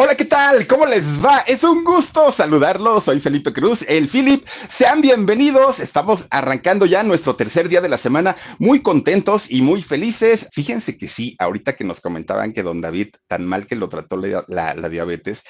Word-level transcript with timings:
Hola, 0.00 0.14
¿qué 0.14 0.26
tal? 0.26 0.68
¿Cómo 0.68 0.86
les 0.86 1.02
va? 1.24 1.38
Es 1.38 1.64
un 1.64 1.82
gusto 1.82 2.30
saludarlos. 2.30 3.02
Soy 3.02 3.18
Felipe 3.18 3.52
Cruz, 3.52 3.84
el 3.88 4.06
Philip. 4.06 4.46
Sean 4.68 5.00
bienvenidos. 5.00 5.80
Estamos 5.80 6.28
arrancando 6.30 6.86
ya 6.86 7.02
nuestro 7.02 7.34
tercer 7.34 7.68
día 7.68 7.80
de 7.80 7.88
la 7.88 7.98
semana, 7.98 8.36
muy 8.60 8.80
contentos 8.80 9.50
y 9.50 9.60
muy 9.60 9.82
felices. 9.82 10.48
Fíjense 10.52 10.96
que 10.96 11.08
sí, 11.08 11.34
ahorita 11.40 11.74
que 11.74 11.82
nos 11.82 12.00
comentaban 12.00 12.52
que 12.52 12.62
don 12.62 12.80
David, 12.80 13.08
tan 13.26 13.44
mal 13.44 13.66
que 13.66 13.74
lo 13.74 13.88
trató 13.88 14.16
la, 14.18 14.88
diabetes, 14.88 15.42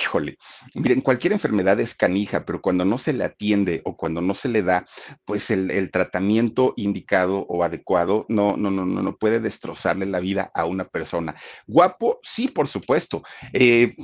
híjole, 0.00 0.38
miren, 0.74 1.00
cualquier 1.00 1.32
enfermedad 1.32 1.80
es 1.80 1.96
canija, 1.96 2.46
pero 2.46 2.62
cuando 2.62 2.84
no 2.84 2.98
se 2.98 3.12
le 3.12 3.24
atiende 3.24 3.82
o 3.84 3.96
cuando 3.96 4.20
no 4.20 4.34
se 4.34 4.48
le 4.48 4.62
da, 4.62 4.86
pues 5.24 5.50
el, 5.50 5.72
el 5.72 5.90
tratamiento 5.90 6.74
indicado 6.76 7.44
o 7.48 7.64
adecuado, 7.64 8.24
no, 8.28 8.56
no, 8.56 8.70
no, 8.70 8.86
no, 8.86 9.02
no 9.02 9.16
puede 9.16 9.40
destrozarle 9.40 10.06
la 10.06 10.20
vida 10.20 10.52
a 10.54 10.64
una 10.64 10.84
persona. 10.84 11.34
Guapo, 11.66 12.20
sí, 12.22 12.46
por 12.46 12.68
supuesto. 12.68 13.24
Eh, 13.52 13.94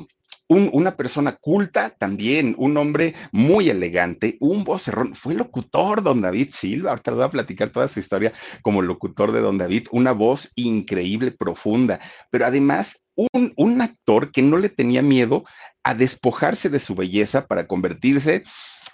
un, 0.53 0.69
una 0.73 0.97
persona 0.97 1.37
culta 1.37 1.95
también, 1.99 2.55
un 2.59 2.77
hombre 2.77 3.15
muy 3.33 3.71
elegante, 3.71 4.37
un 4.41 4.65
vocerrón, 4.65 5.15
fue 5.15 5.35
locutor 5.35 6.03
don 6.03 6.21
David 6.21 6.51
Silva, 6.53 6.91
ahorita 6.91 7.13
voy 7.13 7.25
a 7.25 7.31
platicar 7.31 7.71
toda 7.71 7.89
su 7.89 8.01
historia 8.01 8.33
como 8.61 8.83
locutor 8.83 9.33
de 9.33 9.41
don 9.41 9.57
David, 9.57 9.89
una 9.93 10.13
voz 10.13 10.53
increíble, 10.55 11.31
profunda, 11.31 12.01
pero 12.31 12.45
además 12.45 13.03
un, 13.15 13.55
un 13.57 13.81
actor 13.81 14.31
que 14.31 14.43
no 14.43 14.59
le 14.59 14.69
tenía 14.69 15.01
miedo 15.01 15.45
a 15.83 15.95
despojarse 15.95 16.69
de 16.69 16.79
su 16.79 16.95
belleza 16.95 17.47
para 17.47 17.67
convertirse 17.67 18.45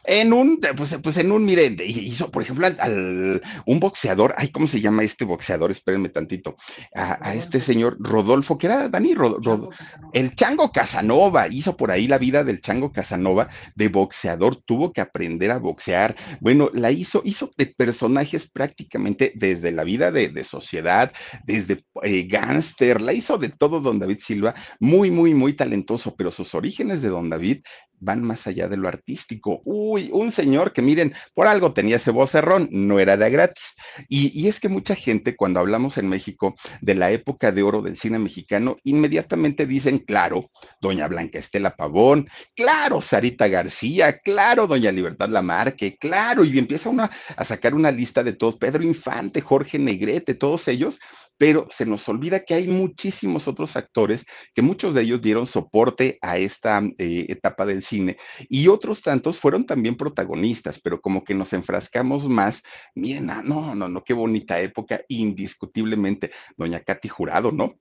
en 0.09 0.33
un, 0.33 0.59
pues, 0.75 0.97
pues 1.03 1.19
en 1.19 1.31
un, 1.31 1.45
miren, 1.45 1.77
hizo, 1.85 2.31
por 2.31 2.43
ejemplo, 2.43 2.67
al, 2.67 2.79
al, 2.81 3.43
un 3.67 3.79
boxeador, 3.79 4.35
ay, 4.39 4.49
¿cómo 4.49 4.67
se 4.67 4.81
llama 4.81 5.03
este 5.03 5.27
boxeador? 5.27 5.71
Espérenme 5.71 6.09
tantito, 6.09 6.57
a, 6.95 7.29
a 7.29 7.35
este 7.35 7.61
señor 7.61 7.99
Rodolfo, 8.01 8.57
que 8.57 8.69
era 8.69 8.89
Dani, 8.89 9.15
Rod, 9.15 9.45
Rod, 9.45 9.69
el 10.15 10.35
Chango 10.35 10.73
Casanova, 10.73 11.47
hizo 11.49 11.77
por 11.77 11.91
ahí 11.91 12.09
la 12.09 12.17
vida 12.17 12.43
del 12.43 12.63
Chango 12.63 12.91
Casanova 12.91 13.49
de 13.75 13.89
boxeador, 13.89 14.63
tuvo 14.65 14.95
que 14.95 15.03
aprender 15.03 15.51
a 15.51 15.59
boxear, 15.59 16.17
bueno, 16.41 16.71
la 16.73 16.91
hizo, 16.91 17.21
hizo 17.27 17.51
de 17.59 17.67
personajes 17.67 18.51
prácticamente 18.51 19.33
desde 19.35 19.73
la 19.73 19.85
vida 19.85 20.11
de, 20.11 20.31
de 20.31 20.43
sociedad, 20.43 21.13
desde 21.45 21.85
eh, 22.03 22.27
gángster, 22.27 23.03
la 23.03 23.13
hizo 23.13 23.37
de 23.37 23.51
todo 23.51 23.81
don 23.81 23.99
David 23.99 24.21
Silva, 24.21 24.55
muy, 24.81 25.11
muy, 25.11 25.35
muy 25.35 25.53
talentoso, 25.53 26.17
pero 26.17 26.31
sus 26.31 26.55
orígenes 26.55 27.03
de 27.03 27.11
don 27.11 27.29
David 27.29 27.61
van 28.01 28.23
más 28.23 28.47
allá 28.47 28.69
de 28.69 28.77
lo 28.77 28.89
artístico. 28.89 29.61
Uy, 29.65 30.11
un 30.13 30.33
señor 30.33 30.73
que 30.73 30.83
miren, 30.83 31.15
por 31.35 31.47
algo 31.47 31.73
tenía 31.73 31.97
ese 31.97 32.11
vocerrón, 32.11 32.69
no 32.71 32.99
era 32.99 33.17
de 33.17 33.31
gratis. 33.31 33.77
Y, 34.09 34.39
y, 34.39 34.49
es 34.49 34.61
que 34.61 34.69
mucha 34.69 34.95
gente, 34.95 35.37
cuando 35.37 35.61
hablamos 35.61 35.99
en 35.99 36.09
México 36.09 36.57
de 36.81 36.95
la 36.95 37.11
época 37.11 37.53
de 37.53 37.63
oro 37.63 37.83
del 37.83 37.97
cine 37.97 38.19
mexicano, 38.19 38.77
inmediatamente 38.85 39.67
dicen, 39.67 39.99
claro, 39.99 40.51
doña 40.81 41.09
Blanca 41.09 41.39
Estela 41.39 41.77
Pavón, 41.77 42.29
claro, 42.55 43.01
Sarita 43.01 43.49
García, 43.49 44.19
claro, 44.19 44.67
doña 44.67 44.93
Libertad 44.93 45.29
Lamarque, 45.29 45.97
claro, 45.97 46.45
y 46.45 46.59
empieza 46.59 46.91
uno 46.91 47.09
a 47.37 47.45
sacar 47.45 47.75
una 47.75 47.91
lista 47.91 48.23
de 48.23 48.33
todos, 48.33 48.57
Pedro 48.57 48.83
Infante, 48.83 49.41
Jorge 49.41 49.79
Negrete, 49.79 50.35
todos 50.35 50.69
ellos, 50.69 51.01
pero 51.39 51.67
se 51.71 51.87
nos 51.87 52.09
olvida 52.09 52.45
que 52.45 52.55
hay 52.55 52.69
muchísimos 52.69 53.49
otros 53.49 53.77
actores 53.77 54.27
que 54.55 54.63
muchos 54.63 54.93
de 54.95 55.03
ellos 55.03 55.23
dieron 55.23 55.47
soporte 55.47 56.19
a 56.21 56.37
esta 56.37 56.83
eh, 56.99 57.27
etapa 57.29 57.65
del 57.65 57.83
cine 57.83 58.19
y 58.49 58.69
otros 58.69 59.01
tantos 59.03 59.39
fueron 59.39 59.65
también 59.65 59.97
protagonistas, 59.97 60.81
pero 60.81 61.01
como 61.01 61.25
que 61.25 61.35
nos 61.35 61.53
enfrascamos 61.53 62.29
más, 62.29 62.63
miren, 62.95 63.31
ah, 63.31 63.43
no, 63.43 63.75
no, 63.75 63.89
no, 63.89 64.05
qué 64.05 64.13
bonita 64.13 64.61
época, 64.61 65.01
indiscutiblemente, 65.09 66.33
doña 66.57 66.81
Katy 66.81 67.09
Jurado, 67.09 67.53
¿no? 67.53 67.79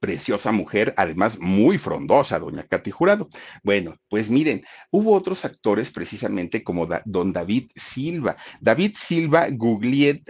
Preciosa 0.00 0.52
mujer, 0.52 0.94
además 0.96 1.38
muy 1.38 1.78
frondosa, 1.78 2.38
doña 2.38 2.64
Katy 2.64 2.90
Jurado. 2.90 3.28
Bueno, 3.62 3.96
pues 4.08 4.30
miren, 4.30 4.64
hubo 4.90 5.14
otros 5.14 5.44
actores 5.44 5.90
precisamente 5.90 6.62
como 6.62 6.88
don 7.04 7.32
David 7.32 7.70
Silva. 7.74 8.36
David 8.60 8.96
Silva 8.98 9.48
Gugliel, 9.50 10.22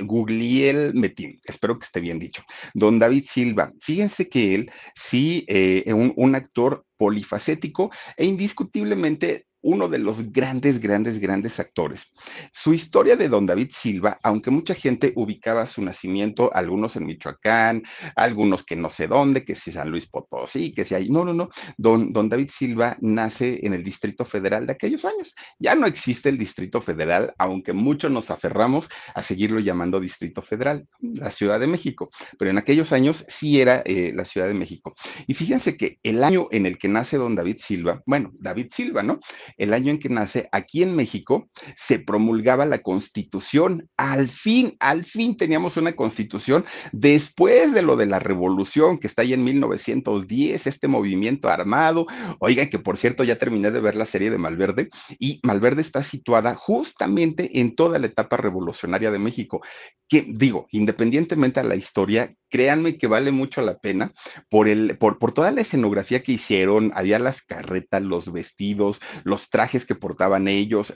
espero 1.45 1.79
que 1.79 1.85
esté 1.85 2.01
bien 2.01 2.19
dicho. 2.19 2.43
Don 2.75 2.99
David 2.99 3.25
Silva, 3.29 3.73
fíjense 3.81 4.29
que 4.29 4.55
él 4.55 4.71
sí, 4.95 5.45
eh, 5.49 5.85
un, 5.93 6.13
un 6.17 6.35
actor 6.35 6.85
polifacético 6.97 7.91
e 8.17 8.25
indiscutiblemente 8.25 9.47
uno 9.67 9.89
de 9.89 9.99
los 9.99 10.33
grandes, 10.33 10.79
grandes, 10.79 11.19
grandes 11.19 11.59
actores. 11.59 12.13
Su 12.53 12.73
historia 12.73 13.17
de 13.17 13.29
don 13.29 13.47
David 13.47 13.71
Silva, 13.73 14.19
aunque 14.23 14.53
mucha 14.53 14.75
gente 14.75 15.13
ubicaba 15.17 15.67
su 15.67 15.83
nacimiento, 15.83 16.55
algunos 16.55 16.95
en 16.95 17.05
Michoacán, 17.05 17.83
algunos 18.15 18.65
que 18.65 18.77
no 18.77 18.91
sé 18.91 19.09
dónde, 19.09 19.45
que 19.45 19.57
si 19.57 19.73
San 19.73 19.91
Luis 19.91 20.07
Potosí, 20.07 20.73
que 20.73 20.85
si 20.85 20.95
hay, 20.95 21.11
no, 21.11 21.25
no, 21.25 21.35
no, 21.35 21.51
don, 21.77 22.13
don 22.13 22.29
David 22.29 22.51
Silva 22.53 22.97
nace 23.01 23.59
en 23.67 23.75
el 23.75 23.83
Distrito 23.83 24.25
Federal 24.25 24.67
de 24.67 24.73
aquellos 24.73 25.05
años. 25.05 25.35
Ya 25.59 25.75
no 25.75 25.89
existe 25.89 26.29
el 26.29 26.39
Distrito 26.39 26.81
Federal, 26.81 27.35
aunque 27.37 27.73
muchos 27.73 28.11
nos 28.11 28.31
aferramos 28.31 28.89
a 29.17 29.23
seguirlo 29.23 29.59
llamando 29.59 29.99
Distrito 29.99 30.43
Federal, 30.43 30.87
la 31.01 31.33
Ciudad 31.33 31.59
de 31.59 31.67
México, 31.67 32.11
pero 32.39 32.53
en 32.53 32.59
aquellos 32.59 32.93
años 32.93 33.25
sí 33.27 33.61
era 33.61 33.83
eh, 33.85 34.13
la 34.15 34.25
Ciudad 34.25 34.47
de 34.47 34.55
México. 34.55 34.95
Y 35.27 35.35
fíjense 35.35 35.77
que 35.77 35.99
el 36.05 36.23
año 36.23 36.47
en 36.53 36.67
el 36.67 36.79
que 36.79 36.89
nace 36.89 37.17
don 37.17 37.35
David 37.35 37.57
Silva, 37.59 38.01
bueno, 38.07 38.31
David 38.39 38.69
Silva, 38.71 39.03
¿no? 39.03 39.19
El 39.57 39.73
año 39.73 39.91
en 39.91 39.99
que 39.99 40.09
nace, 40.09 40.49
aquí 40.53 40.83
en 40.83 40.95
México 40.95 41.49
se 41.77 41.99
promulgaba 41.99 42.67
la 42.67 42.83
constitución. 42.83 43.89
Al 43.97 44.29
fin, 44.29 44.77
al 44.81 45.05
fin 45.05 45.37
teníamos 45.37 45.77
una 45.77 45.95
constitución 45.95 46.65
después 46.93 47.73
de 47.73 47.83
lo 47.83 47.97
de 47.97 48.07
la 48.07 48.19
revolución 48.19 48.99
que 48.99 49.07
está 49.07 49.23
ahí 49.23 49.33
en 49.33 49.45
1910, 49.45 50.67
este 50.67 50.89
movimiento 50.89 51.49
armado. 51.49 52.07
Oigan, 52.39 52.69
que 52.69 52.79
por 52.79 52.99
cierto 52.99 53.25
ya 53.25 53.39
terminé 53.39 53.71
de 53.71 53.81
ver 53.81 53.97
la 53.97 54.07
serie 54.07 54.31
de 54.31 54.39
Malverde 54.39 54.91
y 55.19 55.41
Malverde 55.43 55.81
está 55.81 56.03
situada 56.03 56.55
justamente 56.55 57.61
en 57.61 57.75
toda 57.75 57.99
la 57.99 58.07
etapa 58.07 58.37
revolucionaria 58.37 59.11
de 59.11 59.19
México, 59.19 59.63
que 60.09 60.27
digo, 60.29 60.67
independientemente 60.71 61.61
a 61.61 61.65
la 61.65 61.77
historia, 61.77 62.35
créanme 62.57 62.97
que 62.97 63.07
vale 63.07 63.33
mucho 63.33 63.61
la 63.61 63.77
pena 63.77 64.15
por, 64.49 64.67
el, 64.67 64.97
por, 64.97 65.19
por 65.19 65.33
toda 65.33 65.51
la 65.51 65.61
escenografía 65.61 66.23
que 66.23 66.33
hicieron, 66.33 66.91
había 66.95 67.19
las 67.19 67.43
carretas, 67.43 68.01
los 68.01 68.33
vestidos, 68.33 69.03
los 69.25 69.51
trajes 69.51 69.85
que 69.85 69.95
portaban 69.95 70.49
ellos, 70.49 70.95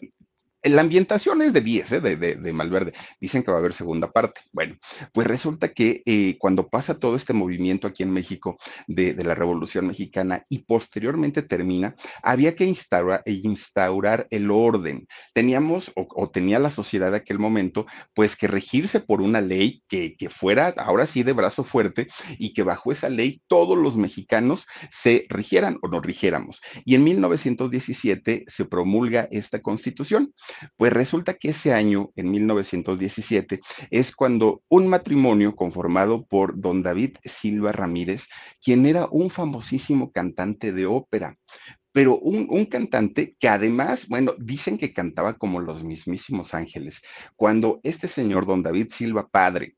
la 0.62 0.82
ambientación 0.82 1.42
es 1.42 1.52
de 1.52 1.60
10, 1.60 1.92
¿eh? 1.92 2.00
de, 2.00 2.16
de, 2.16 2.34
de, 2.36 2.52
Malverde. 2.52 2.92
Dicen 3.20 3.42
que 3.42 3.50
va 3.50 3.56
a 3.56 3.60
haber 3.60 3.74
segunda 3.74 4.10
parte. 4.12 4.40
Bueno, 4.52 4.76
pues 5.12 5.26
resulta 5.26 5.72
que 5.72 6.02
eh, 6.04 6.36
cuando 6.38 6.68
pasa 6.68 6.98
todo 6.98 7.16
este 7.16 7.32
movimiento 7.32 7.86
aquí 7.86 8.02
en 8.02 8.10
México 8.10 8.58
de, 8.86 9.14
de 9.14 9.24
la 9.24 9.34
Revolución 9.34 9.86
Mexicana 9.86 10.44
y 10.48 10.60
posteriormente 10.60 11.42
termina, 11.42 11.94
había 12.22 12.54
que 12.56 12.64
instaurar, 12.64 13.22
instaurar 13.26 14.26
el 14.30 14.50
orden. 14.50 15.06
Teníamos, 15.32 15.92
o, 15.96 16.06
o, 16.10 16.30
tenía 16.30 16.58
la 16.58 16.70
sociedad 16.70 17.10
de 17.10 17.18
aquel 17.18 17.38
momento, 17.38 17.86
pues 18.14 18.36
que 18.36 18.46
regirse 18.46 19.00
por 19.00 19.22
una 19.22 19.40
ley 19.40 19.82
que, 19.88 20.16
que 20.16 20.28
fuera 20.28 20.74
ahora 20.76 21.06
sí 21.06 21.22
de 21.22 21.32
brazo 21.32 21.64
fuerte 21.64 22.08
y 22.38 22.52
que 22.52 22.62
bajo 22.62 22.92
esa 22.92 23.08
ley 23.08 23.40
todos 23.46 23.78
los 23.78 23.96
mexicanos 23.96 24.66
se 24.90 25.26
rigieran 25.28 25.78
o 25.82 25.88
nos 25.88 26.02
rigiéramos. 26.02 26.60
Y 26.84 26.94
en 26.94 27.04
1917 27.04 28.44
se 28.46 28.64
promulga 28.66 29.28
esta 29.30 29.60
constitución. 29.60 30.34
Pues 30.76 30.92
resulta 30.92 31.34
que 31.34 31.50
ese 31.50 31.72
año, 31.72 32.10
en 32.16 32.30
1917, 32.30 33.60
es 33.90 34.14
cuando 34.14 34.62
un 34.68 34.88
matrimonio 34.88 35.54
conformado 35.56 36.24
por 36.26 36.60
don 36.60 36.82
David 36.82 37.16
Silva 37.24 37.72
Ramírez, 37.72 38.28
quien 38.62 38.86
era 38.86 39.06
un 39.10 39.30
famosísimo 39.30 40.12
cantante 40.12 40.72
de 40.72 40.86
ópera, 40.86 41.36
pero 41.92 42.18
un, 42.18 42.46
un, 42.50 42.66
cantante 42.66 43.36
que 43.38 43.48
además, 43.48 44.06
bueno, 44.08 44.34
dicen 44.38 44.78
que 44.78 44.92
cantaba 44.92 45.34
como 45.34 45.60
los 45.60 45.82
mismísimos 45.82 46.54
ángeles. 46.54 47.02
Cuando 47.34 47.80
este 47.82 48.06
señor, 48.06 48.46
don 48.46 48.62
David 48.62 48.88
Silva 48.92 49.28
Padre, 49.28 49.74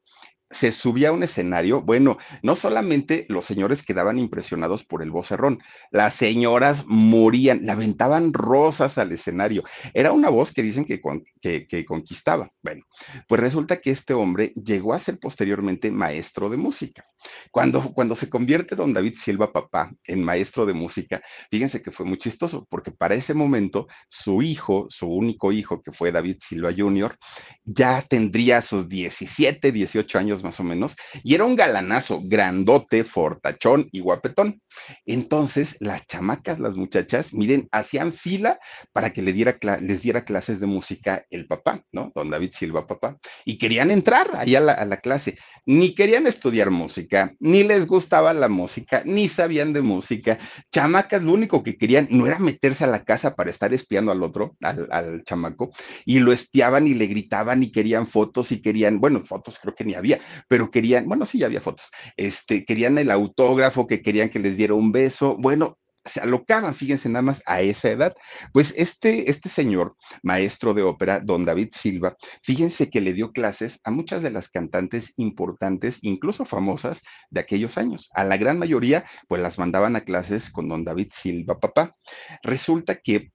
se 0.52 0.70
subía 0.72 1.08
a 1.08 1.12
un 1.12 1.22
escenario, 1.22 1.80
bueno, 1.80 2.18
no 2.42 2.56
solamente 2.56 3.26
los 3.28 3.44
señores 3.44 3.82
quedaban 3.82 4.18
impresionados 4.18 4.84
por 4.84 5.02
el 5.02 5.10
vocerrón, 5.10 5.60
las 5.90 6.14
señoras 6.14 6.84
morían, 6.86 7.62
le 7.62 7.72
aventaban 7.72 8.32
rosas 8.32 8.98
al 8.98 9.12
escenario. 9.12 9.64
Era 9.94 10.12
una 10.12 10.28
voz 10.28 10.52
que 10.52 10.62
dicen 10.62 10.84
que, 10.84 11.00
que, 11.40 11.84
conquistaba. 11.84 12.50
Bueno, 12.62 12.84
pues 13.28 13.40
resulta 13.40 13.80
que 13.80 13.90
este 13.90 14.14
hombre 14.14 14.52
llegó 14.54 14.94
a 14.94 14.98
ser 14.98 15.18
posteriormente 15.18 15.90
maestro 15.90 16.48
de 16.48 16.56
música. 16.56 17.04
Cuando, 17.50 17.92
cuando 17.92 18.14
se 18.14 18.28
convierte 18.28 18.76
don 18.76 18.92
David 18.92 19.14
Silva 19.16 19.52
papá 19.52 19.92
en 20.04 20.22
maestro 20.22 20.66
de 20.66 20.74
música, 20.74 21.22
fíjense 21.50 21.82
que 21.82 21.90
fue 21.90 22.06
muy 22.06 22.18
chistoso, 22.18 22.66
porque 22.68 22.90
para 22.90 23.14
ese 23.14 23.34
momento 23.34 23.86
su 24.08 24.42
hijo, 24.42 24.86
su 24.88 25.08
único 25.08 25.52
hijo, 25.52 25.82
que 25.82 25.92
fue 25.92 26.12
David 26.12 26.38
Silva 26.40 26.72
Jr., 26.76 27.16
ya 27.64 28.02
tendría 28.02 28.62
sus 28.62 28.88
17, 28.88 29.72
18 29.72 30.18
años 30.18 30.41
más 30.42 30.60
o 30.60 30.64
menos, 30.64 30.96
y 31.22 31.34
era 31.34 31.44
un 31.44 31.56
galanazo, 31.56 32.20
grandote, 32.24 33.04
fortachón 33.04 33.88
y 33.92 34.00
guapetón. 34.00 34.60
Entonces, 35.06 35.76
las 35.80 36.06
chamacas, 36.06 36.58
las 36.58 36.74
muchachas, 36.74 37.32
miren, 37.32 37.68
hacían 37.72 38.12
fila 38.12 38.58
para 38.92 39.12
que 39.12 39.22
le 39.22 39.32
diera 39.32 39.58
les 39.80 40.02
diera 40.02 40.24
clases 40.24 40.60
de 40.60 40.66
música 40.66 41.24
el 41.30 41.46
papá, 41.46 41.84
¿no? 41.92 42.12
Don 42.14 42.30
David 42.30 42.52
Silva, 42.52 42.86
papá, 42.86 43.18
y 43.44 43.58
querían 43.58 43.90
entrar 43.90 44.36
allá 44.36 44.58
a 44.58 44.84
la, 44.84 44.96
clase. 44.98 45.38
Ni 45.66 45.94
querían 45.94 46.26
estudiar 46.26 46.70
música, 46.70 47.34
ni 47.40 47.62
les 47.62 47.86
gustaba 47.86 48.32
la 48.32 48.48
música, 48.48 49.02
ni 49.04 49.28
sabían 49.28 49.72
de 49.72 49.82
música. 49.82 50.38
Chamacas, 50.72 51.22
lo 51.22 51.32
único 51.32 51.62
que 51.62 51.76
querían 51.76 52.08
no 52.10 52.26
era 52.26 52.38
meterse 52.38 52.84
a 52.84 52.88
la 52.88 53.04
casa 53.04 53.34
para 53.34 53.50
estar 53.50 53.72
espiando 53.72 54.12
al 54.12 54.22
otro, 54.22 54.56
al, 54.62 54.88
al 54.90 55.24
chamaco, 55.24 55.72
y 56.04 56.18
lo 56.18 56.32
espiaban 56.32 56.86
y 56.86 56.94
le 56.94 57.06
gritaban 57.06 57.62
y 57.62 57.70
querían 57.70 58.06
fotos 58.06 58.52
y 58.52 58.60
querían, 58.60 59.00
bueno, 59.00 59.24
fotos 59.24 59.58
creo 59.60 59.74
que 59.74 59.84
ni 59.84 59.94
había, 59.94 60.20
pero 60.48 60.70
querían, 60.70 61.08
bueno, 61.08 61.24
sí, 61.24 61.38
ya 61.38 61.46
había 61.46 61.60
fotos, 61.60 61.90
este, 62.16 62.64
querían 62.64 62.98
el 62.98 63.10
autógrafo, 63.10 63.86
que 63.86 64.02
querían 64.02 64.30
que 64.30 64.38
les 64.38 64.56
diera 64.56 64.74
un 64.74 64.92
beso, 64.92 65.36
bueno, 65.38 65.78
se 66.04 66.20
alocaban, 66.20 66.74
fíjense 66.74 67.08
nada 67.08 67.22
más, 67.22 67.42
a 67.46 67.60
esa 67.60 67.90
edad. 67.90 68.14
Pues 68.52 68.74
este, 68.76 69.30
este 69.30 69.48
señor, 69.48 69.96
maestro 70.22 70.74
de 70.74 70.82
ópera, 70.82 71.20
don 71.20 71.44
David 71.44 71.70
Silva, 71.74 72.16
fíjense 72.42 72.90
que 72.90 73.00
le 73.00 73.12
dio 73.12 73.32
clases 73.32 73.80
a 73.84 73.90
muchas 73.90 74.22
de 74.22 74.30
las 74.30 74.48
cantantes 74.48 75.12
importantes, 75.16 75.98
incluso 76.02 76.44
famosas, 76.44 77.02
de 77.30 77.40
aquellos 77.40 77.78
años. 77.78 78.10
A 78.14 78.24
la 78.24 78.36
gran 78.36 78.58
mayoría, 78.58 79.04
pues 79.28 79.40
las 79.42 79.58
mandaban 79.58 79.96
a 79.96 80.02
clases 80.02 80.50
con 80.50 80.68
don 80.68 80.84
David 80.84 81.10
Silva, 81.12 81.58
papá. 81.60 81.94
Resulta 82.42 82.96
que 82.96 83.30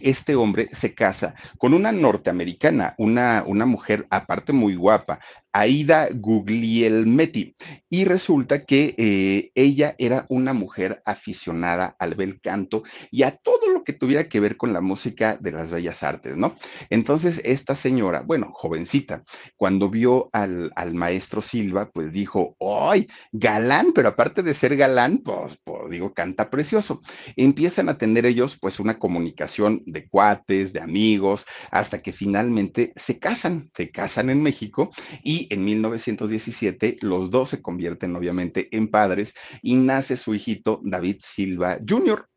este 0.00 0.34
hombre 0.34 0.70
se 0.72 0.94
casa 0.94 1.34
con 1.58 1.72
una 1.72 1.92
norteamericana, 1.92 2.94
una, 2.98 3.44
una 3.46 3.66
mujer 3.66 4.06
aparte 4.10 4.52
muy 4.52 4.74
guapa, 4.74 5.20
Aida 5.54 6.08
Guglielmetti. 6.12 7.54
Y 7.88 8.04
resulta 8.04 8.64
que 8.64 8.94
eh, 8.98 9.52
ella 9.54 9.94
era 9.98 10.26
una 10.28 10.52
mujer 10.52 11.00
aficionada 11.04 11.94
al 12.00 12.16
bel 12.16 12.40
canto 12.40 12.82
y 13.12 13.22
a 13.22 13.36
todo 13.36 13.68
lo 13.68 13.84
que 13.84 13.92
tuviera 13.92 14.28
que 14.28 14.40
ver 14.40 14.56
con 14.56 14.72
la 14.72 14.80
música 14.80 15.38
de 15.40 15.52
las 15.52 15.70
bellas 15.70 16.02
artes, 16.02 16.36
¿no? 16.36 16.56
Entonces, 16.90 17.40
esta 17.44 17.76
señora, 17.76 18.22
bueno, 18.22 18.50
jovencita, 18.52 19.22
cuando 19.56 19.88
vio 19.88 20.28
al, 20.32 20.72
al 20.74 20.94
maestro 20.94 21.40
Silva, 21.40 21.88
pues 21.92 22.10
dijo, 22.10 22.56
¡ay, 22.60 23.06
galán! 23.30 23.92
Pero 23.94 24.08
aparte 24.08 24.42
de 24.42 24.54
ser 24.54 24.76
galán, 24.76 25.18
pues, 25.18 25.60
pues, 25.62 25.88
digo, 25.88 26.12
canta 26.14 26.50
precioso. 26.50 27.00
Empiezan 27.36 27.88
a 27.88 27.96
tener 27.96 28.26
ellos, 28.26 28.58
pues, 28.60 28.80
una 28.80 28.98
comunicación 28.98 29.82
de 29.86 30.08
cuates, 30.08 30.72
de 30.72 30.80
amigos, 30.80 31.46
hasta 31.70 32.02
que 32.02 32.12
finalmente 32.12 32.92
se 32.96 33.20
casan, 33.20 33.70
se 33.76 33.92
casan 33.92 34.30
en 34.30 34.42
México 34.42 34.90
y 35.22 35.43
en 35.50 35.64
1917 35.64 36.98
los 37.02 37.30
dos 37.30 37.50
se 37.50 37.62
convierten 37.62 38.14
obviamente 38.16 38.68
en 38.76 38.88
padres 38.88 39.34
y 39.62 39.76
nace 39.76 40.16
su 40.16 40.34
hijito 40.34 40.80
David 40.84 41.16
Silva 41.22 41.78
Jr. 41.86 42.28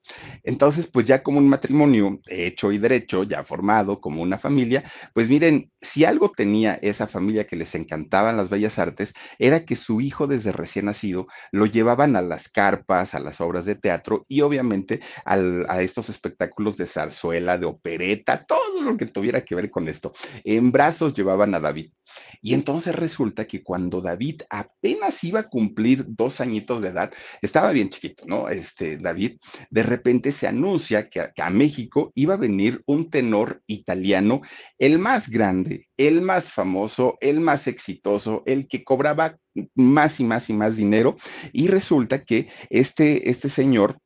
Entonces, 0.44 0.88
pues 0.88 1.06
ya 1.06 1.24
como 1.24 1.40
un 1.40 1.50
matrimonio 1.50 2.20
hecho 2.28 2.72
y 2.72 2.78
derecho, 2.78 3.24
ya 3.24 3.44
formado 3.44 4.00
como 4.00 4.22
una 4.22 4.38
familia, 4.38 4.84
pues 5.14 5.28
miren, 5.28 5.72
si 5.82 6.06
algo 6.06 6.32
tenía 6.32 6.76
esa 6.76 7.08
familia 7.08 7.46
que 7.46 7.56
les 7.56 7.76
encantaban 7.76 8.38
las 8.38 8.50
bellas 8.50 8.80
artes, 8.80 9.14
era 9.40 9.66
que 9.66 9.76
su 9.76 10.02
hijo 10.02 10.28
desde 10.28 10.52
recién 10.52 10.86
nacido 10.86 11.28
lo 11.52 11.66
llevaban 11.66 12.16
a 12.16 12.22
las 12.22 12.50
carpas, 12.50 13.14
a 13.14 13.20
las 13.20 13.42
obras 13.42 13.66
de 13.66 13.76
teatro 13.76 14.26
y 14.28 14.42
obviamente 14.42 15.02
a 15.26 15.82
estos 15.82 16.10
espectáculos 16.10 16.78
de 16.78 16.88
zarzuela, 16.88 17.58
de 17.58 17.66
opereta, 17.66 18.46
todo 18.46 18.82
lo 18.82 18.98
que 18.98 19.08
tuviera 19.08 19.44
que 19.44 19.56
ver 19.56 19.70
con 19.70 19.88
esto. 19.88 20.14
En 20.44 20.72
brazos 20.72 21.14
llevaban 21.14 21.54
a 21.56 21.60
David. 21.60 21.92
Y 22.42 22.54
entonces 22.54 22.96
resulta 22.96 23.46
que 23.46 23.64
cuando 23.64 24.02
David 24.02 24.42
apenas 24.50 25.24
iba 25.24 25.42
a 25.42 25.50
cumplir 25.50 26.06
dos 26.08 26.40
añitos 26.42 26.82
de 26.82 26.90
edad, 26.90 27.12
estaba 27.42 27.72
bien 27.72 27.90
chiquito, 27.90 28.26
¿no? 28.26 28.50
Este 28.50 28.98
David, 28.98 29.38
de 29.70 29.84
repente 29.84 30.32
se 30.32 30.48
anuncia 30.48 31.10
que 31.10 31.32
a, 31.36 31.50
México 31.50 32.12
iba 32.14 32.36
a 32.36 32.38
venir 32.38 32.82
un 32.86 33.10
tenor 33.10 33.62
italiano, 33.68 34.42
el 34.78 35.00
más 35.00 35.30
grande, 35.30 35.88
el 35.98 36.22
más 36.22 36.52
famoso, 36.52 37.18
el 37.22 37.40
más 37.40 37.68
exitoso, 37.68 38.44
el 38.46 38.68
que 38.68 38.84
cobraba 38.84 39.38
más 39.76 40.20
y 40.20 40.24
más 40.24 40.50
y 40.50 40.54
más 40.54 40.76
dinero. 40.76 41.18
Y 41.52 41.68
resulta 41.68 42.24
que 42.24 42.50
este, 42.70 43.30
este 43.30 43.50
señor 43.50 44.00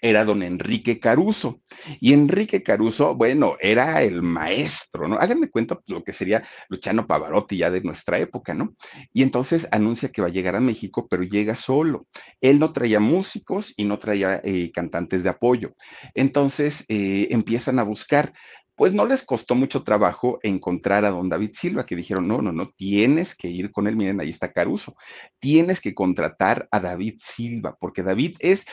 era 0.00 0.24
don 0.24 0.42
Enrique 0.42 0.98
Caruso. 0.98 1.60
Y 2.00 2.12
Enrique 2.12 2.62
Caruso, 2.62 3.14
bueno, 3.14 3.56
era 3.60 4.02
el 4.02 4.22
maestro, 4.22 5.08
¿no? 5.08 5.16
Háganme 5.16 5.50
cuenta 5.50 5.78
lo 5.86 6.02
que 6.04 6.12
sería 6.12 6.44
Luciano 6.68 7.06
Pavarotti 7.06 7.56
ya 7.56 7.70
de 7.70 7.82
nuestra 7.82 8.18
época, 8.18 8.54
¿no? 8.54 8.74
Y 9.12 9.22
entonces 9.22 9.68
anuncia 9.70 10.10
que 10.10 10.22
va 10.22 10.28
a 10.28 10.32
llegar 10.32 10.56
a 10.56 10.60
México, 10.60 11.06
pero 11.08 11.22
llega 11.22 11.54
solo. 11.54 12.06
Él 12.40 12.58
no 12.58 12.72
traía 12.72 13.00
músicos 13.00 13.74
y 13.76 13.84
no 13.84 13.98
traía 13.98 14.40
eh, 14.44 14.70
cantantes 14.72 15.22
de 15.22 15.30
apoyo. 15.30 15.74
Entonces 16.14 16.84
eh, 16.88 17.28
empiezan 17.30 17.78
a 17.78 17.82
buscar 17.82 18.32
pues 18.78 18.94
no 18.94 19.06
les 19.06 19.24
costó 19.24 19.56
mucho 19.56 19.82
trabajo 19.82 20.38
encontrar 20.40 21.04
a 21.04 21.10
don 21.10 21.28
David 21.28 21.50
Silva, 21.54 21.84
que 21.84 21.96
dijeron, 21.96 22.28
no, 22.28 22.40
no, 22.40 22.52
no, 22.52 22.70
tienes 22.76 23.34
que 23.34 23.48
ir 23.48 23.72
con 23.72 23.88
él, 23.88 23.96
miren, 23.96 24.20
ahí 24.20 24.30
está 24.30 24.52
Caruso, 24.52 24.94
tienes 25.40 25.80
que 25.80 25.96
contratar 25.96 26.68
a 26.70 26.78
David 26.78 27.16
Silva, 27.20 27.76
porque 27.80 28.04
David 28.04 28.36
es 28.38 28.66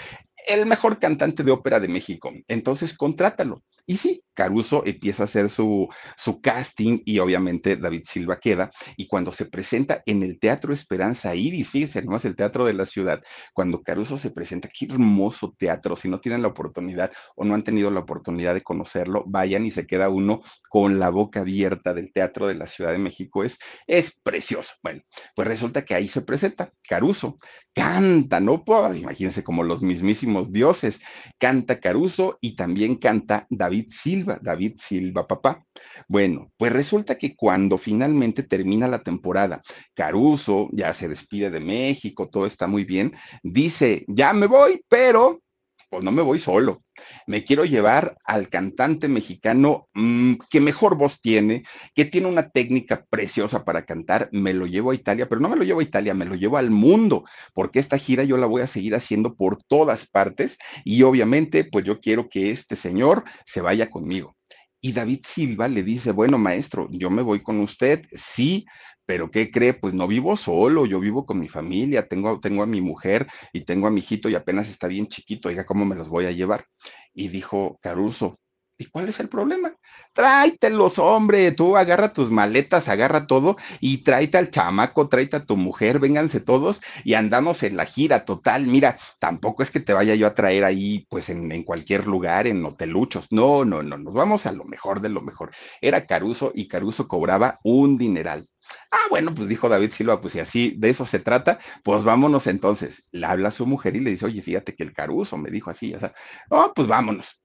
el 0.47 0.65
mejor 0.65 0.99
cantante 0.99 1.43
de 1.43 1.51
ópera 1.51 1.79
de 1.79 1.87
México. 1.87 2.31
Entonces, 2.47 2.95
contrátalo. 2.95 3.63
Y 3.85 3.97
sí, 3.97 4.23
Caruso 4.33 4.83
empieza 4.85 5.23
a 5.23 5.25
hacer 5.25 5.49
su, 5.49 5.87
su 6.17 6.41
casting 6.41 6.99
y 7.05 7.19
obviamente 7.19 7.77
David 7.77 8.03
Silva 8.07 8.39
queda. 8.39 8.71
Y 8.97 9.07
cuando 9.07 9.31
se 9.31 9.45
presenta 9.45 10.03
en 10.05 10.23
el 10.23 10.39
Teatro 10.39 10.73
Esperanza 10.73 11.35
Iris, 11.35 11.69
fíjense, 11.69 11.99
además 11.99 12.25
el 12.25 12.35
Teatro 12.35 12.65
de 12.65 12.73
la 12.73 12.85
Ciudad, 12.85 13.21
cuando 13.53 13.81
Caruso 13.81 14.17
se 14.17 14.31
presenta, 14.31 14.69
qué 14.69 14.85
hermoso 14.85 15.55
teatro. 15.57 15.95
Si 15.95 16.09
no 16.09 16.19
tienen 16.19 16.41
la 16.41 16.49
oportunidad 16.49 17.11
o 17.35 17.45
no 17.45 17.55
han 17.55 17.63
tenido 17.63 17.89
la 17.91 18.01
oportunidad 18.01 18.53
de 18.53 18.61
conocerlo, 18.61 19.23
vayan 19.27 19.65
y 19.65 19.71
se 19.71 19.87
queda 19.87 20.09
uno 20.09 20.41
con 20.69 20.99
la 20.99 21.09
boca 21.09 21.41
abierta 21.41 21.93
del 21.93 22.11
Teatro 22.11 22.47
de 22.47 22.55
la 22.55 22.67
Ciudad 22.67 22.91
de 22.91 22.97
México. 22.97 23.43
Es, 23.43 23.57
es 23.87 24.19
precioso. 24.21 24.73
Bueno, 24.83 25.01
pues 25.35 25.47
resulta 25.47 25.85
que 25.85 25.95
ahí 25.95 26.07
se 26.07 26.21
presenta 26.21 26.73
Caruso, 26.87 27.37
canta, 27.73 28.39
¿no? 28.39 28.63
Pues, 28.63 28.97
imagínense 28.97 29.43
como 29.43 29.63
los 29.63 29.81
mismísimos 29.81 30.51
dioses. 30.51 30.99
Canta 31.39 31.79
Caruso 31.79 32.37
y 32.41 32.55
también 32.55 32.95
canta 32.95 33.47
David 33.49 33.74
David 33.75 33.91
Silva, 33.91 34.39
David 34.41 34.75
Silva 34.79 35.27
papá. 35.27 35.65
Bueno, 36.07 36.51
pues 36.57 36.71
resulta 36.71 37.17
que 37.17 37.35
cuando 37.35 37.77
finalmente 37.77 38.43
termina 38.43 38.87
la 38.87 39.03
temporada, 39.03 39.61
Caruso 39.93 40.69
ya 40.71 40.93
se 40.93 41.09
despide 41.09 41.49
de 41.49 41.59
México, 41.59 42.29
todo 42.29 42.45
está 42.45 42.67
muy 42.67 42.85
bien, 42.85 43.13
dice, 43.43 44.05
ya 44.07 44.31
me 44.33 44.47
voy, 44.47 44.81
pero 44.87 45.41
pues 45.89 46.03
no 46.03 46.11
me 46.11 46.21
voy 46.21 46.39
solo. 46.39 46.83
Me 47.27 47.43
quiero 47.43 47.65
llevar 47.65 48.17
al 48.25 48.49
cantante 48.49 49.07
mexicano 49.07 49.87
mmm, 49.93 50.35
que 50.49 50.59
mejor 50.59 50.97
voz 50.97 51.21
tiene, 51.21 51.63
que 51.93 52.05
tiene 52.05 52.27
una 52.27 52.49
técnica 52.49 53.05
preciosa 53.09 53.63
para 53.63 53.85
cantar. 53.85 54.29
Me 54.31 54.53
lo 54.53 54.65
llevo 54.65 54.91
a 54.91 54.95
Italia, 54.95 55.27
pero 55.27 55.41
no 55.41 55.49
me 55.49 55.55
lo 55.55 55.63
llevo 55.63 55.79
a 55.79 55.83
Italia, 55.83 56.13
me 56.13 56.25
lo 56.25 56.35
llevo 56.35 56.57
al 56.57 56.71
mundo, 56.71 57.25
porque 57.53 57.79
esta 57.79 57.97
gira 57.97 58.23
yo 58.23 58.37
la 58.37 58.47
voy 58.47 58.61
a 58.61 58.67
seguir 58.67 58.95
haciendo 58.95 59.35
por 59.35 59.61
todas 59.63 60.07
partes 60.07 60.57
y 60.83 61.03
obviamente 61.03 61.63
pues 61.65 61.85
yo 61.85 61.99
quiero 61.99 62.29
que 62.29 62.51
este 62.51 62.75
señor 62.75 63.23
se 63.45 63.61
vaya 63.61 63.89
conmigo. 63.89 64.35
Y 64.81 64.93
David 64.93 65.21
Silva 65.25 65.67
le 65.67 65.81
dice, 65.81 66.11
bueno, 66.11 66.37
maestro, 66.37 66.87
yo 66.91 67.09
me 67.09 67.23
voy 67.23 67.41
con 67.41 67.59
usted, 67.59 68.03
sí, 68.11 68.65
pero 69.05 69.31
¿qué 69.31 69.51
cree? 69.51 69.73
Pues 69.73 69.93
no 69.93 70.07
vivo 70.07 70.35
solo, 70.37 70.85
yo 70.85 70.99
vivo 70.99 71.25
con 71.25 71.39
mi 71.39 71.47
familia, 71.47 72.07
tengo, 72.07 72.39
tengo 72.39 72.63
a 72.63 72.65
mi 72.65 72.81
mujer 72.81 73.27
y 73.53 73.61
tengo 73.61 73.87
a 73.87 73.91
mi 73.91 73.99
hijito 73.99 74.29
y 74.29 74.35
apenas 74.35 74.69
está 74.69 74.87
bien 74.87 75.07
chiquito, 75.07 75.49
oiga, 75.49 75.65
¿cómo 75.65 75.85
me 75.85 75.95
los 75.95 76.09
voy 76.09 76.25
a 76.25 76.31
llevar? 76.31 76.65
Y 77.13 77.29
dijo 77.29 77.79
Caruso, 77.81 78.39
¿y 78.77 78.85
cuál 78.85 79.07
es 79.09 79.19
el 79.19 79.29
problema? 79.29 79.73
Tráetelos, 80.13 80.99
hombre, 80.99 81.51
tú 81.51 81.77
agarra 81.77 82.13
tus 82.13 82.31
maletas, 82.31 82.89
agarra 82.89 83.27
todo 83.27 83.57
y 83.79 83.99
tráete 84.03 84.37
al 84.37 84.51
chamaco, 84.51 85.07
tráete 85.09 85.37
a 85.37 85.45
tu 85.45 85.57
mujer, 85.57 85.99
vénganse 85.99 86.39
todos 86.39 86.81
y 87.03 87.13
andamos 87.13 87.63
en 87.63 87.77
la 87.77 87.85
gira 87.85 88.25
total. 88.25 88.65
Mira, 88.67 88.97
tampoco 89.19 89.63
es 89.63 89.71
que 89.71 89.79
te 89.79 89.93
vaya 89.93 90.15
yo 90.15 90.27
a 90.27 90.35
traer 90.35 90.63
ahí, 90.65 91.05
pues 91.09 91.29
en, 91.29 91.51
en 91.51 91.63
cualquier 91.63 92.07
lugar, 92.07 92.47
en 92.47 92.63
hoteluchos. 92.65 93.27
No, 93.31 93.65
no, 93.65 93.83
no, 93.83 93.97
nos 93.97 94.13
vamos 94.13 94.45
a 94.45 94.51
lo 94.51 94.65
mejor 94.65 95.01
de 95.01 95.09
lo 95.09 95.21
mejor. 95.21 95.51
Era 95.81 96.05
Caruso 96.05 96.51
y 96.55 96.67
Caruso 96.67 97.07
cobraba 97.07 97.59
un 97.63 97.97
dineral. 97.97 98.47
Ah, 98.91 99.05
bueno, 99.09 99.33
pues 99.35 99.47
dijo 99.47 99.69
David 99.69 99.91
Silva, 99.91 100.19
pues 100.21 100.33
si 100.33 100.39
así 100.39 100.73
de 100.77 100.89
eso 100.89 101.05
se 101.05 101.19
trata, 101.19 101.59
pues 101.83 102.03
vámonos 102.03 102.47
entonces. 102.47 103.03
Le 103.11 103.25
habla 103.27 103.49
a 103.49 103.51
su 103.51 103.65
mujer 103.65 103.95
y 103.95 103.99
le 103.99 104.11
dice, 104.11 104.25
oye, 104.25 104.41
fíjate 104.41 104.75
que 104.75 104.83
el 104.83 104.93
Caruso 104.93 105.37
me 105.37 105.51
dijo 105.51 105.69
así, 105.69 105.93
o 105.93 105.99
sea, 105.99 106.13
oh, 106.49 106.71
pues 106.75 106.87
vámonos. 106.87 107.41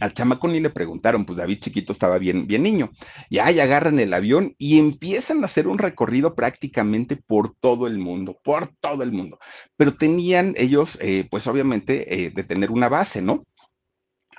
Al 0.00 0.14
chamaco 0.14 0.48
ni 0.48 0.60
le 0.60 0.70
preguntaron, 0.70 1.24
pues 1.24 1.36
David 1.36 1.60
chiquito 1.60 1.92
estaba 1.92 2.18
bien, 2.18 2.46
bien 2.46 2.62
niño. 2.62 2.90
Y 3.28 3.38
ahí 3.38 3.60
agarran 3.60 4.00
el 4.00 4.12
avión 4.14 4.54
y 4.58 4.78
empiezan 4.78 5.42
a 5.42 5.46
hacer 5.46 5.68
un 5.68 5.78
recorrido 5.78 6.34
prácticamente 6.34 7.16
por 7.16 7.54
todo 7.54 7.86
el 7.86 7.98
mundo, 7.98 8.38
por 8.42 8.68
todo 8.80 9.02
el 9.02 9.12
mundo. 9.12 9.38
Pero 9.76 9.96
tenían 9.96 10.54
ellos, 10.56 10.98
eh, 11.00 11.26
pues 11.30 11.46
obviamente, 11.46 12.24
eh, 12.26 12.30
de 12.30 12.44
tener 12.44 12.70
una 12.70 12.88
base, 12.88 13.22
¿no? 13.22 13.44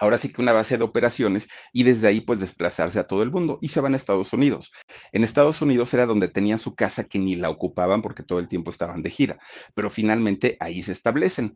ahora 0.02 0.18
sí 0.18 0.34
que 0.34 0.42
una 0.42 0.52
base 0.52 0.78
de 0.80 0.84
operaciones 0.84 1.48
y 1.72 1.84
desde 1.84 2.08
ahí 2.08 2.22
pues 2.22 2.40
desplazarse 2.40 3.00
a 3.00 3.06
todo 3.06 3.22
el 3.22 3.30
mundo 3.32 3.60
y 3.62 3.68
se 3.68 3.82
van 3.82 3.94
a 3.94 3.98
Estados 3.98 4.34
Unidos. 4.34 4.72
En 5.12 5.24
Estados 5.24 5.62
Unidos 5.62 5.94
era 5.94 6.08
donde 6.08 6.28
tenían 6.28 6.58
su 6.58 6.76
casa 6.76 7.04
que 7.04 7.20
ni 7.20 7.36
la 7.36 7.52
ocupaban 7.52 8.02
porque 8.02 8.24
todo 8.24 8.40
el 8.40 8.48
tiempo 8.48 8.72
estaban 8.72 9.04
de 9.04 9.12
gira, 9.12 9.40
pero 9.76 9.92
finalmente 9.92 10.58
ahí 10.60 10.82
se 10.82 10.92
establecen 10.92 11.56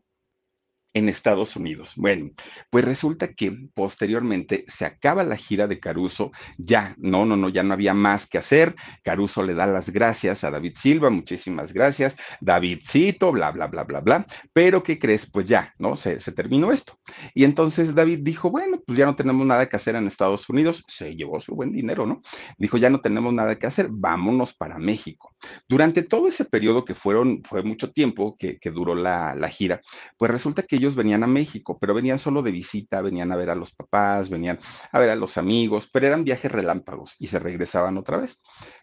en 0.96 1.10
Estados 1.10 1.56
Unidos. 1.56 1.92
Bueno, 1.96 2.30
pues 2.70 2.82
resulta 2.82 3.34
que 3.34 3.52
posteriormente 3.74 4.64
se 4.66 4.86
acaba 4.86 5.24
la 5.24 5.36
gira 5.36 5.66
de 5.66 5.78
Caruso, 5.78 6.32
ya, 6.56 6.94
no, 6.96 7.26
no, 7.26 7.36
no, 7.36 7.50
ya 7.50 7.62
no 7.62 7.74
había 7.74 7.92
más 7.92 8.26
que 8.26 8.38
hacer. 8.38 8.74
Caruso 9.04 9.42
le 9.42 9.52
da 9.52 9.66
las 9.66 9.90
gracias 9.90 10.42
a 10.42 10.50
David 10.50 10.72
Silva, 10.78 11.10
muchísimas 11.10 11.74
gracias, 11.74 12.16
Davidcito, 12.40 13.30
bla, 13.30 13.50
bla, 13.50 13.66
bla, 13.66 13.84
bla, 13.84 14.00
bla, 14.00 14.26
pero 14.54 14.82
¿qué 14.82 14.98
crees? 14.98 15.30
Pues 15.30 15.46
ya, 15.46 15.74
¿no? 15.78 15.98
Se, 15.98 16.16
terminó 16.32 16.72
esto. 16.72 16.98
Y 17.34 17.44
entonces 17.44 17.94
David 17.94 18.20
dijo, 18.22 18.50
bueno, 18.50 18.80
pues 18.86 18.98
ya 18.98 19.04
no 19.04 19.16
tenemos 19.16 19.46
nada 19.46 19.68
que 19.68 19.76
hacer 19.76 19.96
en 19.96 20.06
Estados 20.06 20.48
Unidos, 20.48 20.82
se 20.88 21.14
llevó 21.14 21.40
su 21.40 21.54
buen 21.54 21.72
dinero, 21.72 22.06
¿no? 22.06 22.22
Dijo, 22.56 22.78
ya 22.78 22.88
no 22.88 23.02
tenemos 23.02 23.34
nada 23.34 23.58
que 23.58 23.66
hacer, 23.66 23.88
vámonos 23.90 24.54
para 24.54 24.78
México. 24.78 25.36
Durante 25.68 26.02
todo 26.02 26.26
ese 26.26 26.46
periodo 26.46 26.86
que 26.86 26.94
fueron, 26.94 27.42
fue 27.44 27.62
mucho 27.62 27.92
tiempo 27.92 28.34
que, 28.38 28.58
que 28.58 28.70
duró 28.70 28.94
la, 28.94 29.34
la 29.34 29.50
gira, 29.50 29.82
pues 30.16 30.30
resulta 30.30 30.62
que 30.62 30.85
venían 30.94 31.24
a 31.24 31.26
México, 31.26 31.78
pero 31.80 31.94
venían 31.94 32.18
solo 32.18 32.42
de 32.42 32.52
visita, 32.52 33.00
venían 33.02 33.32
a 33.32 33.36
ver 33.36 33.50
a 33.50 33.54
los 33.54 33.74
papás, 33.74 34.30
venían 34.30 34.58
a 34.92 34.98
ver 34.98 35.10
a 35.10 35.16
los 35.16 35.38
amigos, 35.38 35.88
pero 35.92 36.06
eran 36.06 36.24
viajes 36.24 36.52
relámpagos 36.52 37.16
y 37.18 37.26
se 37.26 37.38
regresaban 37.38 37.98
otra 37.98 38.18
vez. 38.18 38.42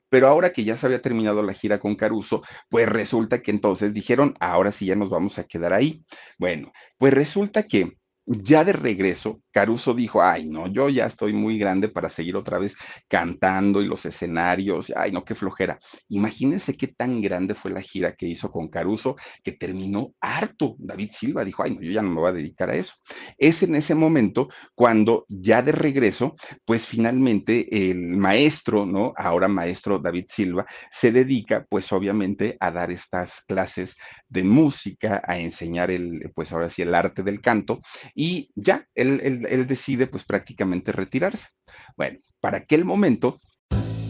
Pero 0.10 0.28
ahora 0.28 0.54
que 0.54 0.64
ya 0.64 0.78
se 0.78 0.86
había 0.86 1.02
terminado 1.02 1.42
la 1.42 1.54
gira 1.54 1.80
con 1.80 1.96
Caruso, 1.96 2.44
pues 2.70 2.88
resulta 2.88 3.42
que 3.42 3.52
entonces 3.52 3.94
dijeron, 3.94 4.36
ahora 4.40 4.72
sí 4.72 4.86
ya 4.86 4.96
nos 4.96 5.10
vamos 5.10 5.40
a 5.40 5.46
quedar 5.46 5.74
ahí. 5.74 6.04
Bueno, 6.38 6.72
pues 6.98 7.14
resulta 7.14 7.64
que 7.64 7.98
ya 8.26 8.64
de 8.64 8.74
regreso, 8.74 9.42
Caruso 9.52 9.94
dijo, 9.94 10.22
ay, 10.22 10.48
no, 10.48 10.68
yo 10.68 10.90
ya 10.90 11.06
estoy 11.06 11.34
muy 11.34 11.58
grande 11.58 11.90
para 11.90 12.10
seguir 12.10 12.36
otra 12.36 12.58
vez 12.58 12.76
cantando 13.08 13.82
y 13.82 13.88
los 13.88 14.06
escenarios, 14.06 14.92
ay, 14.96 15.12
no, 15.12 15.26
qué 15.26 15.36
flojera. 15.36 15.80
Imagínense 16.10 16.78
qué 16.78 16.88
tan 16.88 17.22
grande 17.22 17.54
fue 17.54 17.72
la 17.72 17.82
gira 17.82 18.16
que 18.16 18.28
hizo 18.28 18.52
con 18.52 18.70
Caruso 18.70 19.16
que 19.44 19.52
terminó 19.52 20.14
harto. 20.22 20.76
David 20.80 21.12
Silva 21.14 21.44
dijo, 21.44 21.64
ay, 21.64 21.76
no, 21.76 21.82
yo 21.82 21.92
ya 21.92 22.02
no 22.02 22.10
me 22.10 22.22
voy 22.22 22.30
a 22.30 22.34
dedicar 22.34 22.70
a 22.70 22.76
eso. 22.76 22.94
Es 23.38 23.62
en 23.64 23.76
ese 23.76 23.94
momento 23.94 24.50
cuando 24.74 25.26
ya 25.28 25.62
de 25.62 25.74
regreso, 25.74 26.36
pues 26.66 26.88
finalmente 26.88 27.92
el 27.92 28.18
maestro, 28.18 28.86
¿no? 28.86 29.14
Ahora 29.18 29.48
maestro 29.48 30.00
David 30.00 30.26
Silva, 30.30 30.66
se 30.92 31.12
dedica, 31.12 31.66
pues 31.70 31.92
obviamente, 31.92 32.58
a 32.60 32.72
dar 32.72 32.92
estas 32.92 33.42
clases 33.46 33.96
de 34.30 34.44
música, 34.44 35.22
a 35.28 35.38
enseñar 35.38 35.92
el, 35.92 36.32
pues 36.34 36.52
ahora 36.52 36.70
sí, 36.70 36.82
el 36.82 36.96
arte 36.96 37.22
del 37.24 37.42
canto 37.42 37.82
y 38.16 38.52
ya, 38.56 38.88
él, 38.96 39.20
él, 39.24 39.48
él 39.50 39.68
decide 39.68 40.08
pues 40.08 40.24
prácticamente 40.24 40.92
retirarse. 40.92 41.48
Bueno, 41.98 42.20
para 42.40 42.58
aquel 42.58 42.86
momento 42.86 43.40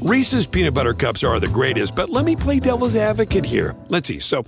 Reese's 0.04 0.48
peanut 0.48 0.74
butter 0.74 0.94
cups 0.94 1.24
are 1.24 1.40
the 1.40 1.48
greatest, 1.48 1.96
but 1.96 2.10
let 2.10 2.26
me 2.26 2.36
play 2.36 2.60
devil's 2.60 2.98
advocate 2.98 3.46
here. 3.46 3.74
Let's 3.88 4.10
see. 4.10 4.20
So, 4.20 4.44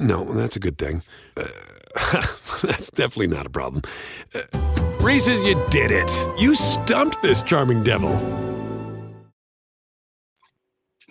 no, 0.00 0.24
that's 0.24 0.56
a 0.56 0.58
good 0.58 0.78
thing. 0.78 1.00
Uh, 1.36 1.46
that's 2.62 2.90
definitely 2.90 3.28
not 3.28 3.46
a 3.46 3.50
problem. 3.50 3.82
Uh, 4.34 4.40
Reese's, 5.00 5.40
you 5.42 5.62
did 5.70 5.92
it. 5.92 6.10
You 6.40 6.56
stumped 6.56 7.22
this 7.22 7.40
charming 7.40 7.84
devil. 7.84 8.10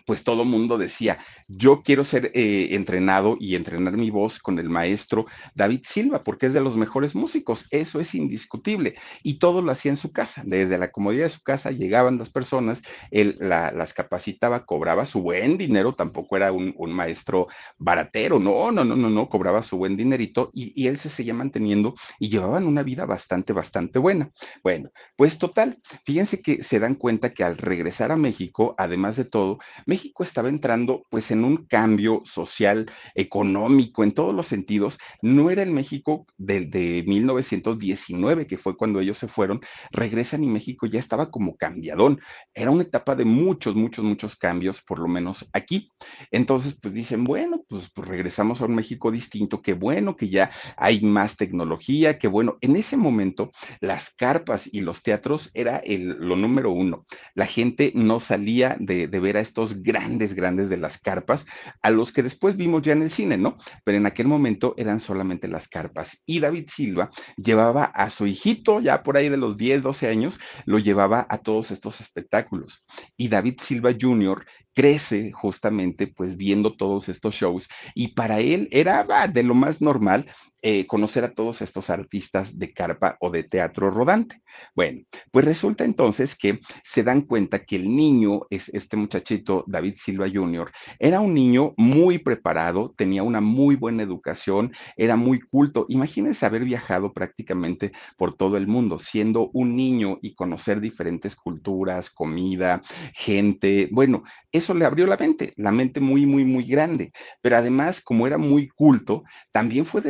Pues 0.06 0.24
todo 0.24 0.46
mundo 0.46 0.78
decía, 0.78 1.20
yo 1.48 1.82
quiero 1.82 2.04
ser 2.04 2.32
eh, 2.34 2.70
entrenado 2.72 3.38
y 3.40 3.56
entrenar 3.56 3.98
mi 3.98 4.10
voz 4.10 4.40
con 4.40 4.60
el 4.60 4.70
maestro 4.70 5.26
David 5.56 5.82
Silva, 5.86 6.24
porque 6.24 6.48
es 6.48 6.54
de 6.54 6.62
los 6.62 6.76
mejores 6.76 7.16
músicos, 7.16 7.66
eso 7.70 8.00
es 8.00 8.14
indiscutible. 8.16 8.96
Y 9.24 9.40
todo 9.40 9.62
lo 9.62 9.72
hacía 9.72 9.92
en 9.92 9.98
su 9.98 10.12
casa, 10.12 10.44
desde 10.46 10.78
la 10.78 10.92
comodidad 10.92 11.24
de 11.24 11.30
su 11.30 11.42
casa 11.42 11.72
llegaban 11.72 12.18
las 12.18 12.30
personas, 12.30 12.82
él 13.12 13.38
las 13.40 13.94
capacitaba, 13.94 14.66
cobraba 14.66 15.06
su 15.06 15.22
buen 15.22 15.58
dinero, 15.58 15.94
tampoco 15.94 16.38
era 16.38 16.52
un, 16.52 16.74
maestro 16.94 17.48
baratero, 17.78 18.40
no, 18.40 18.72
no, 18.72 18.84
no, 18.84 18.96
no, 18.96 19.10
no, 19.10 19.30
cobraba 19.30 19.64
su 19.64 19.78
buen 19.78 19.98
dinerito 19.98 20.52
y, 20.54 20.80
y 20.80 20.88
él 20.88 21.00
se 21.00 21.10
seguía 21.10 21.34
manteniendo 21.34 21.96
y 22.20 22.30
llevaban 22.30 22.68
una 22.68 22.84
vida 22.84 23.06
bastante, 23.06 23.54
bastante 23.54 24.00
buena. 24.00 24.32
Bueno, 24.64 24.92
pues 25.16 25.38
total, 25.38 25.80
fíjense 26.06 26.42
que 26.42 26.62
se 26.62 26.80
dan 26.80 26.96
cuenta 26.96 27.34
que 27.34 27.44
al 27.44 27.58
regresar 27.58 28.12
a 28.12 28.18
México, 28.18 28.76
además 28.78 29.16
de 29.16 29.26
todo, 29.26 29.60
México 29.94 30.24
estaba 30.24 30.50
entrando 30.50 31.06
pues 31.12 31.30
en 31.30 31.44
un 31.44 31.68
cambio 31.68 32.24
social, 32.26 32.90
económico, 33.14 34.04
en 34.04 34.14
todos 34.14 34.34
los 34.34 34.48
sentidos. 34.48 34.98
No 35.22 35.52
era 35.52 35.62
el 35.62 35.70
México 35.70 36.26
de 36.36 37.04
1919, 37.06 38.48
que 38.48 38.58
fue 38.58 38.76
cuando 38.76 39.00
ellos 39.00 39.20
se 39.20 39.28
fueron, 39.28 39.62
regresan 39.92 40.44
y 40.44 40.48
México 40.48 40.88
ya 40.88 41.00
estaba 41.00 41.30
como 41.30 41.58
cambiadón. 41.58 42.20
Era 42.56 42.72
una 42.72 42.82
etapa 42.82 43.16
de 43.16 43.26
muchos, 43.26 43.76
muchos, 43.76 44.04
muchos 44.04 44.36
cambios, 44.36 44.82
por 44.82 44.98
lo 44.98 45.08
menos 45.08 45.48
aquí. 45.54 45.92
Entonces, 46.32 46.76
pues 46.82 46.96
dicen, 46.96 47.24
bueno, 47.24 47.64
pues, 47.70 47.92
pues 47.94 48.08
regresamos 48.08 48.62
a 48.62 48.66
un 48.66 48.74
México 48.74 49.12
distinto, 49.12 49.62
qué 49.62 49.74
bueno 49.74 50.16
que 50.16 50.30
ya 50.30 50.50
hay 50.76 51.02
más 51.02 51.38
tecnología, 51.38 52.18
qué 52.18 52.28
bueno. 52.28 52.58
En 52.62 52.78
ese 52.78 52.98
momento, 52.98 53.52
las 53.80 54.12
carpas 54.16 54.68
y 54.72 54.82
los 54.82 55.04
teatros 55.04 55.52
era 55.54 55.78
el, 55.78 56.18
lo 56.18 56.36
número 56.36 56.72
uno. 56.72 57.06
La 57.36 57.46
gente 57.46 57.92
no 57.94 58.20
salía 58.20 58.76
de, 58.80 59.08
de 59.08 59.20
ver 59.20 59.38
a 59.38 59.42
estos 59.42 59.83
grandes, 59.84 60.34
grandes 60.34 60.70
de 60.70 60.78
las 60.78 61.00
carpas, 61.00 61.46
a 61.82 61.90
los 61.90 62.12
que 62.12 62.24
después 62.24 62.56
vimos 62.56 62.82
ya 62.82 62.94
en 62.94 63.04
el 63.04 63.12
cine, 63.12 63.38
¿no? 63.38 63.58
Pero 63.84 63.98
en 63.98 64.06
aquel 64.06 64.28
momento 64.28 64.74
eran 64.78 65.00
solamente 65.00 65.48
las 65.48 65.68
carpas. 65.68 66.22
Y 66.26 66.40
David 66.40 66.70
Silva 66.72 67.12
llevaba 67.38 67.86
a 67.86 68.10
su 68.10 68.26
hijito, 68.26 68.80
ya 68.80 69.04
por 69.04 69.18
ahí 69.18 69.30
de 69.30 69.38
los 69.38 69.58
10, 69.58 69.84
12 69.84 70.08
años, 70.08 70.40
lo 70.66 70.80
llevaba 70.80 71.28
a 71.30 71.38
todos 71.38 71.72
estos 71.72 72.02
espectáculos. 72.02 72.86
Y 73.18 73.28
David 73.28 73.60
Silva 73.62 73.92
Jr 74.00 74.46
crece 74.74 75.32
justamente 75.32 76.08
pues 76.08 76.36
viendo 76.36 76.76
todos 76.76 77.10
estos 77.10 77.36
shows 77.36 77.70
y 77.94 78.10
para 78.10 78.40
él 78.40 78.68
era 78.72 79.06
de 79.28 79.44
lo 79.44 79.54
más 79.54 79.82
normal 79.82 80.26
eh, 80.66 80.88
conocer 80.88 81.26
a 81.26 81.34
todos 81.34 81.62
estos 81.62 81.90
artistas 81.90 82.58
de 82.58 82.72
carpa 82.72 83.18
o 83.20 83.30
de 83.30 83.44
teatro 83.44 83.92
rodante. 83.92 84.42
Bueno, 84.74 85.02
pues 85.30 85.44
resulta 85.44 85.84
entonces 85.84 86.38
que 86.38 86.62
se 86.86 87.04
dan 87.04 87.24
cuenta 87.24 87.66
que 87.66 87.76
el 87.76 87.94
niño, 87.94 88.44
es 88.50 88.70
este 88.70 88.96
muchachito 88.96 89.66
David 89.68 89.96
Silva 89.98 90.28
Jr., 90.34 90.72
era 91.00 91.20
un 91.20 91.34
niño 91.34 91.74
muy 91.76 92.20
preparado, 92.20 92.94
tenía 92.96 93.24
una 93.24 93.42
muy 93.42 93.76
buena 93.76 94.04
educación, 94.04 94.72
era 94.96 95.18
muy 95.18 95.42
culto. 95.42 95.86
Imagínense 95.90 96.46
haber 96.46 96.64
viajado 96.64 97.12
prácticamente 97.12 97.92
por 98.18 98.36
todo 98.36 98.56
el 98.56 98.68
mundo, 98.68 99.00
siendo 99.00 99.50
un 99.54 99.76
niño 99.76 100.20
y 100.22 100.34
conocer 100.34 100.80
diferentes 100.80 101.36
culturas, 101.36 102.10
comida, 102.10 102.82
gente. 103.14 103.90
Bueno, 103.92 104.24
eso 104.54 104.74
le 104.74 104.86
abrió 104.86 105.08
la 105.08 105.18
mente, 105.18 105.52
la 105.58 105.74
mente 105.74 106.00
muy, 106.00 106.26
muy, 106.26 106.46
muy 106.46 106.64
grande. 106.64 107.12
Pero 107.42 107.58
además, 107.58 108.02
como 108.02 108.28
era 108.28 108.38
muy 108.38 108.70
culto, 108.70 109.24
también 109.52 109.86
fue 109.86 110.02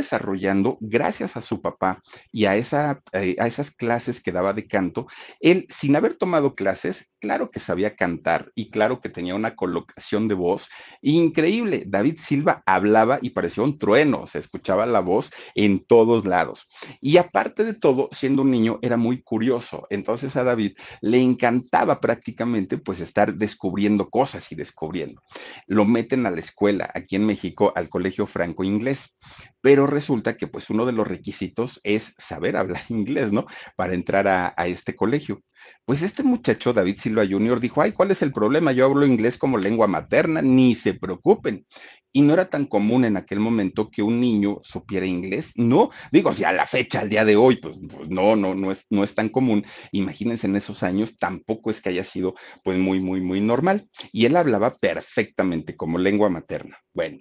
gracias 0.79 1.37
a 1.37 1.41
su 1.41 1.61
papá 1.61 2.01
y 2.31 2.45
a, 2.45 2.57
eh, 2.57 3.35
a 3.39 3.47
esas 3.47 3.71
clases 3.71 4.21
que 4.21 4.31
daba 4.31 4.53
de 4.53 4.67
canto, 4.67 5.07
él, 5.39 5.67
sin 5.69 5.95
haber 5.95 6.15
tomado 6.15 6.55
clases, 6.55 7.09
claro 7.19 7.51
que 7.51 7.59
sabía 7.59 7.95
cantar 7.95 8.51
y 8.55 8.69
claro 8.69 8.99
que 8.99 9.09
tenía 9.09 9.35
una 9.35 9.55
colocación 9.55 10.27
de 10.27 10.35
voz 10.35 10.69
increíble. 11.01 11.83
David 11.87 12.19
Silva 12.19 12.63
hablaba 12.65 13.19
y 13.21 13.29
parecía 13.29 13.63
un 13.63 13.79
trueno, 13.79 14.27
se 14.27 14.39
escuchaba 14.39 14.85
la 14.85 14.99
voz 14.99 15.31
en 15.55 15.85
todos 15.85 16.25
lados. 16.25 16.67
Y 16.99 17.17
aparte 17.17 17.63
de 17.63 17.73
todo, 17.73 18.09
siendo 18.11 18.41
un 18.41 18.51
niño, 18.51 18.79
era 18.81 18.97
muy 18.97 19.21
curioso. 19.21 19.87
Entonces 19.89 20.35
a 20.35 20.43
David 20.43 20.73
le 21.01 21.21
encantaba 21.21 22.01
prácticamente 22.01 22.77
pues 22.77 22.99
estar 22.99 23.35
descubriendo 23.35 24.09
cosas 24.09 24.51
y 24.51 24.55
descubriendo. 24.55 25.21
Lo 25.67 25.85
meten 25.85 26.25
a 26.25 26.31
la 26.31 26.39
escuela 26.39 26.91
aquí 26.93 27.15
en 27.15 27.25
México, 27.25 27.71
al 27.75 27.89
Colegio 27.89 28.27
Franco 28.27 28.63
Inglés, 28.63 29.15
pero 29.61 29.87
resulta 29.87 30.32
que 30.35 30.47
pues 30.47 30.69
uno 30.69 30.85
de 30.85 30.91
los 30.93 31.07
requisitos 31.07 31.79
es 31.83 32.13
saber 32.17 32.57
hablar 32.57 32.83
inglés, 32.89 33.31
¿no? 33.31 33.45
Para 33.75 33.93
entrar 33.93 34.27
a, 34.27 34.53
a 34.57 34.67
este 34.67 34.95
colegio. 34.95 35.41
Pues 35.85 36.01
este 36.01 36.23
muchacho, 36.23 36.73
David 36.73 36.97
Silva 36.99 37.25
Jr., 37.29 37.59
dijo, 37.59 37.81
ay, 37.81 37.91
¿cuál 37.91 38.11
es 38.11 38.21
el 38.21 38.31
problema? 38.31 38.71
Yo 38.71 38.85
hablo 38.85 39.05
inglés 39.05 39.37
como 39.37 39.57
lengua 39.57 39.87
materna, 39.87 40.41
ni 40.41 40.75
se 40.75 40.93
preocupen. 40.93 41.65
Y 42.13 42.21
no 42.21 42.33
era 42.33 42.49
tan 42.49 42.67
común 42.67 43.05
en 43.05 43.17
aquel 43.17 43.39
momento 43.39 43.89
que 43.89 44.03
un 44.03 44.21
niño 44.21 44.59
supiera 44.63 45.05
inglés. 45.05 45.51
No, 45.55 45.89
digo, 46.11 46.31
si 46.31 46.43
a 46.43 46.53
la 46.53 46.67
fecha, 46.67 47.01
al 47.01 47.09
día 47.09 47.25
de 47.25 47.35
hoy, 47.35 47.57
pues, 47.57 47.77
pues, 47.89 48.07
no, 48.07 48.35
no, 48.35 48.53
no 48.55 48.71
es, 48.71 48.85
no 48.89 49.03
es 49.03 49.15
tan 49.15 49.29
común. 49.29 49.65
Imagínense 49.91 50.47
en 50.47 50.55
esos 50.55 50.83
años, 50.83 51.17
tampoco 51.17 51.71
es 51.71 51.81
que 51.81 51.89
haya 51.89 52.03
sido 52.03 52.35
pues 52.63 52.77
muy, 52.77 52.99
muy, 52.99 53.19
muy 53.19 53.41
normal. 53.41 53.89
Y 54.11 54.25
él 54.25 54.37
hablaba 54.37 54.75
perfectamente 54.75 55.75
como 55.75 55.97
lengua 55.97 56.29
materna. 56.29 56.77
Bueno, 56.93 57.17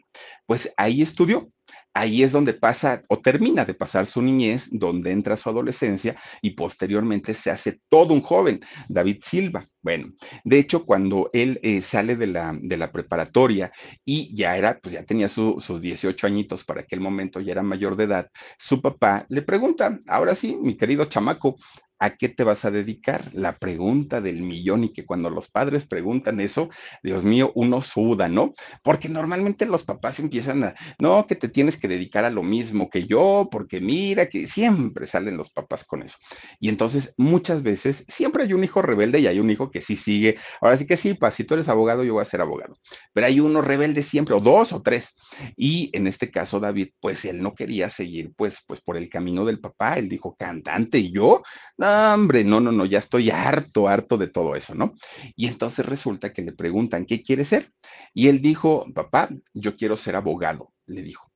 pues 0.46 0.72
ahí 0.76 1.02
estudió 1.02 1.50
ahí 1.94 2.22
es 2.22 2.32
donde 2.32 2.54
pasa 2.54 3.02
o 3.08 3.20
termina 3.20 3.64
de 3.64 3.74
pasar 3.74 4.06
su 4.06 4.22
niñez, 4.22 4.68
donde 4.70 5.10
entra 5.10 5.36
su 5.36 5.48
adolescencia 5.48 6.16
y 6.40 6.50
posteriormente 6.50 7.34
se 7.34 7.50
hace 7.50 7.80
todo 7.88 8.14
un 8.14 8.22
joven, 8.22 8.60
David 8.88 9.18
Silva. 9.24 9.64
Bueno, 9.82 10.12
de 10.44 10.58
hecho, 10.58 10.84
cuando 10.84 11.28
él 11.32 11.58
eh, 11.62 11.82
sale 11.82 12.16
de 12.16 12.28
la, 12.28 12.56
de 12.60 12.76
la, 12.76 12.92
preparatoria 12.92 13.72
y 14.04 14.34
ya 14.36 14.56
era, 14.56 14.78
pues 14.78 14.94
ya 14.94 15.02
tenía 15.04 15.28
sus 15.28 15.80
18 15.80 16.26
añitos 16.26 16.64
para 16.64 16.82
aquel 16.82 17.00
momento, 17.00 17.40
ya 17.40 17.52
era 17.52 17.62
mayor 17.62 17.96
de 17.96 18.04
edad, 18.04 18.30
su 18.58 18.80
papá 18.80 19.26
le 19.28 19.42
pregunta, 19.42 19.98
ahora 20.06 20.34
sí, 20.34 20.56
mi 20.60 20.76
querido 20.76 21.06
chamaco, 21.06 21.56
¿a 22.02 22.16
qué 22.16 22.28
te 22.28 22.42
vas 22.42 22.64
a 22.64 22.72
dedicar? 22.72 23.30
La 23.32 23.58
pregunta 23.58 24.20
del 24.20 24.42
millón 24.42 24.82
y 24.82 24.92
que 24.92 25.06
cuando 25.06 25.30
los 25.30 25.48
padres 25.48 25.86
preguntan 25.86 26.40
eso, 26.40 26.68
Dios 27.00 27.24
mío, 27.24 27.52
uno 27.54 27.80
suda, 27.80 28.28
¿no? 28.28 28.54
Porque 28.82 29.08
normalmente 29.08 29.66
los 29.66 29.84
papás 29.84 30.18
empiezan 30.18 30.64
a, 30.64 30.74
no, 30.98 31.28
que 31.28 31.36
te 31.36 31.48
tienes 31.48 31.76
que 31.76 31.86
dedicar 31.86 32.24
a 32.24 32.30
lo 32.30 32.42
mismo 32.42 32.90
que 32.90 33.06
yo, 33.06 33.48
porque 33.52 33.80
mira 33.80 34.28
que 34.28 34.48
siempre 34.48 35.06
salen 35.06 35.36
los 35.36 35.50
papás 35.50 35.84
con 35.84 36.02
eso. 36.02 36.16
Y 36.58 36.68
entonces 36.70 37.14
muchas 37.18 37.62
veces 37.62 38.04
siempre 38.08 38.42
hay 38.42 38.52
un 38.52 38.64
hijo 38.64 38.82
rebelde 38.82 39.20
y 39.20 39.28
hay 39.28 39.38
un 39.38 39.50
hijo 39.50 39.70
que 39.70 39.80
sí 39.80 39.94
sigue. 39.94 40.38
Ahora 40.60 40.76
sí 40.76 40.88
que 40.88 40.96
sí, 40.96 41.14
pa, 41.14 41.30
si 41.30 41.44
tú 41.44 41.54
eres 41.54 41.68
abogado, 41.68 42.02
yo 42.02 42.14
voy 42.14 42.22
a 42.22 42.24
ser 42.24 42.40
abogado. 42.40 42.78
Pero 43.12 43.28
hay 43.28 43.38
uno 43.38 43.62
rebelde 43.62 44.02
siempre, 44.02 44.34
o 44.34 44.40
dos 44.40 44.72
o 44.72 44.82
tres. 44.82 45.14
Y 45.56 45.88
en 45.96 46.08
este 46.08 46.32
caso, 46.32 46.58
David, 46.58 46.88
pues 47.00 47.24
él 47.26 47.40
no 47.40 47.54
quería 47.54 47.90
seguir 47.90 48.32
pues, 48.36 48.64
pues 48.66 48.80
por 48.80 48.96
el 48.96 49.08
camino 49.08 49.44
del 49.44 49.60
papá. 49.60 49.94
Él 49.94 50.08
dijo, 50.08 50.34
cantante, 50.34 50.98
y 50.98 51.12
yo, 51.12 51.42
no, 51.76 51.91
hombre, 51.92 52.44
no, 52.44 52.60
no, 52.60 52.72
no, 52.72 52.84
ya 52.84 52.98
estoy 52.98 53.30
harto, 53.30 53.88
harto 53.88 54.18
de 54.18 54.28
todo 54.28 54.56
eso, 54.56 54.74
¿no? 54.74 54.94
Y 55.36 55.48
entonces 55.48 55.86
resulta 55.86 56.32
que 56.32 56.42
le 56.42 56.52
preguntan, 56.52 57.06
¿qué 57.06 57.22
quiere 57.22 57.44
ser? 57.44 57.72
Y 58.14 58.28
él 58.28 58.40
dijo, 58.42 58.86
papá, 58.94 59.30
yo 59.54 59.76
quiero 59.76 59.96
ser 59.96 60.16
abogado, 60.16 60.72
le 60.86 61.02
dijo 61.02 61.31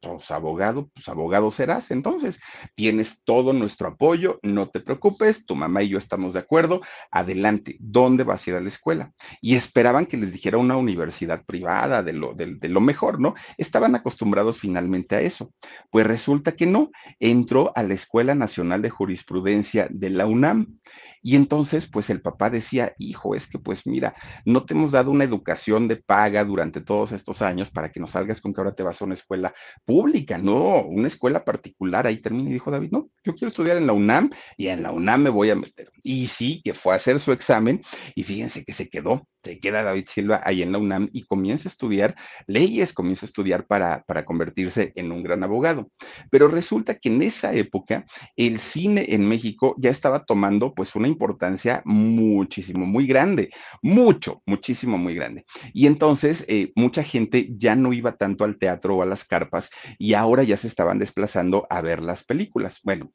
pues 0.00 0.30
abogado, 0.30 0.90
pues 0.94 1.08
abogado 1.08 1.50
serás. 1.50 1.90
Entonces, 1.90 2.38
tienes 2.74 3.22
todo 3.24 3.52
nuestro 3.52 3.88
apoyo, 3.88 4.38
no 4.42 4.68
te 4.68 4.80
preocupes, 4.80 5.44
tu 5.46 5.54
mamá 5.54 5.82
y 5.82 5.88
yo 5.88 5.98
estamos 5.98 6.34
de 6.34 6.40
acuerdo, 6.40 6.80
adelante, 7.10 7.76
¿dónde 7.80 8.24
vas 8.24 8.46
a 8.46 8.50
ir 8.50 8.56
a 8.56 8.60
la 8.60 8.68
escuela? 8.68 9.12
Y 9.40 9.56
esperaban 9.56 10.06
que 10.06 10.16
les 10.16 10.32
dijera 10.32 10.58
una 10.58 10.76
universidad 10.76 11.44
privada 11.44 12.02
de 12.02 12.12
lo, 12.12 12.34
de, 12.34 12.68
lo 12.68 12.80
mejor, 12.80 13.20
¿no? 13.20 13.34
Estaban 13.56 13.94
acostumbrados 13.94 14.58
finalmente 14.58 15.16
a 15.16 15.20
eso. 15.20 15.52
Pues 15.90 16.06
resulta 16.06 16.52
que 16.52 16.66
no, 16.66 16.90
entró 17.18 17.72
a 17.74 17.82
la 17.82 17.94
Escuela 17.94 18.34
Nacional 18.34 18.82
de 18.82 18.90
Jurisprudencia 18.90 19.88
de 19.90 20.10
la 20.10 20.26
UNAM. 20.26 20.78
Y 21.22 21.34
entonces, 21.34 21.88
pues 21.88 22.08
el 22.10 22.20
papá 22.20 22.50
decía, 22.50 22.94
hijo, 22.98 23.34
es 23.34 23.48
que 23.48 23.58
pues 23.58 23.84
mira, 23.84 24.14
no 24.44 24.64
te 24.64 24.74
hemos 24.74 24.92
dado 24.92 25.10
una 25.10 25.24
educación 25.24 25.88
de 25.88 25.96
paga 25.96 26.44
durante 26.44 26.80
todos 26.80 27.10
estos 27.10 27.42
años 27.42 27.70
para 27.70 27.90
que 27.90 27.98
nos 27.98 28.12
salgas 28.12 28.40
con 28.40 28.54
que 28.54 28.60
ahora 28.60 28.76
te 28.76 28.84
vas 28.84 29.02
a 29.02 29.04
una 29.04 29.14
escuela 29.14 29.52
pública, 29.86 30.36
no, 30.36 30.82
una 30.82 31.06
escuela 31.06 31.44
particular. 31.44 32.06
Ahí 32.06 32.18
termina 32.18 32.50
y 32.50 32.54
dijo 32.54 32.70
David, 32.70 32.90
no, 32.90 33.08
yo 33.24 33.34
quiero 33.34 33.48
estudiar 33.48 33.78
en 33.78 33.86
la 33.86 33.92
UNAM 33.92 34.30
y 34.56 34.66
en 34.68 34.82
la 34.82 34.92
UNAM 34.92 35.22
me 35.22 35.30
voy 35.30 35.50
a 35.50 35.56
meter. 35.56 35.90
Y 36.02 36.26
sí, 36.26 36.60
que 36.64 36.74
fue 36.74 36.92
a 36.92 36.96
hacer 36.96 37.18
su 37.20 37.32
examen 37.32 37.82
y 38.14 38.24
fíjense 38.24 38.64
que 38.64 38.72
se 38.72 38.88
quedó, 38.88 39.26
se 39.42 39.60
queda 39.60 39.82
David 39.82 40.06
Silva 40.12 40.40
ahí 40.44 40.62
en 40.62 40.72
la 40.72 40.78
UNAM 40.78 41.08
y 41.12 41.22
comienza 41.22 41.68
a 41.68 41.72
estudiar 41.72 42.16
leyes, 42.46 42.92
comienza 42.92 43.26
a 43.26 43.28
estudiar 43.28 43.66
para, 43.66 44.02
para 44.02 44.24
convertirse 44.24 44.92
en 44.96 45.12
un 45.12 45.22
gran 45.22 45.42
abogado. 45.44 45.90
Pero 46.30 46.48
resulta 46.48 46.96
que 46.96 47.08
en 47.08 47.22
esa 47.22 47.54
época 47.54 48.06
el 48.36 48.58
cine 48.58 49.06
en 49.08 49.28
México 49.28 49.76
ya 49.78 49.90
estaba 49.90 50.24
tomando 50.24 50.74
pues 50.74 50.96
una 50.96 51.08
importancia 51.08 51.82
muchísimo, 51.84 52.86
muy 52.86 53.06
grande, 53.06 53.50
mucho, 53.82 54.42
muchísimo, 54.46 54.98
muy 54.98 55.14
grande. 55.14 55.44
Y 55.72 55.86
entonces 55.86 56.44
eh, 56.48 56.72
mucha 56.74 57.04
gente 57.04 57.48
ya 57.56 57.76
no 57.76 57.92
iba 57.92 58.16
tanto 58.16 58.44
al 58.44 58.58
teatro 58.58 58.96
o 58.96 59.02
a 59.02 59.06
las 59.06 59.24
carpas 59.24 59.70
y 59.98 60.14
ahora 60.14 60.42
ya 60.42 60.56
se 60.56 60.68
estaban 60.68 60.98
desplazando 60.98 61.66
a 61.70 61.80
ver 61.80 62.02
las 62.02 62.24
películas. 62.24 62.80
Bueno, 62.84 63.12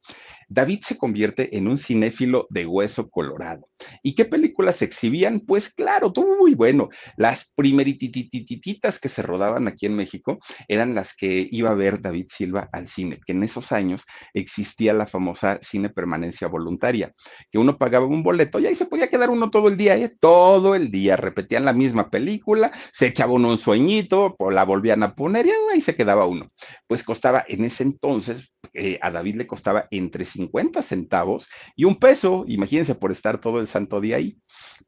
David 0.52 0.80
se 0.84 0.98
convierte 0.98 1.56
en 1.56 1.66
un 1.66 1.78
cinéfilo 1.78 2.46
de 2.50 2.66
hueso 2.66 3.08
colorado. 3.08 3.68
¿Y 4.02 4.14
qué 4.14 4.26
películas 4.26 4.76
se 4.76 4.84
exhibían? 4.84 5.40
Pues 5.40 5.72
claro, 5.72 6.12
muy 6.42 6.54
bueno. 6.54 6.90
Las 7.16 7.50
primerititititas 7.54 9.00
que 9.00 9.08
se 9.08 9.22
rodaban 9.22 9.66
aquí 9.66 9.86
en 9.86 9.96
México 9.96 10.40
eran 10.68 10.94
las 10.94 11.16
que 11.16 11.48
iba 11.50 11.70
a 11.70 11.74
ver 11.74 12.02
David 12.02 12.26
Silva 12.30 12.68
al 12.72 12.88
cine, 12.88 13.18
que 13.24 13.32
en 13.32 13.42
esos 13.42 13.72
años 13.72 14.04
existía 14.34 14.92
la 14.92 15.06
famosa 15.06 15.58
cine 15.62 15.88
permanencia 15.88 16.48
voluntaria, 16.48 17.14
que 17.50 17.58
uno 17.58 17.78
pagaba 17.78 18.06
un 18.06 18.22
boleto 18.22 18.58
y 18.58 18.66
ahí 18.66 18.74
se 18.74 18.86
podía 18.86 19.08
quedar 19.08 19.30
uno 19.30 19.50
todo 19.50 19.68
el 19.68 19.76
día, 19.76 19.96
¿eh? 19.96 20.14
todo 20.20 20.74
el 20.74 20.90
día, 20.90 21.16
repetían 21.16 21.64
la 21.64 21.72
misma 21.72 22.10
película, 22.10 22.72
se 22.92 23.06
echaba 23.06 23.32
uno 23.32 23.48
un 23.48 23.58
sueñito, 23.58 24.36
la 24.50 24.64
volvían 24.64 25.02
a 25.02 25.14
poner 25.14 25.46
y 25.46 25.50
ahí 25.72 25.80
se 25.80 25.96
quedaba 25.96 26.26
uno. 26.26 26.50
Pues 26.86 27.04
costaba 27.04 27.44
en 27.48 27.64
ese 27.64 27.84
entonces, 27.84 28.51
eh, 28.74 28.98
a 29.02 29.10
David 29.10 29.36
le 29.36 29.46
costaba 29.46 29.86
entre 29.90 30.24
50 30.24 30.82
centavos 30.82 31.48
y 31.76 31.84
un 31.84 31.98
peso, 31.98 32.44
imagínense 32.46 32.94
por 32.94 33.12
estar 33.12 33.40
todo 33.40 33.60
el 33.60 33.68
santo 33.68 34.00
día 34.00 34.16
ahí. 34.16 34.38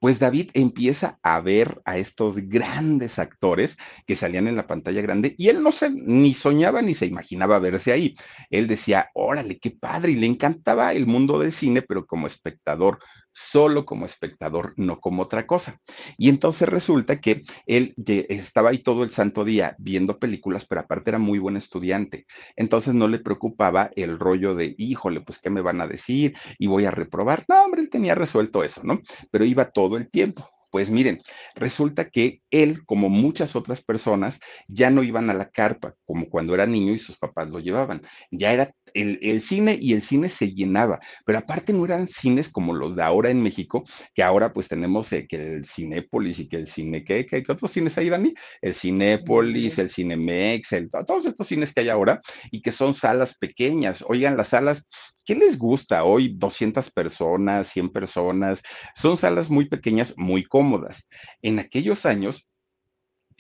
Pues 0.01 0.19
David 0.19 0.51
empieza 0.55 1.19
a 1.23 1.41
ver 1.41 1.81
a 1.85 1.99
estos 1.99 2.37
grandes 2.49 3.19
actores 3.19 3.77
que 4.07 4.17
salían 4.17 4.49
en 4.49 4.57
la 4.57 4.67
pantalla 4.67 5.03
grande 5.03 5.35
y 5.39 5.49
él 5.49 5.63
no 5.63 5.73
se 5.73 5.91
ni 5.91 6.35
soñaba 6.35 6.83
ni 6.83 6.95
se 6.95 7.07
imaginaba 7.07 7.59
verse 7.59 7.93
ahí. 7.93 8.15
Él 8.51 8.67
decía, 8.67 9.11
órale, 9.15 9.59
qué 9.59 9.71
padre, 9.71 10.13
y 10.13 10.17
le 10.17 10.27
encantaba 10.27 10.93
el 10.93 11.07
mundo 11.07 11.39
del 11.39 11.53
cine, 11.53 11.83
pero 11.83 12.07
como 12.07 12.27
espectador, 12.27 12.99
solo 13.35 13.85
como 13.85 14.07
espectador, 14.07 14.73
no 14.77 15.01
como 15.01 15.23
otra 15.23 15.47
cosa. 15.47 15.81
Y 16.17 16.29
entonces 16.29 16.69
resulta 16.69 17.21
que 17.21 17.43
él 17.67 17.95
estaba 18.29 18.71
ahí 18.71 18.79
todo 18.79 19.05
el 19.05 19.11
santo 19.11 19.45
día 19.45 19.77
viendo 19.79 20.19
películas, 20.19 20.65
pero 20.67 20.83
aparte 20.83 21.11
era 21.11 21.19
muy 21.19 21.39
buen 21.39 21.57
estudiante. 21.57 22.27
Entonces 22.57 22.95
no 22.95 23.09
le 23.09 23.19
preocupaba 23.19 23.91
el 23.97 24.19
rollo 24.19 24.55
de, 24.55 24.75
híjole, 24.79 25.21
pues, 25.21 25.39
¿qué 25.39 25.51
me 25.51 25.61
van 25.61 25.81
a 25.81 25.89
decir? 25.89 26.35
Y 26.59 26.69
voy 26.69 26.85
a 26.85 26.91
reprobar. 26.91 27.45
No, 27.49 27.63
hombre, 27.63 27.83
él 27.83 27.91
tenía 27.91 28.15
resuelto 28.15 28.65
eso, 28.65 28.83
¿no? 28.85 29.01
Pero 29.31 29.45
iba 29.45 29.71
todo 29.71 29.97
el 29.97 30.09
tiempo. 30.11 30.49
Pues 30.71 30.91
miren, 30.91 31.21
resulta 31.55 32.11
que 32.11 32.43
él, 32.51 32.85
como 32.85 33.09
muchas 33.09 33.55
otras 33.55 33.81
personas, 33.81 34.41
ya 34.67 34.91
no 34.91 35.05
iban 35.05 35.31
a 35.31 35.35
la 35.35 35.51
carpa, 35.51 35.95
como 36.05 36.29
cuando 36.29 36.53
era 36.53 36.67
niño 36.67 36.93
y 36.93 36.99
sus 36.99 37.17
papás 37.17 37.49
lo 37.51 37.61
llevaban. 37.61 38.03
Ya 38.33 38.53
era 38.53 38.73
el, 38.95 39.41
cine 39.43 39.77
y 39.81 39.93
el 39.93 40.03
cine 40.03 40.29
se 40.29 40.53
llenaba, 40.53 41.01
pero 41.27 41.39
aparte 41.39 41.73
no 41.73 41.85
eran 41.85 42.09
cines 42.09 42.49
como 42.49 42.73
los 42.73 42.95
de 42.97 43.03
ahora 43.03 43.31
en 43.31 43.43
México, 43.43 43.85
que 44.15 44.23
ahora 44.23 44.53
pues 44.53 44.69
tenemos 44.69 45.13
eh, 45.13 45.27
que 45.29 45.37
el 45.37 45.67
Cinépolis 45.67 46.39
y 46.39 46.49
que 46.49 46.57
el 46.57 46.67
cine, 46.67 47.05
¿qué, 47.05 47.27
qué, 47.27 47.45
otros 47.49 47.73
cines 47.73 47.99
hay, 47.99 48.09
Dani? 48.09 48.35
El 48.63 48.75
Cinépolis, 48.75 49.79
el 49.79 49.91
Cinemex, 49.91 50.73
el, 50.73 50.91
todos 51.07 51.27
estos 51.27 51.47
cines 51.47 51.75
que 51.75 51.81
hay 51.81 51.89
ahora 51.89 52.21
y 52.51 52.63
que 52.63 52.73
son 52.73 52.95
salas 52.95 53.37
pequeñas. 53.37 54.05
Oigan, 54.07 54.37
las 54.37 54.49
salas, 54.49 54.85
¿qué 55.25 55.35
les 55.35 55.59
gusta 55.59 56.05
hoy? 56.05 56.35
200 56.37 56.91
personas, 56.91 57.69
100 57.69 57.91
personas, 57.91 58.63
son 58.95 59.17
salas 59.17 59.51
muy 59.51 59.69
pequeñas, 59.69 60.15
muy 60.17 60.45
cómodas. 60.45 61.09
En 61.43 61.59
aquellos 61.59 62.07
años, 62.07 62.49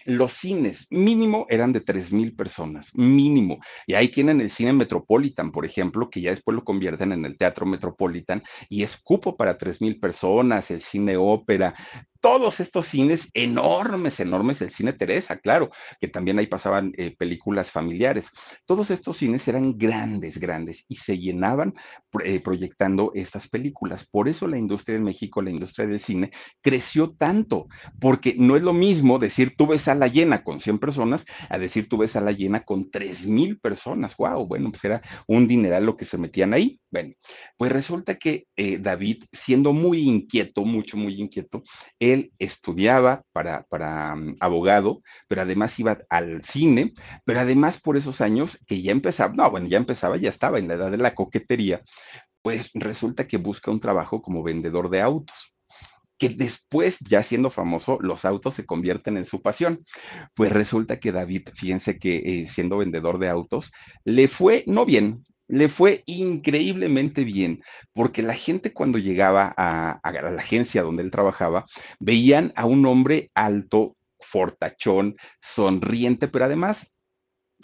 los 0.04 0.32
cines 0.34 0.86
mínimo 0.90 1.46
eran 1.48 1.72
de 1.72 1.80
tres 1.80 2.12
mil 2.12 2.34
personas, 2.34 2.94
mínimo. 2.94 3.58
Y 3.86 3.94
ahí 3.94 4.08
tienen 4.08 4.40
el 4.40 4.50
cine 4.50 4.72
Metropolitan, 4.72 5.50
por 5.50 5.64
ejemplo, 5.64 6.10
que 6.10 6.20
ya 6.20 6.30
después 6.30 6.54
lo 6.54 6.64
convierten 6.64 7.12
en 7.12 7.24
el 7.24 7.36
Teatro 7.38 7.66
Metropolitan 7.66 8.42
y 8.68 8.82
es 8.82 8.96
cupo 8.96 9.36
para 9.36 9.58
tres 9.58 9.80
mil 9.80 9.98
personas, 9.98 10.70
el 10.70 10.80
cine 10.80 11.16
ópera, 11.16 11.74
todos 12.24 12.58
estos 12.58 12.86
cines 12.86 13.28
enormes, 13.34 14.18
enormes, 14.18 14.62
el 14.62 14.70
cine 14.70 14.94
Teresa, 14.94 15.36
claro, 15.36 15.70
que 16.00 16.08
también 16.08 16.38
ahí 16.38 16.46
pasaban 16.46 16.90
eh, 16.96 17.14
películas 17.14 17.70
familiares. 17.70 18.30
Todos 18.64 18.90
estos 18.90 19.18
cines 19.18 19.46
eran 19.46 19.76
grandes, 19.76 20.38
grandes 20.38 20.86
y 20.88 20.96
se 20.96 21.18
llenaban 21.18 21.74
eh, 22.24 22.40
proyectando 22.40 23.12
estas 23.14 23.46
películas. 23.46 24.08
Por 24.10 24.30
eso 24.30 24.48
la 24.48 24.56
industria 24.56 24.96
en 24.96 25.02
México, 25.02 25.42
la 25.42 25.50
industria 25.50 25.86
del 25.86 26.00
cine, 26.00 26.30
creció 26.62 27.10
tanto, 27.10 27.66
porque 28.00 28.34
no 28.38 28.56
es 28.56 28.62
lo 28.62 28.72
mismo 28.72 29.18
decir 29.18 29.54
tú 29.54 29.66
ves 29.66 29.86
a 29.88 29.94
la 29.94 30.08
llena 30.08 30.44
con 30.44 30.60
100 30.60 30.78
personas 30.78 31.26
a 31.50 31.58
decir 31.58 31.90
tú 31.90 31.98
ves 31.98 32.16
a 32.16 32.22
la 32.22 32.32
llena 32.32 32.62
con 32.62 32.90
3 32.90 33.26
mil 33.26 33.60
personas. 33.60 34.16
Wow, 34.16 34.46
bueno, 34.46 34.70
pues 34.70 34.82
era 34.86 35.02
un 35.26 35.46
dineral 35.46 35.84
lo 35.84 35.98
que 35.98 36.06
se 36.06 36.16
metían 36.16 36.54
ahí. 36.54 36.80
Bueno, 36.90 37.12
pues 37.58 37.70
resulta 37.70 38.14
que 38.14 38.46
eh, 38.56 38.78
David, 38.78 39.24
siendo 39.30 39.74
muy 39.74 40.08
inquieto, 40.08 40.64
mucho, 40.64 40.96
muy 40.96 41.20
inquieto, 41.20 41.64
él 41.98 42.13
él 42.14 42.32
estudiaba 42.38 43.22
para, 43.32 43.64
para 43.64 44.14
um, 44.14 44.36
abogado, 44.40 45.02
pero 45.28 45.42
además 45.42 45.78
iba 45.78 45.98
al 46.08 46.42
cine, 46.44 46.92
pero 47.24 47.40
además 47.40 47.80
por 47.80 47.96
esos 47.96 48.20
años 48.20 48.58
que 48.66 48.82
ya 48.82 48.92
empezaba, 48.92 49.34
no, 49.34 49.50
bueno, 49.50 49.68
ya 49.68 49.76
empezaba, 49.78 50.16
ya 50.16 50.30
estaba 50.30 50.58
en 50.58 50.68
la 50.68 50.74
edad 50.74 50.90
de 50.90 50.98
la 50.98 51.14
coquetería, 51.14 51.82
pues 52.42 52.70
resulta 52.74 53.26
que 53.26 53.36
busca 53.38 53.70
un 53.70 53.80
trabajo 53.80 54.22
como 54.22 54.42
vendedor 54.42 54.90
de 54.90 55.00
autos 55.02 55.54
que 56.18 56.28
después, 56.28 56.98
ya 57.00 57.22
siendo 57.22 57.50
famoso, 57.50 57.98
los 58.00 58.24
autos 58.24 58.54
se 58.54 58.64
convierten 58.64 59.16
en 59.16 59.26
su 59.26 59.42
pasión. 59.42 59.84
Pues 60.34 60.52
resulta 60.52 61.00
que 61.00 61.12
David, 61.12 61.48
fíjense 61.54 61.98
que 61.98 62.42
eh, 62.42 62.48
siendo 62.48 62.78
vendedor 62.78 63.18
de 63.18 63.28
autos, 63.28 63.72
le 64.04 64.28
fue 64.28 64.64
no 64.66 64.84
bien, 64.84 65.24
le 65.48 65.68
fue 65.68 66.02
increíblemente 66.06 67.24
bien, 67.24 67.62
porque 67.92 68.22
la 68.22 68.34
gente 68.34 68.72
cuando 68.72 68.98
llegaba 68.98 69.52
a, 69.56 70.00
la 70.04 70.40
agencia 70.40 70.82
donde 70.82 71.02
él 71.02 71.10
trabajaba, 71.10 71.66
veían 72.00 72.52
a 72.56 72.66
un 72.66 72.86
hombre 72.86 73.30
alto, 73.34 73.96
fortachón, 74.20 75.16
sonriente, 75.40 76.28
pero 76.28 76.46
además 76.46 76.93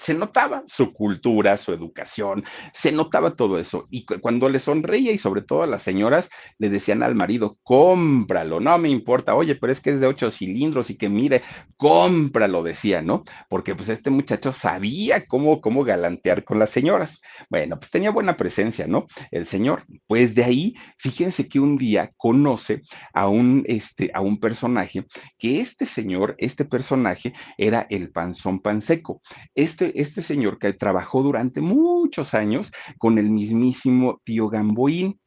se 0.01 0.15
notaba 0.15 0.63
su 0.67 0.93
cultura, 0.93 1.57
su 1.57 1.73
educación, 1.73 2.45
se 2.73 2.93
notaba 2.93 3.37
todo 3.37 3.59
eso. 3.59 3.87
Y 3.91 4.05
cuando 4.05 4.49
le 4.49 4.59
sonreía 4.59 5.13
y 5.13 5.19
sobre 5.19 5.43
todo 5.43 5.63
a 5.63 5.67
las 5.67 5.83
señoras 5.83 6.31
le 6.59 6.71
decían 6.71 7.03
al 7.03 7.15
marido, 7.15 7.59
cómpralo, 7.63 8.61
no 8.61 8.79
me 8.79 8.89
importa, 8.89 9.35
oye, 9.35 9.57
pero 9.57 9.73
es 9.73 9.81
que 9.81 9.91
es 9.91 10.01
de 10.01 10.07
ocho 10.07 10.31
cilindros 10.31 10.91
y 10.91 10.97
que 10.97 11.09
mire, 11.09 11.43
cómpralo, 11.77 12.63
decía, 12.63 13.03
¿no? 13.03 13.23
Porque 13.49 13.75
pues 13.75 13.89
este 13.89 14.11
muchacho 14.11 14.53
sabía 14.53 15.27
cómo, 15.27 15.61
cómo 15.61 15.85
galantear 15.85 16.45
con 16.45 16.59
las 16.59 16.71
señoras. 16.71 17.21
Bueno, 17.51 17.79
pues 17.79 17.91
tenía 17.91 18.11
buena 18.11 18.37
presencia, 18.37 18.87
¿no? 18.87 19.07
El 19.31 19.47
señor. 19.47 19.85
Pues 20.07 20.35
de 20.35 20.45
ahí, 20.45 20.75
fíjense 20.97 21.49
que 21.49 21.61
un 21.61 21.77
día 21.77 22.13
conoce 22.17 22.83
a 23.13 23.29
un, 23.29 23.65
este, 23.67 24.11
a 24.15 24.21
un 24.21 24.41
personaje, 24.41 25.07
que 25.39 25.61
este 25.61 25.87
señor, 25.87 26.35
este 26.39 26.65
personaje 26.65 27.35
era 27.59 27.87
el 27.91 28.11
panzón 28.11 28.61
panseco. 28.61 29.21
Este 29.55 29.90
este, 29.95 30.23
señor 30.23 30.59
que 30.59 30.73
trabajó 30.73 31.23
durante 31.23 31.61
muchos 31.61 32.35
años 32.35 32.73
con 32.99 33.19
el 33.19 33.31
mismísimo 33.31 34.21
tío 34.25 34.49
Gamboín 34.49 35.21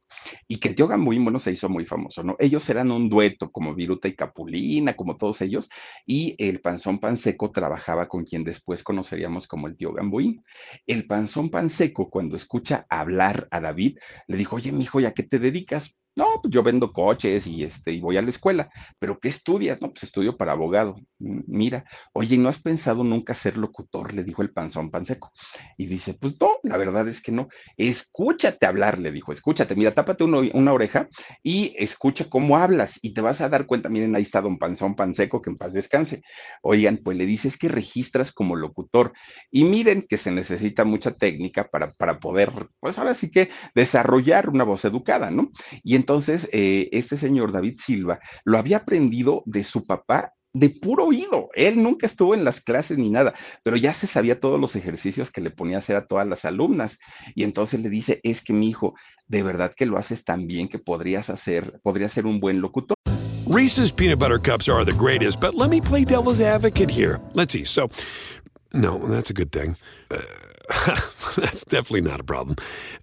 y 0.47 0.57
que 0.59 0.73
tío 0.73 0.87
Gamboín, 0.87 1.23
bueno, 1.23 1.39
se 1.39 1.51
hizo 1.51 1.69
muy 1.69 1.85
famoso, 1.85 2.23
¿no? 2.23 2.35
Ellos 2.39 2.69
eran 2.69 2.91
un 2.91 3.09
dueto, 3.09 3.51
como 3.51 3.73
Viruta 3.73 4.07
y 4.07 4.15
Capulina, 4.15 4.95
como 4.95 5.17
todos 5.17 5.41
ellos, 5.41 5.69
y 6.05 6.35
el 6.37 6.61
Panzón 6.61 6.99
Panseco 6.99 7.51
trabajaba 7.51 8.07
con 8.07 8.23
quien 8.23 8.43
después 8.43 8.83
conoceríamos 8.83 9.47
como 9.47 9.67
el 9.67 9.77
tío 9.77 9.93
Gamboín. 9.93 10.43
El 10.85 11.07
Panzón 11.07 11.49
Panseco, 11.49 12.09
cuando 12.09 12.35
escucha 12.35 12.85
hablar 12.89 13.47
a 13.51 13.61
David, 13.61 13.97
le 14.27 14.37
dijo, 14.37 14.55
oye, 14.55 14.71
mijo, 14.71 14.99
¿y 14.99 15.05
a 15.05 15.13
qué 15.13 15.23
te 15.23 15.39
dedicas? 15.39 15.95
No, 16.15 16.39
pues 16.41 16.53
yo 16.53 16.61
vendo 16.61 16.93
coches 16.93 17.47
y, 17.47 17.63
este, 17.63 17.91
y 17.91 17.99
voy 17.99 18.17
a 18.17 18.21
la 18.21 18.29
escuela. 18.29 18.69
¿Pero 18.99 19.19
qué 19.19 19.29
estudias? 19.29 19.81
No, 19.81 19.89
pues 19.89 20.03
estudio 20.03 20.37
para 20.37 20.51
abogado. 20.51 20.95
Mira, 21.17 21.85
oye, 22.13 22.37
¿no 22.37 22.49
has 22.49 22.59
pensado 22.59 23.03
nunca 23.03 23.33
ser 23.33 23.57
locutor? 23.57 24.13
Le 24.13 24.23
dijo 24.23 24.43
el 24.43 24.51
panzón 24.51 24.91
panseco. 24.91 25.31
Y 25.75 25.87
dice, 25.87 26.13
pues 26.13 26.35
no, 26.39 26.51
la 26.61 26.77
verdad 26.77 27.07
es 27.07 27.19
que 27.19 27.31
no. 27.31 27.47
Escúchate 27.77 28.65
hablar, 28.67 28.99
le 28.99 29.11
dijo, 29.11 29.31
escúchate, 29.31 29.75
mira, 29.75 29.93
tápate 29.93 30.23
una 30.23 30.73
oreja 30.73 31.07
y 31.41 31.73
escucha 31.79 32.29
cómo 32.29 32.57
hablas 32.57 32.99
y 33.01 33.13
te 33.15 33.21
vas 33.21 33.41
a 33.41 33.49
dar 33.49 33.65
cuenta. 33.65 33.89
Miren, 33.89 34.15
ahí 34.15 34.21
está 34.21 34.41
don 34.41 34.59
panzón 34.59 34.95
panseco, 34.95 35.41
que 35.41 35.49
en 35.49 35.57
paz 35.57 35.73
descanse. 35.73 36.21
Oigan, 36.61 36.97
pues 36.97 37.17
le 37.17 37.25
dices 37.25 37.57
que 37.57 37.69
registras 37.69 38.31
como 38.31 38.55
locutor. 38.55 39.13
Y 39.49 39.63
miren 39.63 40.05
que 40.07 40.17
se 40.17 40.31
necesita 40.31 40.83
mucha 40.83 41.11
técnica 41.11 41.69
para, 41.69 41.91
para 41.93 42.19
poder, 42.19 42.51
pues 42.79 42.99
ahora 42.99 43.15
sí 43.15 43.31
que 43.31 43.49
desarrollar 43.73 44.49
una 44.49 44.63
voz 44.63 44.85
educada, 44.85 45.31
¿no? 45.31 45.51
Y 45.83 46.02
entonces, 46.03 46.49
eh, 46.51 46.89
este 46.91 47.15
señor 47.15 47.53
David 47.53 47.79
Silva 47.81 48.19
lo 48.43 48.57
había 48.57 48.75
aprendido 48.75 49.41
de 49.45 49.63
su 49.63 49.87
papá 49.87 50.33
de 50.51 50.69
puro 50.69 51.05
oído. 51.05 51.47
Él 51.55 51.81
nunca 51.81 52.05
estuvo 52.05 52.35
en 52.35 52.43
las 52.43 52.59
clases 52.59 52.97
ni 52.97 53.09
nada, 53.09 53.33
pero 53.63 53.77
ya 53.77 53.93
se 53.93 54.05
sabía 54.05 54.41
todos 54.41 54.59
los 54.59 54.75
ejercicios 54.75 55.31
que 55.31 55.39
le 55.39 55.49
ponía 55.49 55.77
a 55.77 55.79
hacer 55.79 55.95
a 55.95 56.05
todas 56.05 56.27
las 56.27 56.43
alumnas. 56.43 56.99
Y 57.35 57.43
entonces 57.43 57.79
le 57.79 57.89
dice, 57.89 58.19
es 58.23 58.41
que 58.41 58.51
mi 58.51 58.67
hijo, 58.67 58.95
de 59.29 59.43
verdad 59.43 59.71
que 59.73 59.85
lo 59.85 59.97
haces 59.97 60.25
tan 60.25 60.45
bien 60.45 60.67
que 60.67 60.77
podrías 60.77 61.29
hacer, 61.29 61.79
podría 61.81 62.09
ser 62.09 62.25
un 62.25 62.41
buen 62.41 62.59
locutor. 62.59 62.97
Reese's 63.47 63.93
peanut 63.93 64.19
butter 64.19 64.39
cups 64.39 64.67
are 64.67 64.83
the 64.83 64.91
greatest, 64.91 65.39
but 65.39 65.55
let 65.55 65.69
me 65.69 65.79
play 65.79 66.03
devil's 66.03 66.41
advocate 66.41 66.91
here. 66.91 67.21
Let's 67.31 67.53
see. 67.53 67.63
So, 67.63 67.89
no, 68.73 68.97
that's 69.07 69.29
a 69.29 69.33
good 69.33 69.53
thing. 69.53 69.77
Uh, 70.11 70.19
that's 71.37 71.63
definitely 71.63 72.01
not 72.01 72.19
a 72.19 72.25
problem. 72.25 72.57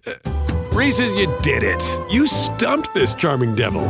Uh, 0.05 0.50
Reese's, 0.73 1.13
you 1.15 1.27
did 1.41 1.63
it. 1.63 1.83
You 2.09 2.27
stumped 2.27 2.93
this 2.93 3.13
charming 3.13 3.55
devil. 3.55 3.83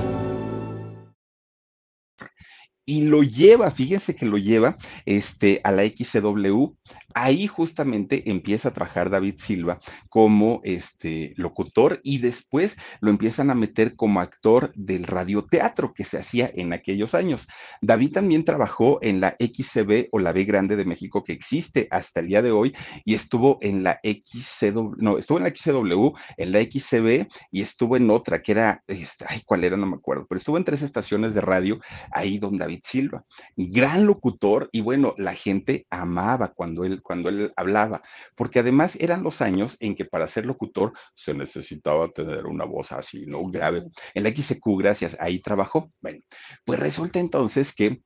Y 2.87 3.01
lo 3.03 3.21
lleva, 3.21 3.69
fíjense 3.69 4.15
que 4.15 4.25
lo 4.25 4.37
lleva 4.37 4.75
este, 5.05 5.61
a 5.63 5.71
la 5.71 5.83
XCW 5.85 6.75
Ahí 7.13 7.47
justamente 7.47 8.29
empieza 8.29 8.69
a 8.69 8.73
trabajar 8.73 9.09
David 9.09 9.35
Silva 9.37 9.79
como 10.09 10.61
este 10.63 11.33
locutor 11.37 11.99
y 12.03 12.19
después 12.19 12.77
lo 12.99 13.09
empiezan 13.09 13.49
a 13.49 13.55
meter 13.55 13.95
como 13.95 14.19
actor 14.19 14.71
del 14.75 15.03
radioteatro 15.03 15.93
que 15.93 16.03
se 16.03 16.17
hacía 16.17 16.51
en 16.53 16.73
aquellos 16.73 17.13
años. 17.13 17.47
David 17.81 18.13
también 18.13 18.45
trabajó 18.45 18.99
en 19.01 19.19
la 19.19 19.35
XCB 19.39 20.07
o 20.11 20.19
la 20.19 20.33
B 20.33 20.43
Grande 20.43 20.75
de 20.75 20.85
México 20.85 21.23
que 21.23 21.33
existe 21.33 21.87
hasta 21.91 22.19
el 22.19 22.27
día 22.27 22.41
de 22.41 22.51
hoy 22.51 22.73
y 23.05 23.15
estuvo 23.15 23.57
en 23.61 23.83
la 23.83 23.99
XCW, 24.03 24.95
no, 24.97 25.17
estuvo 25.17 25.37
en 25.37 25.43
la 25.45 25.49
XCW, 25.49 26.11
en 26.37 26.51
la 26.51 26.61
XCB 26.61 27.27
y 27.51 27.61
estuvo 27.61 27.97
en 27.97 28.09
otra 28.09 28.41
que 28.41 28.51
era, 28.51 28.83
este, 28.87 29.25
ay, 29.27 29.41
¿cuál 29.45 29.63
era? 29.63 29.77
No 29.77 29.85
me 29.85 29.95
acuerdo, 29.95 30.25
pero 30.27 30.39
estuvo 30.39 30.57
en 30.57 30.63
tres 30.63 30.81
estaciones 30.81 31.33
de 31.33 31.41
radio 31.41 31.79
ahí 32.11 32.37
don 32.37 32.57
David 32.57 32.81
Silva. 32.83 33.23
Gran 33.55 34.05
locutor 34.05 34.69
y 34.71 34.81
bueno, 34.81 35.13
la 35.17 35.33
gente 35.33 35.85
amaba 35.89 36.49
cuando 36.53 36.83
él 36.83 37.00
cuando 37.01 37.29
él 37.29 37.53
hablaba, 37.55 38.01
porque 38.35 38.59
además 38.59 38.95
eran 38.99 39.23
los 39.23 39.41
años 39.41 39.77
en 39.79 39.95
que 39.95 40.05
para 40.05 40.27
ser 40.27 40.45
locutor 40.45 40.93
se 41.15 41.33
necesitaba 41.33 42.09
tener 42.09 42.45
una 42.45 42.65
voz 42.65 42.91
así, 42.91 43.25
¿no? 43.25 43.43
Grave. 43.45 43.83
En 44.13 44.23
la 44.23 44.29
XQ, 44.29 44.61
gracias, 44.77 45.17
ahí 45.19 45.39
trabajó. 45.39 45.91
Bueno, 46.01 46.19
pues 46.65 46.79
resulta 46.79 47.19
entonces 47.19 47.73
que 47.73 48.01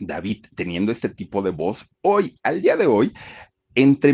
David, 0.00 0.46
teniendo 0.54 0.92
este 0.92 1.08
tipo 1.08 1.42
de 1.42 1.50
voz, 1.50 1.88
hoy, 2.02 2.36
al 2.42 2.60
día 2.62 2.76
de 2.76 2.86
hoy, 2.86 3.12
entre 3.74 4.12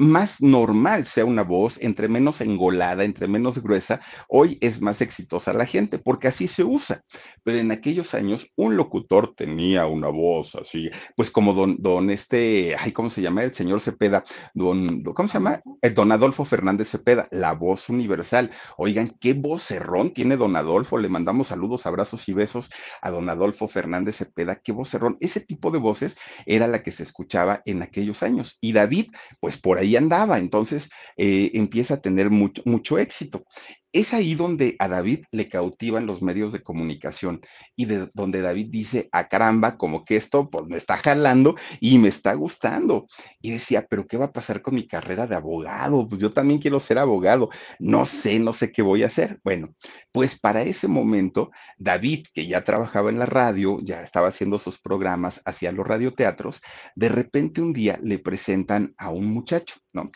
más 0.00 0.40
normal 0.40 1.06
sea 1.06 1.26
una 1.26 1.42
voz, 1.42 1.76
entre 1.82 2.08
menos 2.08 2.40
engolada, 2.40 3.04
entre 3.04 3.28
menos 3.28 3.62
gruesa, 3.62 4.00
hoy 4.28 4.56
es 4.62 4.80
más 4.80 5.02
exitosa 5.02 5.52
la 5.52 5.66
gente, 5.66 5.98
porque 5.98 6.28
así 6.28 6.48
se 6.48 6.64
usa. 6.64 7.04
Pero 7.44 7.58
en 7.58 7.70
aquellos 7.70 8.14
años 8.14 8.50
un 8.56 8.78
locutor 8.78 9.34
tenía 9.34 9.86
una 9.86 10.08
voz 10.08 10.54
así, 10.54 10.88
pues 11.16 11.30
como 11.30 11.52
don, 11.52 11.76
don 11.82 12.08
este, 12.08 12.74
ay, 12.78 12.92
¿cómo 12.92 13.10
se 13.10 13.20
llama? 13.20 13.42
El 13.42 13.52
señor 13.52 13.82
Cepeda, 13.82 14.24
don, 14.54 15.02
¿cómo 15.02 15.28
se 15.28 15.34
llama? 15.34 15.60
El 15.82 15.92
don 15.92 16.12
Adolfo 16.12 16.46
Fernández 16.46 16.88
Cepeda, 16.88 17.28
la 17.30 17.52
voz 17.52 17.90
universal. 17.90 18.52
Oigan, 18.78 19.14
qué 19.20 19.34
vocerrón 19.34 20.14
tiene 20.14 20.38
don 20.38 20.56
Adolfo, 20.56 20.96
le 20.96 21.10
mandamos 21.10 21.48
saludos, 21.48 21.84
abrazos 21.84 22.26
y 22.26 22.32
besos 22.32 22.70
a 23.02 23.10
don 23.10 23.28
Adolfo 23.28 23.68
Fernández 23.68 24.16
Cepeda, 24.16 24.62
qué 24.64 24.72
vocerrón. 24.72 25.18
Ese 25.20 25.40
tipo 25.40 25.70
de 25.70 25.78
voces 25.78 26.16
era 26.46 26.66
la 26.66 26.82
que 26.82 26.90
se 26.90 27.02
escuchaba 27.02 27.60
en 27.66 27.82
aquellos 27.82 28.22
años. 28.22 28.56
Y 28.62 28.72
David, 28.72 29.10
pues 29.40 29.58
por 29.58 29.76
ahí 29.76 29.89
andaba, 29.96 30.38
entonces 30.38 30.88
eh, 31.16 31.50
empieza 31.54 31.94
a 31.94 32.00
tener 32.00 32.30
mucho, 32.30 32.62
mucho 32.64 32.98
éxito. 32.98 33.44
Es 33.92 34.14
ahí 34.14 34.34
donde 34.36 34.76
a 34.78 34.88
David 34.88 35.24
le 35.32 35.48
cautivan 35.48 36.06
los 36.06 36.22
medios 36.22 36.52
de 36.52 36.62
comunicación 36.62 37.40
y 37.74 37.86
de 37.86 38.08
donde 38.14 38.40
David 38.40 38.68
dice, 38.70 39.08
a 39.10 39.18
ah, 39.18 39.28
caramba, 39.28 39.76
como 39.76 40.04
que 40.04 40.16
esto 40.16 40.48
pues 40.48 40.66
me 40.66 40.76
está 40.76 40.96
jalando 40.96 41.56
y 41.80 41.98
me 41.98 42.08
está 42.08 42.34
gustando. 42.34 43.08
Y 43.40 43.50
decía, 43.50 43.86
pero 43.90 44.06
¿qué 44.06 44.16
va 44.16 44.26
a 44.26 44.32
pasar 44.32 44.62
con 44.62 44.74
mi 44.74 44.86
carrera 44.86 45.26
de 45.26 45.34
abogado? 45.34 46.08
Pues 46.08 46.20
yo 46.20 46.32
también 46.32 46.60
quiero 46.60 46.78
ser 46.78 46.98
abogado. 46.98 47.50
No 47.80 48.04
sé, 48.06 48.38
no 48.38 48.52
sé 48.52 48.70
qué 48.70 48.82
voy 48.82 49.02
a 49.02 49.06
hacer. 49.06 49.40
Bueno, 49.42 49.74
pues 50.12 50.38
para 50.38 50.62
ese 50.62 50.86
momento, 50.86 51.50
David, 51.76 52.26
que 52.32 52.46
ya 52.46 52.62
trabajaba 52.62 53.10
en 53.10 53.18
la 53.18 53.26
radio, 53.26 53.80
ya 53.82 54.02
estaba 54.02 54.28
haciendo 54.28 54.58
sus 54.58 54.78
programas, 54.78 55.42
hacía 55.44 55.72
los 55.72 55.86
radioteatros, 55.86 56.62
de 56.94 57.08
repente 57.08 57.60
un 57.60 57.72
día 57.72 57.98
le 58.02 58.18
presentan 58.18 58.94
a 58.98 59.10
un 59.10 59.26
muchacho, 59.26 59.76
¿no? 59.92 60.10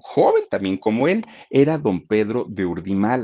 Joven 0.00 0.44
también 0.50 0.76
como 0.76 1.08
él, 1.08 1.24
era 1.50 1.78
don 1.78 2.06
Pedro 2.06 2.46
de 2.48 2.66
Urdimar 2.66 3.20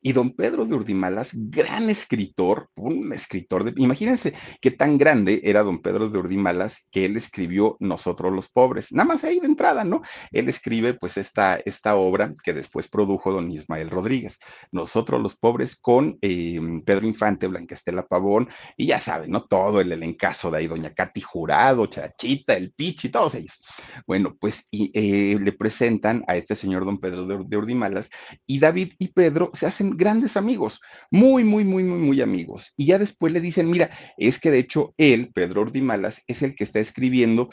y 0.00 0.12
don 0.12 0.32
Pedro 0.32 0.64
de 0.64 0.74
Urdimalas, 0.74 1.30
gran 1.32 1.90
escritor, 1.90 2.68
un 2.76 3.12
escritor 3.12 3.64
de, 3.64 3.72
imagínense 3.82 4.34
qué 4.60 4.70
tan 4.70 4.98
grande 4.98 5.40
era 5.44 5.62
don 5.62 5.82
Pedro 5.82 6.08
de 6.08 6.18
Urdimalas 6.18 6.84
que 6.90 7.04
él 7.04 7.16
escribió 7.16 7.76
Nosotros 7.80 8.32
los 8.32 8.48
pobres, 8.48 8.92
nada 8.92 9.08
más 9.08 9.24
ahí 9.24 9.40
de 9.40 9.46
entrada, 9.46 9.84
¿no? 9.84 10.02
Él 10.32 10.48
escribe 10.48 10.94
pues 10.94 11.16
esta, 11.16 11.56
esta 11.64 11.96
obra 11.96 12.32
que 12.42 12.52
después 12.52 12.88
produjo 12.88 13.32
don 13.32 13.50
Ismael 13.50 13.90
Rodríguez, 13.90 14.38
Nosotros 14.70 15.20
los 15.22 15.36
pobres 15.36 15.76
con 15.76 16.18
eh, 16.20 16.60
Pedro 16.84 17.06
Infante, 17.06 17.46
Blanquestela 17.46 18.06
Pavón, 18.06 18.48
y 18.76 18.86
ya 18.86 19.00
saben, 19.00 19.30
¿no? 19.30 19.44
Todo 19.44 19.80
el 19.80 19.92
elencazo 19.92 20.50
de 20.50 20.58
ahí, 20.58 20.66
doña 20.66 20.94
Katy 20.94 21.20
Jurado, 21.20 21.86
Chachita, 21.86 22.54
el 22.54 22.72
Pichi, 22.72 23.08
todos 23.08 23.34
ellos. 23.34 23.62
Bueno, 24.06 24.36
pues 24.38 24.66
eh, 24.72 25.38
le 25.40 25.52
presentan 25.52 26.24
a 26.28 26.36
este 26.36 26.54
señor 26.54 26.84
don 26.84 26.98
Pedro 26.98 27.26
de, 27.26 27.56
Urdimalas 27.56 28.10
y 28.46 28.58
David 28.58 28.92
y 28.98 29.08
Pedro 29.08 29.50
se 29.54 29.66
hacen 29.66 29.85
grandes 29.90 30.36
amigos, 30.36 30.80
muy, 31.10 31.44
muy, 31.44 31.64
muy, 31.64 31.84
muy, 31.84 31.98
muy 31.98 32.20
amigos. 32.20 32.72
Y 32.76 32.86
ya 32.86 32.98
después 32.98 33.32
le 33.32 33.40
dicen, 33.40 33.70
mira, 33.70 33.90
es 34.16 34.40
que 34.40 34.50
de 34.50 34.58
hecho 34.58 34.94
él, 34.96 35.30
Pedro 35.32 35.62
Ordimalas, 35.62 36.22
es 36.26 36.42
el 36.42 36.54
que 36.54 36.64
está 36.64 36.80
escribiendo 36.80 37.50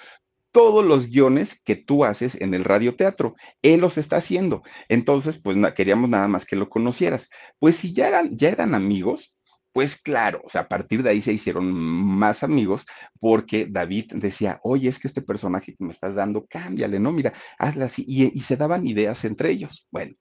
todos 0.52 0.86
los 0.86 1.08
guiones 1.08 1.60
que 1.66 1.76
tú 1.76 2.06
haces 2.06 2.40
en 2.40 2.54
el 2.54 2.64
radioteatro. 2.64 3.36
Él 3.62 3.82
los 3.82 3.98
está 3.98 4.18
haciendo. 4.18 4.62
Entonces, 4.88 5.38
pues 5.38 5.58
queríamos 5.74 6.10
nada 6.10 6.28
más 6.28 6.46
que 6.46 6.56
lo 6.56 6.70
conocieras. 6.70 7.30
Pues 7.60 7.76
si 7.76 7.94
ya 7.94 8.08
eran, 8.08 8.38
ya 8.38 8.50
eran 8.50 8.76
amigos, 8.76 9.36
pues 9.74 10.00
claro, 10.00 10.42
o 10.46 10.50
sea, 10.50 10.62
a 10.62 10.68
partir 10.68 11.02
de 11.02 11.10
ahí 11.10 11.20
se 11.20 11.34
hicieron 11.34 11.74
más 11.74 12.44
amigos 12.44 12.86
porque 13.20 13.66
David 13.70 14.14
decía, 14.16 14.60
oye, 14.64 14.88
es 14.88 15.00
que 15.00 15.08
este 15.08 15.24
personaje 15.24 15.76
que 15.76 15.84
me 15.84 15.92
estás 15.92 16.14
dando, 16.14 16.46
cámbiale, 16.46 17.00
¿no? 17.00 17.12
Mira, 17.12 17.34
hazla 17.58 17.86
así. 17.86 18.06
Y, 18.08 18.40
se 18.42 18.56
daban 18.56 18.86
ideas 18.86 19.26
entre 19.26 19.50
ellos. 19.50 19.88
Bueno, 19.90 20.14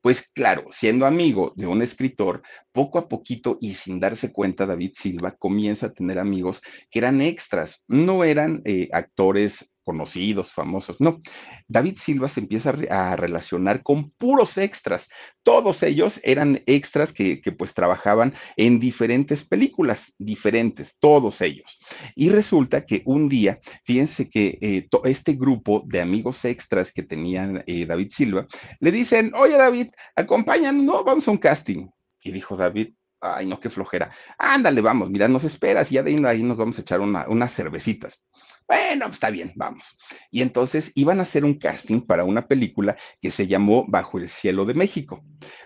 pues 0.00 0.30
claro, 0.32 0.64
siendo 0.70 1.04
amigo 1.04 1.52
de 1.56 1.66
un 1.66 1.82
escritor, 1.82 2.42
poco 2.72 2.98
a 2.98 3.08
poquito 3.08 3.58
y 3.60 3.74
sin 3.74 4.00
darse 4.00 4.32
cuenta, 4.32 4.66
David 4.66 4.92
Silva 4.96 5.36
comienza 5.36 5.86
a 5.86 5.92
tener 5.92 6.18
amigos 6.18 6.62
que 6.90 7.00
eran 7.00 7.20
extras, 7.20 7.84
no 7.86 8.24
eran 8.24 8.62
eh, 8.64 8.88
actores 8.92 9.73
conocidos, 9.84 10.52
famosos. 10.52 11.00
No, 11.00 11.20
David 11.68 11.98
Silva 12.00 12.28
se 12.28 12.40
empieza 12.40 12.74
a, 12.90 13.16
relacionar 13.16 13.82
con 13.82 14.10
puros 14.10 14.58
extras. 14.58 15.08
Todos 15.42 15.82
ellos 15.82 16.20
eran 16.24 16.62
extras 16.66 17.12
que, 17.12 17.40
pues 17.56 17.74
trabajaban 17.74 18.34
en 18.56 18.80
diferentes 18.80 19.44
películas, 19.44 20.14
diferentes, 20.18 20.96
todos 20.98 21.40
ellos. 21.40 21.78
Y 22.14 22.30
resulta 22.30 22.86
que 22.86 23.02
un 23.04 23.28
día, 23.28 23.60
fíjense 23.84 24.28
que 24.28 24.58
eh, 24.60 24.88
este 25.04 25.34
grupo 25.34 25.82
de 25.86 26.00
amigos 26.00 26.44
extras 26.44 26.92
que 26.92 27.02
tenían 27.02 27.62
eh, 27.66 27.86
David 27.86 28.10
Silva, 28.12 28.46
le 28.80 28.90
dicen, 28.90 29.32
oye 29.34 29.56
David, 29.56 29.88
acompáñanos, 30.16 30.84
no, 30.84 31.04
vamos 31.04 31.28
a 31.28 31.30
un 31.30 31.38
casting. 31.38 31.86
Y 32.22 32.32
dijo 32.32 32.56
David, 32.56 32.94
ay 33.20 33.46
no, 33.46 33.60
qué 33.60 33.70
flojera. 33.70 34.10
Ándale, 34.38 34.80
vamos, 34.80 35.10
mira, 35.10 35.28
nos 35.28 35.44
esperas 35.44 35.90
y 35.90 35.96
ya 35.96 36.02
de 36.02 36.26
ahí 36.26 36.42
nos 36.42 36.56
vamos 36.56 36.78
a 36.78 36.82
echar 36.82 37.00
unas 37.00 37.54
cervecitas. 37.54 38.22
Bueno, 38.66 39.08
está 39.08 39.30
bien, 39.30 39.52
vamos. 39.56 39.98
Y 40.30 40.40
entonces 40.40 40.90
iban 40.94 41.18
a 41.18 41.22
hacer 41.22 41.44
un 41.44 41.58
casting 41.58 42.00
para 42.00 42.24
una 42.24 42.46
película 42.48 42.96
que 43.20 43.30
se 43.30 43.46
llamó 43.46 43.84
Bajo 43.86 44.18
el 44.18 44.30
Cielo 44.30 44.64
de 44.64 44.72
México. 44.72 45.22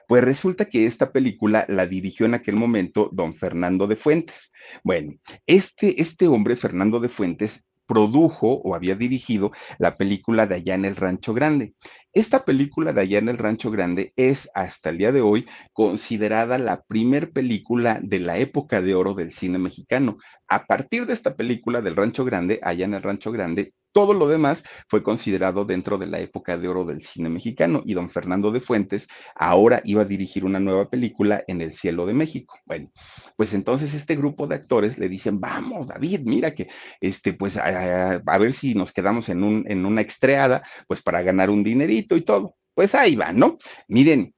Pues 0.09 0.25
resulta 0.25 0.65
que 0.65 0.85
esta 0.85 1.13
película 1.13 1.65
la 1.69 1.87
dirigió 1.87 2.27
en 2.27 2.35
aquel 2.35 2.57
momento 2.57 3.09
don 3.13 3.35
Fernando 3.35 3.87
de 3.87 3.95
Fuentes. 3.95 4.53
Bueno, 4.83 5.13
este, 5.47 6.01
este 6.03 6.27
hombre, 6.27 6.57
Fernando 6.57 6.99
de 6.99 7.09
Fuentes, 7.09 7.68
produjo 7.89 8.53
o 8.63 8.77
había 8.77 8.95
dirigido 8.95 9.51
la 9.79 9.97
película 9.97 10.47
de 10.47 10.57
Allá 10.57 10.75
en 10.75 10.85
el 10.85 10.95
Rancho 10.95 11.35
Grande. 11.35 11.75
Esta 12.13 12.45
película 12.45 12.93
de 12.93 13.01
Allá 13.01 13.19
en 13.19 13.29
el 13.29 13.39
Rancho 13.39 13.71
Grande 13.71 14.13
es 14.15 14.49
hasta 14.55 14.91
el 14.91 14.99
día 14.99 15.11
de 15.11 15.23
hoy 15.23 15.47
considerada 15.73 16.59
la 16.59 16.83
primer 16.83 17.33
película 17.33 17.99
de 18.03 18.21
la 18.21 18.39
época 18.39 18.83
de 18.83 18.95
oro 18.95 19.15
del 19.15 19.33
cine 19.33 19.59
mexicano. 19.59 20.19
A 20.49 20.67
partir 20.67 21.07
de 21.07 21.15
esta 21.15 21.35
película 21.35 21.81
del 21.81 21.97
Rancho 21.97 22.25
Grande, 22.25 22.61
Allá 22.63 22.85
en 22.85 22.95
el 22.95 23.03
Rancho 23.03 23.33
Grande, 23.33 23.73
todo 23.99 24.15
lo 24.15 24.29
demás 24.29 24.63
fue 24.87 25.03
considerado 25.03 25.65
dentro 25.65 25.99
de 25.99 26.07
la 26.07 26.21
época 26.21 26.57
de 26.57 26.69
oro 26.69 26.85
del 26.85 27.03
cine 27.03 27.29
mexicano 27.29 27.83
y 27.85 27.95
don 27.95 28.11
Fernando 28.11 28.53
de 28.53 28.61
Fuentes 28.61 29.09
ahora 29.35 29.83
iba 29.83 30.03
a 30.03 30.05
dirigir 30.05 30.45
una 30.45 30.61
nueva 30.61 30.89
película 30.89 31.43
en 31.49 31.61
el 31.63 31.75
cielo 31.75 32.07
de 32.07 32.15
México. 32.15 32.57
Bueno, 32.65 32.93
pues 33.35 33.55
entonces 33.55 33.95
este 33.95 34.15
grupo 34.15 34.47
de 34.47 34.55
actores 34.55 34.99
le 34.99 35.09
dicen, 35.09 35.41
vamos, 35.41 35.89
David, 35.89 36.21
mira 36.27 36.55
que, 36.55 36.69
este, 37.01 37.33
pues 37.33 37.57
a, 37.57 38.23
ver 38.39 38.53
si 38.53 38.73
nos 38.77 38.93
quedamos 38.93 39.29
en, 39.31 39.43
un, 39.43 39.65
en 39.67 39.85
una 39.85 40.01
extreada, 40.01 40.63
pues 40.87 41.03
para 41.03 41.23
ganar 41.23 41.51
un 41.51 41.65
dinerito 41.65 42.15
y 42.17 42.23
todo. 42.23 42.55
Pues 42.75 42.95
ahí 42.95 43.17
va, 43.17 43.33
¿no? 43.33 43.59
Miren, 43.89 44.33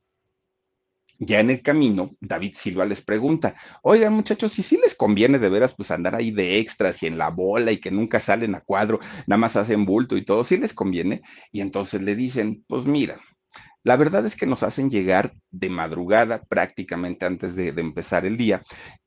ya 1.20 1.38
en 1.40 1.50
el 1.50 1.62
camino, 1.62 2.10
David 2.20 2.54
Silva 2.56 2.86
les 2.86 3.02
pregunta, 3.02 3.54
oigan 3.82 4.14
muchachos, 4.14 4.52
si 4.54 4.62
sí 4.62 4.78
les 4.82 4.94
conviene 4.94 5.38
de 5.38 5.50
veras 5.50 5.74
pues 5.74 5.90
andar 5.90 6.14
ahí 6.14 6.30
de 6.30 6.58
extras 6.58 7.02
y 7.02 7.06
en 7.06 7.18
la 7.18 7.28
bola 7.28 7.72
y 7.72 7.78
que 7.78 7.90
nunca 7.90 8.20
salen 8.20 8.54
a 8.54 8.62
cuadro, 8.62 9.00
nada 9.26 9.38
más 9.38 9.54
hacen 9.54 9.84
bulto 9.84 10.16
y 10.16 10.24
todo, 10.24 10.44
si 10.44 10.54
¿sí 10.56 10.60
les 10.62 10.72
conviene. 10.72 11.20
Y 11.52 11.60
entonces 11.60 12.00
le 12.00 12.16
dicen, 12.16 12.64
pues 12.66 12.86
mira, 12.86 13.20
la 13.82 13.96
verdad 13.96 14.24
es 14.24 14.34
que 14.34 14.46
nos 14.46 14.62
hacen 14.62 14.90
llegar 14.90 15.34
de 15.50 15.68
madrugada, 15.68 16.42
prácticamente 16.44 17.26
antes 17.26 17.54
de, 17.54 17.68
empezar 17.68 18.24
el 18.24 18.38
día, 18.38 18.62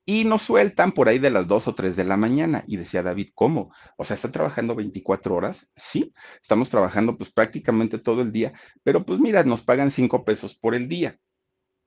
y 0.05 0.25
nos 0.25 0.43
sueltan 0.43 0.91
por 0.91 1.09
ahí 1.09 1.17
de 1.19 1.31
las 1.31 1.47
2 1.47 1.67
o 1.67 1.75
3 1.75 1.95
de 1.95 2.03
la 2.03 2.17
mañana. 2.17 2.63
Y 2.67 2.77
decía 2.77 3.01
David, 3.01 3.29
¿cómo? 3.33 3.71
O 3.97 4.03
sea, 4.03 4.15
¿están 4.15 4.31
trabajando 4.31 4.75
24 4.75 5.35
horas? 5.35 5.71
Sí, 5.75 6.13
estamos 6.41 6.69
trabajando 6.69 7.17
pues 7.17 7.31
prácticamente 7.31 7.97
todo 7.97 8.21
el 8.21 8.31
día, 8.31 8.53
pero 8.83 9.05
pues 9.05 9.19
mira, 9.19 9.43
nos 9.43 9.63
pagan 9.63 9.91
5 9.91 10.25
pesos 10.25 10.55
por 10.55 10.75
el 10.75 10.87
día. 10.87 11.17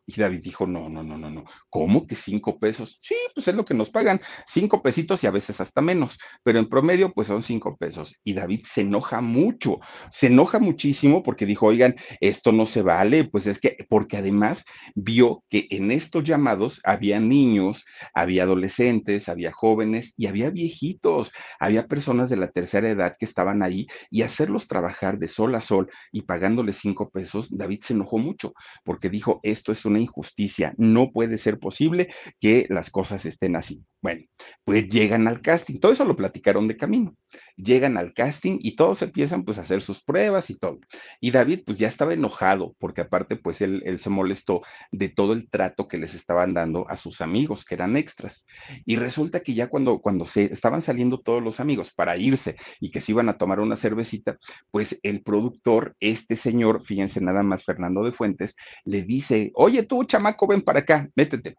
Y 0.07 0.21
David 0.21 0.41
dijo, 0.43 0.67
no, 0.67 0.89
no, 0.89 1.03
no, 1.03 1.19
no, 1.19 1.31
no. 1.31 1.45
¿Cómo 1.69 2.07
que 2.07 2.15
cinco 2.15 2.61
pesos? 2.61 2.99
Sí, 3.03 3.17
pues 3.35 3.49
es 3.49 3.55
lo 3.57 3.65
que 3.65 3.75
nos 3.75 3.91
pagan, 3.91 4.21
cinco 4.47 4.81
pesitos 4.81 5.25
y 5.25 5.27
a 5.27 5.33
veces 5.33 5.61
hasta 5.61 5.81
menos, 5.81 6.19
pero 6.45 6.61
en 6.61 6.69
promedio 6.69 7.13
pues 7.13 7.27
son 7.27 7.43
cinco 7.43 7.77
pesos. 7.77 8.15
Y 8.23 8.35
David 8.35 8.65
se 8.65 8.83
enoja 8.83 9.21
mucho, 9.21 9.81
se 10.13 10.29
enoja 10.29 10.61
muchísimo 10.61 11.25
porque 11.25 11.45
dijo, 11.45 11.67
oigan, 11.67 11.97
esto 12.21 12.53
no 12.53 12.67
se 12.67 12.83
vale, 12.83 13.25
pues 13.25 13.49
es 13.49 13.61
que, 13.61 13.77
porque 13.89 14.17
además 14.17 14.65
vio 14.95 15.43
que 15.51 15.67
en 15.71 15.91
estos 15.91 16.23
llamados 16.23 16.81
había 16.85 17.19
niños, 17.19 17.85
había 18.15 18.45
adolescentes, 18.45 19.29
había 19.29 19.51
jóvenes 19.51 20.15
y 20.17 20.27
había 20.27 20.51
viejitos, 20.51 21.33
había 21.59 21.89
personas 21.89 22.31
de 22.31 22.37
la 22.37 22.51
tercera 22.53 22.89
edad 22.89 23.17
que 23.19 23.25
estaban 23.25 23.63
ahí 23.63 23.89
y 24.11 24.23
hacerlos 24.23 24.69
trabajar 24.69 25.19
de 25.19 25.27
sol 25.27 25.55
a 25.57 25.61
sol 25.61 25.91
y 26.13 26.23
pagándoles 26.23 26.77
cinco 26.77 27.11
pesos, 27.11 27.49
David 27.51 27.81
se 27.83 27.95
enojó 27.95 28.19
mucho 28.19 28.55
porque 28.85 29.11
dijo, 29.11 29.41
esto 29.43 29.73
es 29.73 29.85
injusticia. 29.99 30.75
No 30.77 31.13
puede 31.13 31.39
ser 31.39 31.59
posible 31.59 32.09
que 32.41 32.67
las 32.69 32.91
cosas 32.91 33.27
estén 33.27 33.57
así. 33.57 33.83
Bueno, 34.03 34.25
pues 34.65 34.89
llegan 34.89 35.27
al 35.29 35.41
casting. 35.41 35.79
Todo 35.79 35.93
eso 35.93 36.05
lo 36.05 36.17
platicaron 36.17 36.69
de 36.69 36.77
camino. 36.77 37.17
Llegan 37.57 37.97
al 37.97 38.13
casting 38.13 38.59
y 38.61 38.77
todos 38.77 39.03
empiezan 39.03 39.45
pues 39.45 39.59
a 39.59 39.63
hacer 39.63 39.83
sus 39.83 40.03
pruebas 40.03 40.51
y 40.51 40.59
todo. 40.59 40.79
Y 41.21 41.31
David 41.31 41.61
pues 41.67 41.79
ya 41.79 41.89
estaba 41.89 42.15
enojado 42.15 42.75
porque 42.79 43.03
aparte 43.03 43.37
pues 43.37 43.61
él, 43.61 43.83
él 43.87 43.99
se 43.99 44.11
molestó 44.11 44.63
de 44.93 45.09
todo 45.09 45.33
el 45.33 45.49
trato 45.49 45.89
que 45.89 45.99
les 45.99 46.15
estaban 46.15 46.55
dando 46.55 46.89
a 46.89 46.97
sus 46.97 47.21
amigos 47.21 47.65
que 47.65 47.75
eran 47.75 47.97
extras. 47.97 48.45
Y 48.85 48.97
resulta 48.97 49.41
que 49.41 49.55
ya 49.55 49.69
cuando, 49.69 50.01
cuando 50.01 50.27
se 50.27 50.53
estaban 50.53 50.83
saliendo 50.83 51.21
todos 51.21 51.43
los 51.43 51.61
amigos 51.61 51.93
para 51.93 52.17
irse 52.17 52.57
y 52.81 52.91
que 52.91 53.01
se 53.01 53.13
iban 53.13 53.29
a 53.29 53.39
tomar 53.39 53.61
una 53.61 53.77
cervecita, 53.77 54.39
pues 54.71 54.99
el 55.03 55.23
productor, 55.23 55.97
este 56.01 56.37
señor, 56.37 56.83
fíjense 56.85 57.21
nada 57.21 57.43
más, 57.43 57.65
Fernando 57.65 58.03
de 58.03 58.13
Fuentes, 58.13 58.57
le 58.85 59.03
dice, 59.03 59.51
oye, 59.55 59.83
tú, 59.83 60.05
chamaco, 60.05 60.47
ven 60.47 60.63
para 60.63 60.81
acá, 60.81 61.09
métete. 61.15 61.57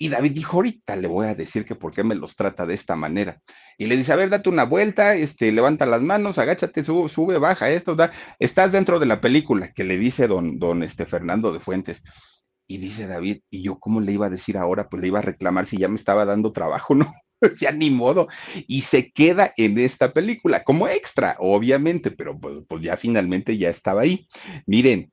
Y 0.00 0.08
David 0.08 0.32
dijo, 0.32 0.58
ahorita 0.58 0.94
le 0.94 1.08
voy 1.08 1.26
a 1.26 1.34
decir 1.34 1.64
que 1.64 1.74
por 1.74 1.92
qué 1.92 2.04
me 2.04 2.14
los 2.14 2.36
trata 2.36 2.64
de 2.64 2.74
esta 2.74 2.94
manera. 2.94 3.40
Y 3.76 3.86
le 3.86 3.96
dice, 3.96 4.12
a 4.12 4.16
ver, 4.16 4.30
date 4.30 4.48
una 4.48 4.64
vuelta, 4.64 5.16
este, 5.16 5.50
levanta 5.50 5.86
las 5.86 6.02
manos, 6.02 6.38
agáchate, 6.38 6.84
sube, 6.84 7.08
sube, 7.08 7.38
baja 7.38 7.68
esto, 7.70 7.96
da. 7.96 8.12
estás 8.38 8.70
dentro 8.70 9.00
de 9.00 9.06
la 9.06 9.20
película 9.20 9.72
que 9.72 9.82
le 9.82 9.98
dice 9.98 10.28
don, 10.28 10.58
don 10.60 10.84
este, 10.84 11.04
Fernando 11.04 11.52
de 11.52 11.60
Fuentes. 11.60 12.02
Y 12.68 12.78
dice 12.78 13.06
David, 13.06 13.40
¿y 13.50 13.62
yo 13.62 13.80
cómo 13.80 14.00
le 14.00 14.12
iba 14.12 14.26
a 14.26 14.30
decir 14.30 14.56
ahora? 14.56 14.88
Pues 14.88 15.00
le 15.00 15.08
iba 15.08 15.18
a 15.18 15.22
reclamar 15.22 15.66
si 15.66 15.78
ya 15.78 15.88
me 15.88 15.96
estaba 15.96 16.24
dando 16.24 16.52
trabajo, 16.52 16.94
¿no? 16.94 17.12
ya 17.60 17.72
ni 17.72 17.90
modo. 17.90 18.28
Y 18.66 18.82
se 18.82 19.10
queda 19.10 19.52
en 19.56 19.78
esta 19.78 20.12
película 20.12 20.64
como 20.64 20.86
extra, 20.86 21.36
obviamente, 21.40 22.10
pero 22.10 22.38
pues, 22.38 22.58
pues 22.68 22.82
ya 22.82 22.96
finalmente 22.96 23.56
ya 23.56 23.70
estaba 23.70 24.02
ahí. 24.02 24.28
Miren, 24.66 25.10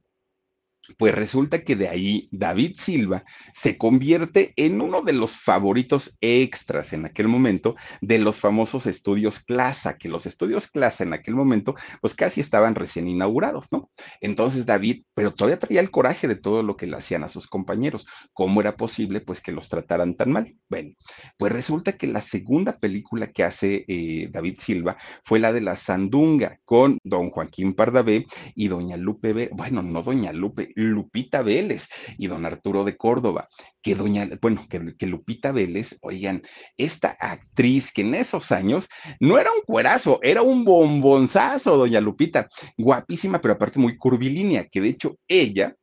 pues 0.97 1.15
resulta 1.15 1.63
que 1.63 1.75
de 1.75 1.87
ahí 1.87 2.29
David 2.31 2.75
Silva 2.77 3.23
se 3.53 3.77
convierte 3.77 4.53
en 4.55 4.81
uno 4.81 5.01
de 5.01 5.13
los 5.13 5.35
favoritos 5.35 6.17
extras 6.21 6.93
en 6.93 7.05
aquel 7.05 7.27
momento 7.27 7.75
de 8.01 8.19
los 8.19 8.39
famosos 8.39 8.85
estudios 8.85 9.39
Clasa, 9.39 9.97
que 9.97 10.09
los 10.09 10.25
estudios 10.25 10.67
Clasa 10.67 11.03
en 11.03 11.13
aquel 11.13 11.35
momento 11.35 11.75
pues 12.01 12.13
casi 12.13 12.41
estaban 12.41 12.75
recién 12.75 13.07
inaugurados, 13.07 13.71
¿no? 13.71 13.89
Entonces 14.21 14.65
David, 14.65 15.03
pero 15.13 15.33
todavía 15.33 15.59
traía 15.59 15.79
el 15.79 15.91
coraje 15.91 16.27
de 16.27 16.35
todo 16.35 16.63
lo 16.63 16.77
que 16.77 16.87
le 16.87 16.97
hacían 16.97 17.23
a 17.23 17.29
sus 17.29 17.47
compañeros. 17.47 18.07
¿Cómo 18.33 18.61
era 18.61 18.75
posible 18.75 19.21
pues 19.21 19.41
que 19.41 19.51
los 19.51 19.69
trataran 19.69 20.15
tan 20.15 20.31
mal? 20.31 20.55
Bueno, 20.69 20.93
pues 21.37 21.51
resulta 21.51 21.93
que 21.93 22.07
la 22.07 22.21
segunda 22.21 22.77
película 22.77 23.31
que 23.31 23.43
hace 23.43 23.85
eh, 23.87 24.29
David 24.31 24.59
Silva 24.59 24.97
fue 25.23 25.39
la 25.39 25.53
de 25.53 25.61
La 25.61 25.75
Sandunga 25.75 26.59
con 26.65 26.97
don 27.03 27.29
Joaquín 27.29 27.73
Pardavé 27.73 28.25
y 28.55 28.67
doña 28.67 28.97
Lupe, 28.97 29.33
B. 29.33 29.49
bueno, 29.53 29.81
no 29.81 30.03
doña 30.03 30.31
Lupe, 30.33 30.71
Lupita 30.75 31.41
Vélez 31.41 31.87
y 32.17 32.27
don 32.27 32.45
Arturo 32.45 32.83
de 32.83 32.97
Córdoba, 32.97 33.49
que 33.81 33.95
doña, 33.95 34.29
bueno, 34.41 34.67
que, 34.69 35.07
Lupita 35.07 35.51
Vélez, 35.51 35.97
oigan, 36.01 36.43
esta 36.77 37.17
actriz 37.19 37.91
que 37.91 38.01
en 38.01 38.13
esos 38.13 38.51
años 38.51 38.87
no 39.19 39.39
era 39.39 39.51
un 39.51 39.61
cuerazo, 39.65 40.19
era 40.21 40.41
un 40.41 40.65
bombonzazo, 40.65 41.77
doña 41.77 42.01
Lupita, 42.01 42.49
guapísima, 42.77 43.41
pero 43.41 43.53
aparte 43.55 43.79
muy 43.79 43.97
curvilínea, 43.97 44.67
que 44.67 44.81
de 44.81 44.89
hecho 44.89 45.17
ella 45.27 45.75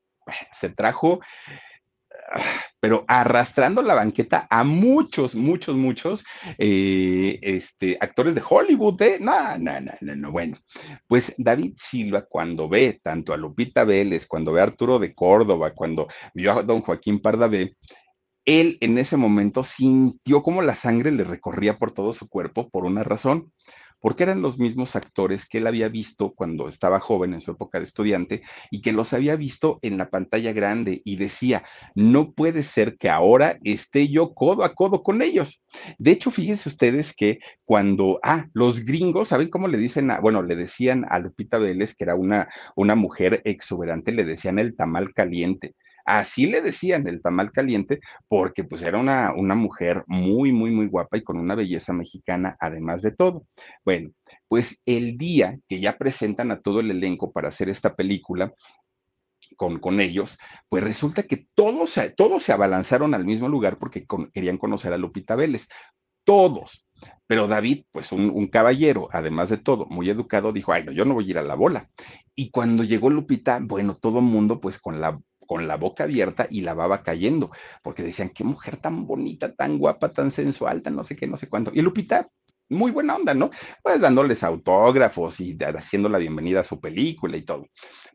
se 0.53 0.71
trajo 0.71 1.21
pero 2.83 3.05
arrastrando 3.07 3.81
la 3.81 3.95
banqueta 3.95 4.49
a 4.51 4.65
muchos, 4.65 5.37
muchos, 5.37 5.77
muchos 5.77 6.25
eh, 6.59 7.39
este, 7.41 7.97
actores 8.01 8.35
de 8.35 8.43
Hollywood, 8.45 9.01
¿eh? 9.03 9.19
No, 9.21 9.57
no, 9.57 9.81
no, 9.81 9.93
no, 10.01 10.17
no, 10.17 10.33
bueno. 10.33 10.59
Pues 11.07 11.33
David 11.39 11.75
Silva, 11.79 12.27
cuando 12.29 12.69
ve 12.69 12.99
tanto 13.01 13.33
a 13.33 13.37
Lupita 13.37 13.85
Vélez, 13.85 14.27
cuando 14.27 14.53
ve 14.53 14.63
a 14.63 14.65
Arturo 14.65 14.99
de 14.99 15.15
Córdoba, 15.15 15.71
cuando 15.75 16.09
vio 16.35 16.59
a 16.59 16.63
don 16.65 16.81
Joaquín 16.81 17.23
Pardavé, 17.23 17.77
él 18.45 18.79
en 18.81 18.99
ese 18.99 19.17
momento 19.17 19.63
sintió 19.63 20.43
como 20.43 20.61
la 20.61 20.75
sangre 20.75 21.13
le 21.13 21.23
recorría 21.23 21.79
por 21.79 21.93
todo 21.93 22.13
su 22.13 22.29
cuerpo 22.29 22.69
por 22.69 22.85
una 22.85 23.05
razón, 23.05 23.53
porque 24.03 24.25
eran 24.25 24.43
los 24.43 24.59
mismos 24.59 24.97
actores 24.97 25.49
que 25.49 25.59
él 25.59 25.67
había 25.67 25.89
visto 25.89 26.35
cuando 26.35 26.69
estaba 26.69 27.01
joven 27.01 27.33
en 27.33 27.41
su 27.41 27.53
época 27.53 27.79
de 27.79 27.85
estudiante 27.85 28.43
y 28.71 28.83
que 28.83 28.93
los 28.93 29.13
había 29.15 29.37
visto 29.37 29.79
en 29.81 29.97
la 29.97 30.11
pantalla 30.11 30.53
grande 30.53 31.01
y 31.05 31.17
decía, 31.17 31.63
no 31.95 32.33
puede 32.33 32.65
ser 32.65 32.99
que 32.99 33.09
ahora 33.09 33.59
esté 33.63 34.09
yo 34.09 34.35
codo 34.35 34.65
a 34.65 34.75
codo 34.75 35.05
con 35.05 35.23
ellos. 35.23 35.63
De 35.99 36.11
hecho, 36.11 36.33
fíjense 36.33 36.69
ustedes 36.69 37.15
que 37.15 37.39
cuando, 37.65 38.19
ah, 38.25 38.47
los 38.53 38.85
gringos, 38.85 39.29
¿saben 39.29 39.49
cómo 39.49 39.69
le 39.69 39.79
dicen? 39.79 40.11
A, 40.11 40.19
bueno, 40.21 40.43
le 40.43 40.57
decían 40.57 41.07
a 41.09 41.21
Lupita 41.21 41.59
Vélez, 41.59 41.95
que 41.95 42.05
era 42.05 42.17
una, 42.17 42.49
una 42.75 42.97
mujer 42.97 43.41
exuberante, 43.45 44.11
le 44.11 44.25
decían 44.25 44.59
el 44.59 44.75
tamal 44.77 45.15
caliente. 45.15 45.77
Así 46.05 46.47
le 46.47 46.61
decían 46.61 47.07
el 47.07 47.23
tamal 47.23 47.53
caliente, 47.53 48.01
porque 48.29 48.65
pues 48.65 48.83
era 48.83 48.99
una, 48.99 49.33
una 49.35 49.55
mujer 49.55 50.05
muy, 50.07 50.53
muy, 50.53 50.71
muy 50.71 50.87
guapa 50.87 51.17
y 51.17 51.23
con 51.23 51.39
una 51.39 51.55
belleza 51.55 51.93
mexicana, 51.93 52.57
además 52.61 53.03
de 53.03 53.13
todo. 53.13 53.47
Bueno, 53.85 54.11
pues 54.49 54.81
el 54.87 55.17
día 55.17 55.59
que 55.69 55.81
ya 55.81 55.97
presentan 55.97 56.51
a 56.51 56.61
todo 56.61 56.81
el 56.81 56.91
elenco 56.91 57.33
para 57.33 57.49
hacer 57.49 57.69
esta 57.69 57.95
película, 57.95 58.53
con, 59.57 59.79
con, 59.81 60.01
ellos, 60.01 60.39
pues 60.69 60.83
resulta 60.83 61.25
que 61.25 61.47
todos, 61.55 61.99
todos 62.17 62.43
se 62.43 62.53
abalanzaron 62.53 63.15
al 63.15 63.25
mismo 63.25 63.49
lugar 63.49 63.79
porque 63.79 64.07
querían 64.33 64.59
conocer 64.59 64.93
a 64.93 64.99
Lupita 64.99 65.37
Vélez. 65.37 65.69
Todos. 66.25 66.87
Pero 67.27 67.49
David, 67.49 67.85
pues 67.91 68.13
un, 68.13 68.31
un, 68.31 68.47
caballero, 68.47 69.09
además 69.13 69.49
de 69.51 69.59
todo, 69.59 69.87
muy 69.87 70.09
educado, 70.09 70.53
dijo, 70.53 70.73
ay, 70.73 70.85
no, 70.85 70.93
yo 70.93 71.05
no 71.05 71.15
voy 71.15 71.27
a 71.27 71.31
ir 71.31 71.39
a 71.39 71.43
la 71.43 71.55
bola. 71.55 71.91
Y 72.35 72.51
cuando 72.51 72.85
llegó 72.85 73.11
Lupita, 73.11 73.59
bueno, 73.61 73.97
todo 73.97 74.21
el 74.21 74.25
mundo, 74.25 74.61
pues 74.61 74.79
con 74.79 75.01
la 75.01 75.19
con 75.53 75.69
la 75.69 75.77
boca 75.77 76.05
abierta 76.05 76.47
y 76.49 76.63
la 76.63 76.73
baba 76.73 77.03
cayendo, 77.03 77.51
porque 77.83 78.03
decían, 78.03 78.31
qué 78.31 78.43
mujer 78.43 78.79
tan 78.79 79.07
bonita, 79.07 79.53
tan 79.53 79.77
guapa, 79.77 80.11
tan 80.11 80.31
sensual, 80.31 80.81
tan 80.81 80.97
no 80.97 81.05
sé 81.05 81.15
qué, 81.15 81.27
no 81.27 81.37
sé 81.37 81.47
cuánto. 81.47 81.71
Y 81.75 81.83
Lupita, 81.83 82.31
muy 82.71 82.91
buena 82.91 83.17
onda, 83.17 83.35
¿no? 83.35 83.51
Pues 83.83 84.01
dándoles 84.01 84.43
autógrafos 84.45 85.41
y 85.41 85.59
haciendo 85.63 86.09
la 86.09 86.17
bienvenida 86.17 86.61
a 86.61 86.65
su 86.65 86.81
película 86.81 87.37
y 87.37 87.43
todo. 87.43 87.67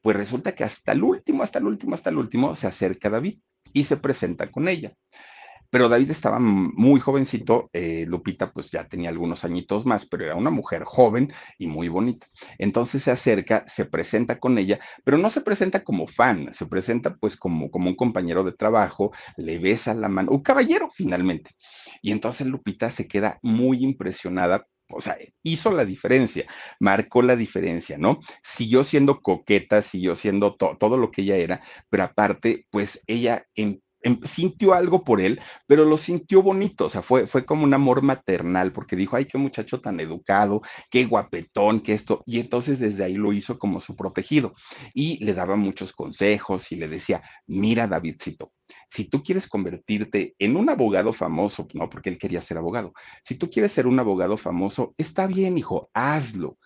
Pues 0.01 0.17
resulta 0.17 0.55
que 0.55 0.63
hasta 0.63 0.93
el 0.93 1.03
último, 1.03 1.43
hasta 1.43 1.59
el 1.59 1.67
último, 1.67 1.93
hasta 1.93 2.09
el 2.09 2.17
último 2.17 2.55
se 2.55 2.65
acerca 2.65 3.11
David 3.11 3.37
y 3.71 3.83
se 3.83 3.97
presenta 3.97 4.49
con 4.49 4.67
ella 4.67 4.95
pero 5.69 5.89
David 5.89 6.11
estaba 6.11 6.39
muy 6.39 6.99
jovencito, 6.99 7.69
eh, 7.73 8.05
Lupita 8.07 8.51
pues 8.51 8.71
ya 8.71 8.87
tenía 8.87 9.09
algunos 9.09 9.43
añitos 9.43 9.85
más, 9.85 10.05
pero 10.05 10.25
era 10.25 10.35
una 10.35 10.49
mujer 10.49 10.83
joven 10.83 11.33
y 11.57 11.67
muy 11.67 11.89
bonita. 11.89 12.27
Entonces 12.57 13.03
se 13.03 13.11
acerca, 13.11 13.65
se 13.67 13.85
presenta 13.85 14.39
con 14.39 14.57
ella, 14.57 14.79
pero 15.03 15.17
no 15.17 15.29
se 15.29 15.41
presenta 15.41 15.83
como 15.83 16.07
fan, 16.07 16.53
se 16.53 16.65
presenta 16.65 17.15
pues 17.15 17.37
como, 17.37 17.69
como 17.71 17.89
un 17.89 17.95
compañero 17.95 18.43
de 18.43 18.53
trabajo, 18.53 19.11
le 19.37 19.59
besa 19.59 19.93
la 19.93 20.09
mano, 20.09 20.31
un 20.31 20.41
caballero 20.41 20.89
finalmente. 20.93 21.51
Y 22.01 22.11
entonces 22.11 22.47
Lupita 22.47 22.91
se 22.91 23.07
queda 23.07 23.39
muy 23.41 23.83
impresionada 23.83 24.65
o 24.89 25.01
sea, 25.01 25.17
hizo 25.43 25.73
la 25.73 25.83
diferencia, 25.83 26.45
marcó 26.79 27.21
la 27.21 27.35
diferencia, 27.35 27.97
¿no? 27.97 28.21
Siguió 28.41 28.85
siendo 28.85 29.19
coqueta, 29.21 29.81
siguió 29.81 30.15
siendo 30.15 30.55
todo 30.55 30.97
lo 30.97 31.11
que 31.11 31.23
ella 31.23 31.35
era, 31.35 31.61
pero 31.89 32.03
aparte, 32.03 32.65
pues 32.71 33.03
ella 33.05 33.45
en 33.53 33.67
Em, 33.67 33.81
sintió 34.23 34.73
algo 34.73 35.03
por 35.03 35.21
él, 35.21 35.39
pero 35.65 35.85
lo 35.85 35.97
sintió 35.97 36.41
bonito, 36.41 36.85
o 36.85 36.89
sea, 36.89 37.01
fue, 37.01 37.27
fue 37.27 37.45
como 37.45 37.63
un 37.63 37.73
amor 37.73 38.01
maternal, 38.01 38.71
porque 38.71 38.95
dijo, 38.95 39.15
ay, 39.15 39.25
qué 39.25 39.37
muchacho 39.37 39.81
tan 39.81 39.99
educado, 39.99 40.61
qué 40.89 41.05
guapetón, 41.05 41.81
qué 41.81 41.93
esto, 41.93 42.23
y 42.25 42.39
entonces 42.39 42.79
desde 42.79 43.03
ahí 43.03 43.15
lo 43.15 43.33
hizo 43.33 43.57
como 43.59 43.79
su 43.81 43.95
protegido, 43.95 44.53
y 44.93 45.23
le 45.23 45.33
daba 45.33 45.55
muchos 45.55 45.93
consejos 45.93 46.71
y 46.71 46.75
le 46.75 46.87
decía, 46.87 47.21
mira, 47.47 47.87
Davidcito, 47.87 48.53
si 48.89 49.05
tú 49.05 49.23
quieres 49.23 49.47
convertirte 49.47 50.35
en 50.39 50.57
un 50.57 50.69
abogado 50.69 51.13
famoso, 51.13 51.67
no, 51.73 51.89
porque 51.89 52.09
él 52.09 52.17
quería 52.17 52.41
ser 52.41 52.57
abogado, 52.57 52.93
si 53.23 53.35
tú 53.35 53.49
quieres 53.49 53.71
ser 53.71 53.87
un 53.87 53.99
abogado 53.99 54.37
famoso, 54.37 54.93
está 54.97 55.27
bien, 55.27 55.57
hijo, 55.57 55.89
hazlo 55.93 56.57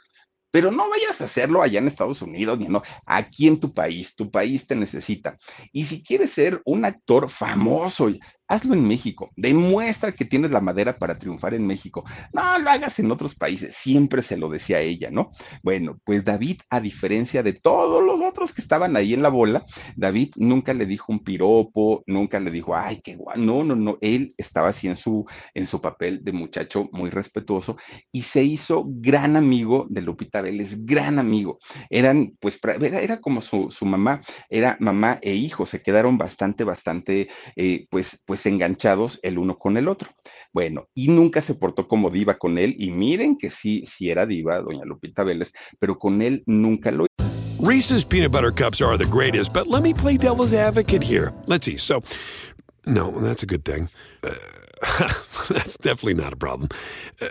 pero 0.51 0.71
no 0.71 0.89
vayas 0.89 1.21
a 1.21 1.23
hacerlo 1.23 1.61
allá 1.61 1.79
en 1.79 1.87
Estados 1.87 2.21
Unidos, 2.21 2.59
ni 2.59 2.67
no, 2.67 2.83
aquí 3.05 3.47
en 3.47 3.59
tu 3.59 3.71
país, 3.71 4.15
tu 4.15 4.29
país 4.29 4.67
te 4.67 4.75
necesita. 4.75 5.37
Y 5.71 5.85
si 5.85 6.03
quieres 6.03 6.31
ser 6.31 6.61
un 6.65 6.85
actor 6.85 7.29
famoso, 7.29 8.09
hazlo 8.51 8.73
en 8.73 8.85
México, 8.85 9.31
demuestra 9.37 10.11
que 10.11 10.25
tienes 10.25 10.51
la 10.51 10.59
madera 10.59 10.97
para 10.97 11.17
triunfar 11.17 11.53
en 11.53 11.65
México. 11.65 12.03
No 12.33 12.59
lo 12.59 12.69
hagas 12.69 12.99
en 12.99 13.09
otros 13.09 13.33
países, 13.33 13.75
siempre 13.75 14.21
se 14.21 14.35
lo 14.35 14.49
decía 14.49 14.81
ella, 14.81 15.09
¿no? 15.09 15.31
Bueno, 15.63 15.97
pues 16.03 16.25
David, 16.25 16.59
a 16.69 16.81
diferencia 16.81 17.43
de 17.43 17.53
todos 17.53 18.03
los 18.03 18.21
otros 18.21 18.53
que 18.53 18.61
estaban 18.61 18.97
ahí 18.97 19.13
en 19.13 19.23
la 19.23 19.29
bola, 19.29 19.65
David 19.95 20.33
nunca 20.35 20.73
le 20.73 20.85
dijo 20.85 21.13
un 21.13 21.23
piropo, 21.23 22.03
nunca 22.07 22.41
le 22.41 22.51
dijo, 22.51 22.75
ay, 22.75 22.99
qué 23.01 23.15
guay, 23.15 23.39
no, 23.39 23.63
no, 23.63 23.75
no, 23.75 23.97
él 24.01 24.33
estaba 24.37 24.69
así 24.69 24.89
en 24.89 24.97
su, 24.97 25.25
en 25.53 25.65
su 25.65 25.79
papel 25.79 26.21
de 26.21 26.33
muchacho 26.33 26.89
muy 26.91 27.09
respetuoso 27.09 27.77
y 28.11 28.23
se 28.23 28.43
hizo 28.43 28.83
gran 28.85 29.37
amigo 29.37 29.87
de 29.89 30.01
Lupita 30.01 30.41
Vélez, 30.41 30.75
gran 30.85 31.19
amigo. 31.19 31.59
Eran, 31.89 32.33
pues, 32.41 32.59
era, 32.81 33.21
como 33.21 33.41
su, 33.41 33.71
su, 33.71 33.85
mamá, 33.85 34.21
era 34.49 34.75
mamá 34.81 35.19
e 35.21 35.35
hijo, 35.35 35.65
se 35.65 35.81
quedaron 35.81 36.17
bastante, 36.17 36.65
bastante, 36.65 37.29
eh, 37.55 37.87
pues, 37.89 38.21
pues 38.25 38.40
enganchados 38.45 39.19
el 39.23 39.37
uno 39.37 39.57
con 39.57 39.77
el 39.77 39.87
otro. 39.87 40.09
Bueno, 40.53 40.87
y 40.93 41.07
nunca 41.07 41.41
se 41.41 41.55
portó 41.55 41.87
como 41.87 42.09
diva 42.09 42.37
con 42.37 42.57
él, 42.57 42.75
y 42.77 42.91
miren 42.91 43.37
que 43.37 43.49
sí, 43.49 43.83
sí 43.87 44.09
era 44.09 44.25
diva, 44.25 44.59
doña 44.59 44.83
Lupita 44.85 45.23
Vélez, 45.23 45.53
pero 45.79 45.97
con 45.97 46.21
él 46.21 46.43
nunca 46.45 46.91
lo 46.91 47.05
Reese's 47.59 48.03
peanut 48.03 48.31
butter 48.31 48.51
cups 48.51 48.81
are 48.81 48.97
the 48.97 49.05
greatest, 49.05 49.53
but 49.53 49.67
let 49.67 49.83
me 49.83 49.93
play 49.93 50.17
devil's 50.17 50.51
advocate 50.51 51.03
here. 51.03 51.31
Let's 51.45 51.67
see. 51.67 51.77
So, 51.77 52.01
no, 52.87 53.11
that's 53.21 53.43
a 53.43 53.45
good 53.45 53.63
thing. 53.63 53.87
Uh, 54.23 54.33
that's 55.49 55.77
definitely 55.77 56.15
not 56.15 56.33
a 56.33 56.37
problem. 56.37 56.69
Uh, 57.21 57.27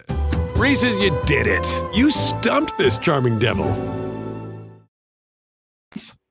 Reese's, 0.54 0.96
you 0.98 1.10
did 1.26 1.48
it. 1.48 1.66
You 1.92 2.12
stumped 2.12 2.78
this 2.78 2.96
charming 2.96 3.40
devil. 3.40 3.66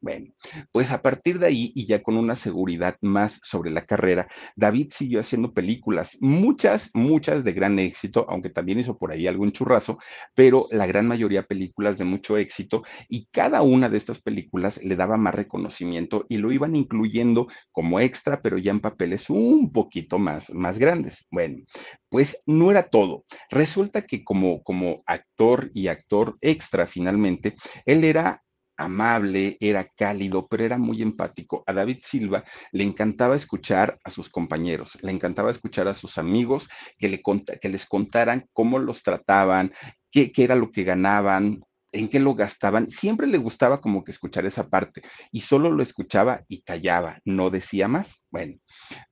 Bueno, 0.01 0.27
pues 0.71 0.91
a 0.91 1.01
partir 1.01 1.39
de 1.39 1.47
ahí 1.47 1.71
y 1.75 1.85
ya 1.87 2.01
con 2.01 2.17
una 2.17 2.35
seguridad 2.35 2.97
más 3.01 3.39
sobre 3.43 3.71
la 3.71 3.85
carrera, 3.85 4.27
David 4.55 4.91
siguió 4.95 5.19
haciendo 5.19 5.53
películas, 5.53 6.17
muchas, 6.21 6.91
muchas 6.93 7.43
de 7.43 7.53
gran 7.53 7.79
éxito, 7.79 8.25
aunque 8.29 8.49
también 8.49 8.79
hizo 8.79 8.97
por 8.97 9.11
ahí 9.11 9.27
algún 9.27 9.51
churrazo, 9.51 9.99
pero 10.35 10.67
la 10.71 10.85
gran 10.85 11.07
mayoría 11.07 11.43
películas 11.43 11.97
de 11.97 12.05
mucho 12.05 12.37
éxito 12.37 12.83
y 13.07 13.27
cada 13.31 13.61
una 13.61 13.89
de 13.89 13.97
estas 13.97 14.21
películas 14.21 14.83
le 14.83 14.95
daba 14.95 15.17
más 15.17 15.35
reconocimiento 15.35 16.25
y 16.29 16.37
lo 16.37 16.51
iban 16.51 16.75
incluyendo 16.75 17.47
como 17.71 17.99
extra, 17.99 18.41
pero 18.41 18.57
ya 18.57 18.71
en 18.71 18.79
papeles 18.79 19.29
un 19.29 19.71
poquito 19.71 20.19
más, 20.19 20.53
más 20.53 20.77
grandes. 20.79 21.25
Bueno, 21.31 21.63
pues 22.09 22.41
no 22.45 22.71
era 22.71 22.89
todo. 22.89 23.25
Resulta 23.49 24.03
que 24.03 24.23
como, 24.23 24.63
como 24.63 25.03
actor 25.05 25.69
y 25.73 25.87
actor 25.87 26.37
extra 26.41 26.87
finalmente, 26.87 27.55
él 27.85 28.03
era 28.03 28.43
amable, 28.79 29.57
era 29.59 29.83
cálido, 29.85 30.47
pero 30.47 30.63
era 30.63 30.77
muy 30.77 31.01
empático. 31.01 31.63
A 31.67 31.73
David 31.73 31.99
Silva 32.01 32.43
le 32.71 32.83
encantaba 32.83 33.35
escuchar 33.35 33.99
a 34.03 34.09
sus 34.09 34.29
compañeros, 34.29 34.97
le 35.01 35.11
encantaba 35.11 35.51
escuchar 35.51 35.87
a 35.87 35.93
sus 35.93 36.17
amigos 36.17 36.69
que, 36.97 37.09
le 37.09 37.21
que 37.61 37.69
les 37.69 37.85
contaran 37.85 38.47
cómo 38.53 38.79
los 38.79 39.03
trataban, 39.03 39.73
qué, 40.11 40.31
qué 40.31 40.43
era 40.45 40.55
lo 40.55 40.71
que 40.71 40.83
ganaban, 40.83 41.61
en 41.91 42.09
qué 42.09 42.19
lo 42.19 42.35
gastaban, 42.35 42.89
siempre 42.91 43.27
le 43.27 43.37
gustaba 43.37 43.81
como 43.81 44.03
que 44.03 44.11
escuchar 44.11 44.45
esa 44.45 44.69
parte 44.69 45.01
y 45.31 45.41
solo 45.41 45.71
lo 45.71 45.81
escuchaba 45.81 46.43
y 46.47 46.61
callaba, 46.61 47.19
no 47.25 47.49
decía 47.49 47.87
más. 47.87 48.21
Bueno, 48.29 48.57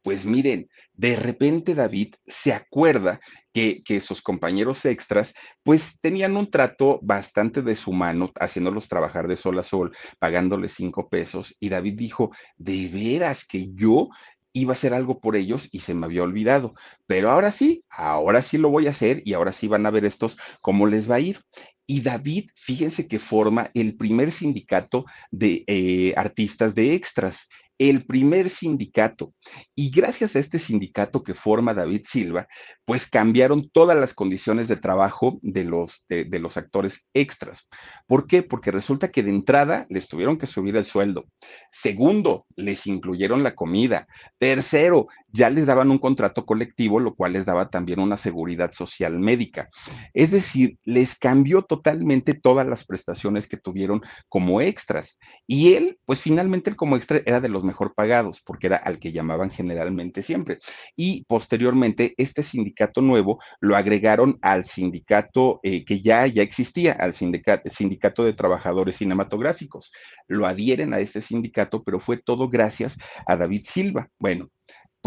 pues 0.01 0.25
miren, 0.25 0.69
de 0.93 1.15
repente 1.15 1.75
David 1.75 2.15
se 2.27 2.53
acuerda 2.53 3.19
que, 3.53 3.81
que 3.83 4.01
sus 4.01 4.21
compañeros 4.21 4.85
extras 4.85 5.33
pues 5.63 5.97
tenían 6.01 6.37
un 6.37 6.49
trato 6.51 6.99
bastante 7.01 7.61
deshumano, 7.61 8.31
haciéndolos 8.39 8.87
trabajar 8.87 9.27
de 9.27 9.37
sol 9.37 9.57
a 9.59 9.63
sol, 9.63 9.95
pagándoles 10.19 10.73
cinco 10.73 11.09
pesos 11.09 11.55
y 11.59 11.69
David 11.69 11.95
dijo, 11.95 12.31
de 12.57 12.87
veras 12.89 13.45
que 13.45 13.69
yo 13.73 14.09
iba 14.53 14.71
a 14.71 14.73
hacer 14.73 14.93
algo 14.93 15.19
por 15.19 15.35
ellos 15.35 15.69
y 15.71 15.79
se 15.79 15.93
me 15.93 16.05
había 16.05 16.23
olvidado. 16.23 16.73
Pero 17.05 17.29
ahora 17.29 17.51
sí, 17.51 17.83
ahora 17.89 18.41
sí 18.41 18.57
lo 18.57 18.69
voy 18.69 18.87
a 18.87 18.91
hacer 18.91 19.21
y 19.25 19.33
ahora 19.33 19.51
sí 19.51 19.67
van 19.67 19.85
a 19.85 19.91
ver 19.91 20.05
estos 20.05 20.37
cómo 20.61 20.87
les 20.87 21.09
va 21.09 21.15
a 21.15 21.19
ir. 21.19 21.41
Y 21.88 22.02
David, 22.02 22.50
fíjense 22.56 23.08
que 23.08 23.19
forma 23.19 23.71
el 23.73 23.95
primer 23.95 24.32
sindicato 24.32 25.06
de 25.32 25.63
eh, 25.67 26.13
artistas 26.17 26.76
de 26.76 26.93
extras 26.93 27.47
el 27.78 28.06
primer 28.06 28.50
sindicato. 28.50 29.34
Y 29.76 29.91
gracias 29.91 30.36
a 30.36 30.39
este 30.39 30.60
sindicato 30.60 31.23
que 31.23 31.34
forma 31.34 31.73
David 31.73 32.06
Silva, 32.08 32.47
pues 32.86 33.08
cambiaron 33.08 33.69
todas 33.69 33.97
las 33.97 34.13
condiciones 34.13 34.67
de 34.67 34.78
trabajo 34.78 35.39
de 35.41 35.63
los, 35.63 36.06
de, 36.10 36.39
los 36.39 36.58
actores 36.58 37.08
extras. 37.13 37.67
¿Por 38.08 38.28
qué? 38.28 38.43
Porque 38.43 38.71
resulta 38.71 39.12
que 39.12 39.23
de 39.23 39.30
entrada 39.30 39.86
les 39.89 40.08
tuvieron 40.08 40.38
que 40.38 40.47
subir 40.47 40.76
el 40.76 40.86
sueldo. 40.86 41.26
Segundo, 41.71 42.45
les 42.56 42.88
incluyeron 42.88 43.43
la 43.43 43.56
comida. 43.56 44.08
Tercero, 44.39 45.08
ya 45.31 45.49
les 45.49 45.65
daban 45.65 45.91
un 45.91 45.99
contrato 45.99 46.45
colectivo, 46.45 46.99
lo 46.99 47.15
cual 47.15 47.33
les 47.33 47.45
daba 47.45 47.69
también 47.69 47.99
una 47.99 48.17
seguridad 48.17 48.71
social 48.73 49.19
médica. 49.19 49.69
Es 50.13 50.31
decir, 50.31 50.77
les 50.83 51.17
cambió 51.17 51.62
totalmente 51.63 52.33
todas 52.33 52.67
las 52.67 52.85
prestaciones 52.85 53.47
que 53.47 53.58
tuvieron 53.58 54.02
como 54.29 54.62
extras. 54.62 55.19
Y 55.45 55.73
él, 55.73 55.99
pues 56.06 56.21
finalmente 56.21 56.69
él 56.69 56.75
como 56.75 56.95
extra 56.95 57.21
era 57.25 57.41
de 57.41 57.49
los 57.49 57.63
mejor 57.63 57.93
pagados, 57.93 58.41
porque 58.41 58.67
era 58.67 58.77
al 58.77 58.99
que 58.99 59.12
llamaban 59.12 59.52
generalmente 59.52 60.23
siempre. 60.23 60.60
Y 60.95 61.25
posteriormente, 61.25 62.13
este 62.17 62.43
sindicato 62.43 63.02
nuevo 63.02 63.39
lo 63.60 63.75
agregaron 63.75 64.37
al 64.41 64.65
sindicato 64.65 65.60
eh, 65.63 65.85
que 65.85 66.02
ya, 66.02 66.25
ya 66.27 66.41
existía, 66.41 66.93
al 66.93 67.13
sindicato, 67.13 67.69
sindicato 67.69 68.23
de 68.23 68.33
trabajadores 68.33 68.95
cinematográficos. 68.97 69.91
Lo 70.27 70.47
adhieren 70.47 70.93
a 70.93 70.99
este 70.99 71.21
sindicato, 71.21 71.83
pero 71.83 71.99
fue 71.99 72.17
todo 72.17 72.49
gracias 72.49 72.97
a 73.25 73.35
David 73.37 73.65
Silva. 73.65 74.10
Bueno, 74.19 74.49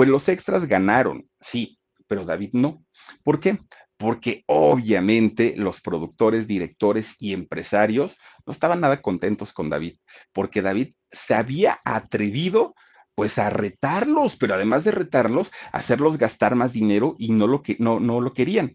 pues 0.00 0.08
los 0.08 0.30
extras 0.30 0.66
ganaron, 0.66 1.28
sí, 1.42 1.78
pero 2.06 2.24
David 2.24 2.52
no. 2.54 2.82
¿Por 3.22 3.38
qué? 3.38 3.58
Porque 3.98 4.44
obviamente 4.46 5.52
los 5.58 5.82
productores, 5.82 6.46
directores 6.46 7.16
y 7.18 7.34
empresarios 7.34 8.18
no 8.46 8.54
estaban 8.54 8.80
nada 8.80 9.02
contentos 9.02 9.52
con 9.52 9.68
David, 9.68 9.98
porque 10.32 10.62
David 10.62 10.94
se 11.12 11.34
había 11.34 11.80
atrevido 11.84 12.74
pues 13.20 13.36
a 13.36 13.50
retarlos, 13.50 14.36
pero 14.36 14.54
además 14.54 14.82
de 14.82 14.92
retarlos, 14.92 15.52
hacerlos 15.72 16.16
gastar 16.16 16.54
más 16.54 16.72
dinero 16.72 17.16
y 17.18 17.32
no 17.32 17.46
lo 17.46 17.62
que 17.62 17.76
no, 17.78 18.00
no 18.00 18.18
lo 18.22 18.32
querían. 18.32 18.74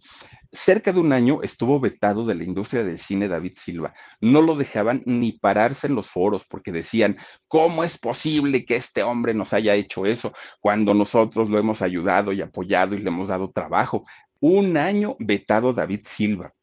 Cerca 0.52 0.93
de 0.93 1.00
un 1.00 1.14
año 1.14 1.39
estuvo 1.41 1.80
vetado 1.80 2.28
de 2.28 2.36
la 2.36 2.43
industria 2.43 2.84
del 2.84 3.00
cine 3.00 3.28
David 3.28 3.54
Silva. 3.58 3.96
No 4.22 4.43
lo 4.43 4.56
dejaban 4.56 5.02
ni 5.08 5.32
pararse 5.32 5.88
en 5.88 5.96
los 5.96 6.12
foros 6.12 6.46
porque 6.48 6.72
decían, 6.72 7.18
¿cómo 7.48 7.84
es 7.84 7.98
posible 7.98 8.66
que 8.66 8.76
este 8.76 9.02
hombre 9.02 9.34
nos 9.34 9.52
haya 9.52 9.74
hecho 9.74 10.06
eso 10.06 10.32
cuando 10.60 10.93
nosotros 10.93 11.50
lo 11.50 11.58
hemos 11.58 11.82
ayudado 11.82 12.32
y 12.32 12.43
apoyado 12.43 12.93
y 12.93 13.00
le 13.00 13.10
hemos 13.10 13.30
dado 13.30 13.50
trabajo? 13.50 14.06
Un 14.39 14.78
año 14.78 15.16
vetado 15.18 15.74
David 15.74 16.02
Silva. 16.06 16.54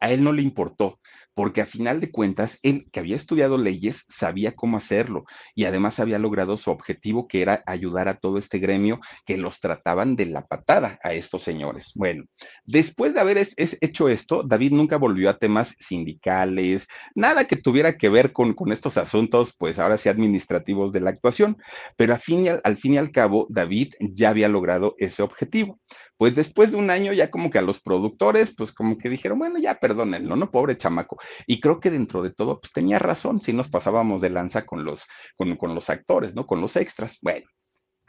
A 0.00 0.10
él 0.10 0.22
no 0.22 0.34
le 0.34 0.42
importó 0.42 0.99
porque 1.34 1.60
a 1.60 1.66
final 1.66 2.00
de 2.00 2.10
cuentas, 2.10 2.58
él 2.62 2.86
que 2.92 3.00
había 3.00 3.16
estudiado 3.16 3.58
leyes 3.58 4.04
sabía 4.08 4.54
cómo 4.54 4.76
hacerlo 4.76 5.24
y 5.54 5.64
además 5.64 6.00
había 6.00 6.18
logrado 6.18 6.56
su 6.56 6.70
objetivo, 6.70 7.28
que 7.28 7.42
era 7.42 7.62
ayudar 7.66 8.08
a 8.08 8.18
todo 8.18 8.38
este 8.38 8.58
gremio 8.58 9.00
que 9.26 9.36
los 9.36 9.60
trataban 9.60 10.16
de 10.16 10.26
la 10.26 10.46
patada 10.46 10.98
a 11.02 11.12
estos 11.12 11.42
señores. 11.42 11.92
Bueno, 11.94 12.24
después 12.64 13.14
de 13.14 13.20
haber 13.20 13.48
hecho 13.56 14.08
esto, 14.08 14.42
David 14.42 14.72
nunca 14.72 14.96
volvió 14.96 15.30
a 15.30 15.38
temas 15.38 15.74
sindicales, 15.78 16.86
nada 17.14 17.46
que 17.46 17.56
tuviera 17.56 17.96
que 17.96 18.08
ver 18.08 18.32
con, 18.32 18.54
estos 18.72 18.96
asuntos, 18.96 19.54
pues 19.56 19.78
ahora 19.78 19.98
sí 19.98 20.08
administrativos 20.08 20.92
de 20.92 21.00
la 21.00 21.10
actuación, 21.10 21.56
pero 21.96 22.14
al 22.14 22.20
fin 22.20 22.94
y 22.94 22.98
al 22.98 23.10
cabo, 23.10 23.46
David 23.48 23.94
ya 24.00 24.30
había 24.30 24.48
logrado 24.48 24.94
ese 24.98 25.22
objetivo 25.22 25.80
pues 26.20 26.34
después 26.34 26.70
de 26.70 26.76
un 26.76 26.90
año 26.90 27.14
ya 27.14 27.30
como 27.30 27.48
que 27.48 27.58
a 27.58 27.62
los 27.62 27.80
productores, 27.80 28.54
pues 28.54 28.72
como 28.72 28.98
que 28.98 29.08
dijeron, 29.08 29.38
bueno, 29.38 29.58
ya 29.58 29.76
perdónenlo, 29.80 30.36
¿no? 30.36 30.50
Pobre 30.50 30.76
chamaco. 30.76 31.16
Y 31.46 31.60
creo 31.60 31.80
que 31.80 31.90
dentro 31.90 32.22
de 32.22 32.30
todo, 32.30 32.60
pues 32.60 32.74
tenía 32.74 32.98
razón, 32.98 33.40
si 33.40 33.54
nos 33.54 33.70
pasábamos 33.70 34.20
de 34.20 34.28
lanza 34.28 34.66
con 34.66 34.84
los, 34.84 35.06
con, 35.34 35.56
con 35.56 35.74
los 35.74 35.88
actores, 35.88 36.34
¿no? 36.34 36.46
Con 36.46 36.60
los 36.60 36.76
extras. 36.76 37.18
Bueno, 37.22 37.46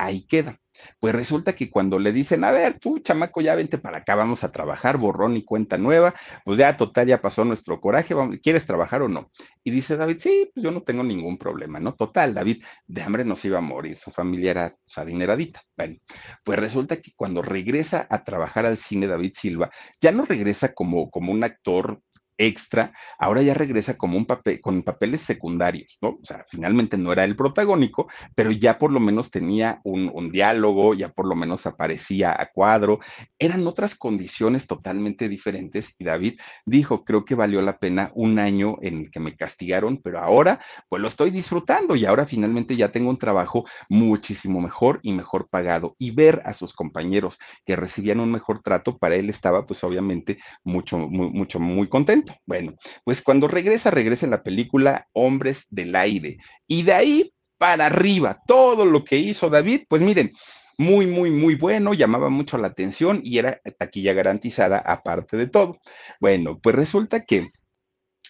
ahí 0.06 0.26
queda. 0.28 0.60
Pues 1.00 1.14
resulta 1.14 1.54
que 1.54 1.70
cuando 1.70 2.00
le 2.00 2.12
dicen, 2.12 2.44
a 2.44 2.52
ver, 2.52 2.80
tú, 2.80 3.00
chamaco, 3.00 3.42
ya 3.42 3.56
vente 3.56 3.78
para 3.78 4.00
acá, 4.00 4.16
vamos 4.16 4.44
a 4.44 4.52
trabajar, 4.52 4.98
borrón 4.98 5.38
y 5.38 5.44
cuenta 5.44 5.78
nueva, 5.78 6.16
pues 6.44 6.58
ya 6.58 6.76
total, 6.78 7.08
ya 7.08 7.22
pasó 7.22 7.46
nuestro 7.46 7.80
coraje, 7.80 8.16
¿quieres 8.42 8.66
trabajar 8.66 9.04
o 9.04 9.08
no? 9.08 9.32
Y 9.64 9.72
dice 9.72 9.98
David, 9.98 10.18
sí, 10.20 10.50
pues 10.54 10.64
yo 10.64 10.72
no 10.72 10.82
tengo 10.82 11.04
ningún 11.04 11.38
problema, 11.38 11.80
¿no? 11.80 11.94
Total, 11.94 12.34
David 12.34 12.64
de 12.88 13.02
hambre 13.02 13.26
no 13.26 13.36
se 13.36 13.50
iba 13.50 13.60
a 13.60 13.62
morir, 13.62 13.98
su 13.98 14.12
familia 14.12 14.52
era 14.52 14.76
pues, 14.84 14.98
adineradita. 14.98 15.62
Bueno, 15.78 15.98
pues 16.44 16.60
resulta 16.60 16.98
que 16.98 17.12
cuando 17.16 17.42
regresa 17.42 18.08
a 18.10 18.24
trabajar 18.24 18.66
al 18.66 18.78
cine 18.78 19.08
David 19.08 19.34
Silva, 19.36 19.70
ya 20.02 20.12
no 20.12 20.26
regresa 20.26 20.74
como, 20.74 21.12
como 21.12 21.32
un 21.32 21.44
actor 21.44 22.02
extra, 22.42 22.94
ahora 23.20 23.42
ya 23.42 23.54
regresa 23.54 23.98
como 23.98 24.18
un 24.18 24.26
papel, 24.26 24.60
con 24.62 24.82
papeles 24.82 25.22
secundarios, 25.22 25.98
¿no? 26.02 26.10
O 26.22 26.26
sea, 26.26 26.46
finalmente 26.50 26.98
no 26.98 27.14
era 27.14 27.24
el 27.24 27.36
protagónico, 27.36 28.08
pero 28.36 28.52
ya 28.52 28.80
por 28.80 28.92
lo 28.92 29.00
menos 29.00 29.30
tenía 29.30 29.80
un, 29.84 30.32
diálogo, 30.32 30.94
ya 30.94 31.10
por 31.10 31.28
lo 31.28 31.36
menos 31.36 31.66
aparecía 31.66 32.32
a 32.32 32.50
cuadro, 32.52 33.00
eran 33.38 33.68
otras 33.68 33.96
condiciones 33.96 34.66
totalmente 34.66 35.30
diferentes 35.30 35.94
y 35.98 36.04
David 36.04 36.40
dijo, 36.66 37.04
creo 37.04 37.26
que 37.26 37.36
valió 37.36 37.62
la 37.62 37.78
pena 37.78 38.12
un 38.16 38.40
año 38.40 38.78
en 38.82 39.00
el 39.00 39.12
que 39.12 39.20
me 39.20 39.36
castigaron, 39.36 39.98
pero 40.02 40.20
ahora 40.20 40.60
pues 40.90 41.02
lo 41.02 41.08
estoy 41.08 41.32
disfrutando 41.32 41.96
y 41.96 42.06
ahora 42.06 42.26
finalmente 42.26 42.76
ya 42.76 42.92
tengo 42.92 43.10
un 43.10 43.18
trabajo 43.18 43.66
muchísimo 43.90 44.62
mejor 44.62 45.00
y 45.04 45.14
mejor 45.14 45.50
pagado 45.50 45.96
y 46.00 46.12
ver 46.12 46.42
a 46.46 46.54
sus 46.54 46.74
compañeros 46.74 47.40
que 47.66 47.76
recibían 47.76 48.20
un 48.20 48.32
mejor 48.32 48.62
trato, 48.62 48.98
para 48.98 49.16
él 49.16 49.30
estaba 49.30 49.66
pues 49.66 49.84
obviamente 49.84 50.40
mucho, 50.64 50.98
muy, 50.98 51.30
mucho, 51.30 51.60
muy 51.60 51.88
contento. 51.90 52.31
Bueno, 52.46 52.76
pues 53.04 53.22
cuando 53.22 53.48
regresa, 53.48 53.92
regresa 53.92 54.26
en 54.26 54.32
la 54.32 54.44
película 54.44 55.08
Hombres 55.14 55.66
del 55.70 55.96
Aire. 55.96 56.38
Y 56.68 56.84
de 56.84 56.94
ahí 56.94 57.34
para 57.58 57.88
arriba, 57.88 58.42
todo 58.48 58.86
lo 58.86 59.04
que 59.04 59.18
hizo 59.18 59.50
David, 59.50 59.84
pues 59.88 60.02
miren, 60.02 60.34
muy, 60.78 61.06
muy, 61.06 61.30
muy 61.30 61.56
bueno, 61.56 61.94
llamaba 61.94 62.30
mucho 62.30 62.58
la 62.58 62.70
atención 62.70 63.22
y 63.24 63.38
era 63.38 63.62
taquilla 63.78 64.14
garantizada 64.14 64.80
aparte 64.80 65.38
de 65.38 65.48
todo. 65.48 65.80
Bueno, 66.20 66.60
pues 66.60 66.76
resulta 66.76 67.24
que 67.24 67.52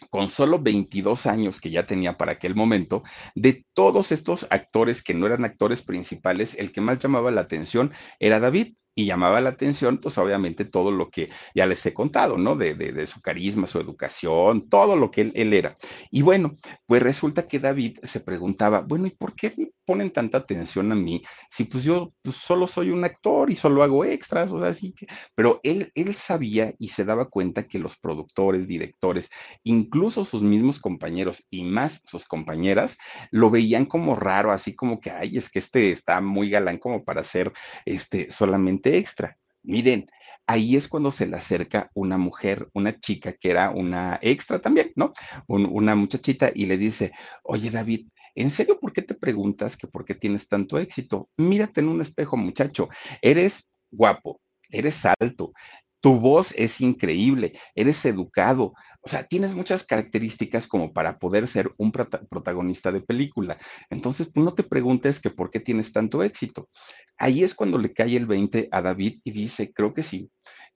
con 0.10 0.30
solo 0.30 0.60
22 0.60 1.26
años 1.28 1.62
que 1.62 1.70
ya 1.70 1.86
tenía 1.86 2.18
para 2.18 2.34
aquel 2.34 2.56
momento, 2.56 3.04
de 3.36 3.66
todos 3.74 4.12
estos 4.12 4.48
actores 4.50 5.04
que 5.04 5.14
no 5.14 5.28
eran 5.28 5.46
actores 5.46 5.82
principales, 5.82 6.56
el 6.56 6.72
que 6.72 6.82
más 6.82 7.00
llamaba 7.00 7.32
la 7.32 7.42
atención 7.42 7.94
era 8.20 8.40
David 8.40 8.74
y 8.94 9.06
llamaba 9.06 9.40
la 9.42 9.52
atención, 9.52 10.00
pues 10.00 10.18
obviamente 10.18 10.66
todo 10.66 10.92
lo 10.92 11.10
que 11.10 11.30
ya 11.56 11.66
les 11.66 11.86
he 11.86 11.94
contado, 11.94 12.38
¿no? 12.38 12.56
De, 12.56 12.76
de, 12.76 13.08
su 13.08 13.22
carisma, 13.22 13.68
su 13.68 13.80
educación, 13.80 14.70
todo 14.70 14.96
lo 14.96 15.12
que 15.12 15.32
él, 15.34 15.54
era. 15.54 15.78
Y 16.10 16.22
bueno, 16.22 16.58
pues 16.86 17.02
resulta 17.02 17.48
que 17.48 17.60
David 17.60 18.00
se 18.04 18.20
preguntaba, 18.20 18.82
bueno, 18.82 19.08
¿y 19.08 19.12
por 19.12 19.36
qué 19.36 19.54
ponen 19.86 20.12
tanta 20.12 20.38
atención 20.38 20.92
a 20.92 20.96
mí 20.96 21.22
si 21.50 21.66
pues 21.66 21.84
yo 21.84 22.14
pues, 22.22 22.36
solo 22.38 22.68
soy 22.68 22.92
un 22.92 23.04
actor 23.04 23.50
y 23.50 23.56
solo 23.56 23.84
hago 23.84 24.04
extras? 24.06 24.52
O 24.52 24.60
sea, 24.60 24.70
así 24.70 24.94
que, 24.94 25.08
pero 25.36 25.60
él, 25.64 25.92
él 25.96 26.14
sabía 26.14 26.74
y 26.78 26.90
se 26.90 27.06
daba 27.06 27.30
cuenta 27.30 27.68
que 27.68 27.80
los 27.80 27.98
productores, 27.98 28.68
directores, 28.68 29.30
incluso 29.64 30.26
sus 30.26 30.44
mismos 30.44 30.80
compañeros 30.80 31.48
y 31.50 31.64
más 31.64 32.02
sus 32.06 32.26
compañeras, 32.26 32.98
lo 33.32 33.50
veían 33.50 33.86
como 33.86 34.16
raro, 34.16 34.52
así 34.52 34.76
como 34.76 35.00
que, 35.00 35.12
ay, 35.12 35.38
es 35.38 35.50
que 35.50 35.60
este 35.60 35.92
está 35.92 36.20
muy 36.22 36.50
galán 36.50 36.78
como 36.78 37.04
para 37.04 37.24
ser 37.24 37.54
este 37.86 38.32
solamente 38.32 38.81
extra. 38.98 39.38
Miren, 39.64 40.10
ahí 40.48 40.76
es 40.76 40.88
cuando 40.88 41.12
se 41.12 41.28
le 41.28 41.38
acerca 41.38 41.90
una 41.94 42.18
mujer, 42.18 42.68
una 42.74 43.00
chica 43.00 43.34
que 43.34 43.52
era 43.52 43.70
una 43.72 44.20
extra 44.22 44.60
también, 44.60 44.92
¿no? 44.96 45.14
una 45.48 45.96
muchachita 45.96 46.52
y 46.54 46.66
le 46.66 46.78
dice, 46.78 47.14
oye 47.44 47.70
David, 47.70 48.08
¿en 48.36 48.52
serio 48.52 48.80
por 48.80 48.94
qué 48.94 49.02
te 49.02 49.14
preguntas 49.14 49.78
que 49.78 49.88
por 49.88 50.04
qué 50.06 50.16
tienes 50.16 50.48
tanto 50.48 50.78
éxito? 50.78 51.30
Mírate 51.38 51.82
en 51.82 51.90
un 51.90 52.02
espejo, 52.02 52.38
muchacho, 52.38 52.90
eres 53.22 53.68
guapo, 53.92 54.42
eres 54.70 55.06
alto, 55.06 55.54
tu 56.02 56.20
voz 56.20 56.54
es 56.58 56.82
increíble, 56.82 57.60
eres 57.76 58.04
educado, 58.06 58.74
o 59.04 59.10
sea, 59.10 59.24
tienes 59.24 59.54
muchas 59.54 59.84
características 59.84 60.68
como 60.68 60.94
para 60.94 61.18
poder 61.18 61.48
ser 61.48 61.72
un 61.78 61.92
protagonista 61.92 62.92
de 62.92 63.02
película. 63.02 63.58
Entonces, 63.90 64.30
pues 64.32 64.46
no 64.46 64.54
te 64.54 64.64
preguntes 64.64 65.20
que 65.20 65.32
por 65.32 65.50
qué 65.50 65.60
tienes 65.60 65.92
tanto 65.92 66.22
éxito. 66.22 66.70
Ahí 67.18 67.44
es 67.44 67.56
cuando 67.56 67.80
le 67.80 67.94
cae 67.94 68.16
el 68.16 68.28
20 68.28 68.70
a 68.72 68.82
David 68.82 69.20
y 69.24 69.32
dice, 69.32 69.74
creo 69.74 69.94
que 69.94 70.04
sí. 70.04 70.30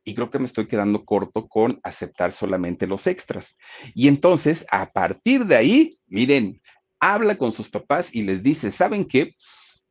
Y 0.03 0.15
creo 0.15 0.29
que 0.29 0.39
me 0.39 0.45
estoy 0.45 0.67
quedando 0.67 1.05
corto 1.05 1.47
con 1.47 1.79
aceptar 1.83 2.31
solamente 2.31 2.87
los 2.87 3.07
extras. 3.07 3.57
Y 3.93 4.07
entonces, 4.07 4.65
a 4.71 4.91
partir 4.91 5.45
de 5.45 5.55
ahí, 5.55 5.97
miren, 6.07 6.61
habla 6.99 7.37
con 7.37 7.51
sus 7.51 7.69
papás 7.69 8.13
y 8.13 8.23
les 8.23 8.41
dice, 8.41 8.71
¿saben 8.71 9.05
qué? 9.05 9.35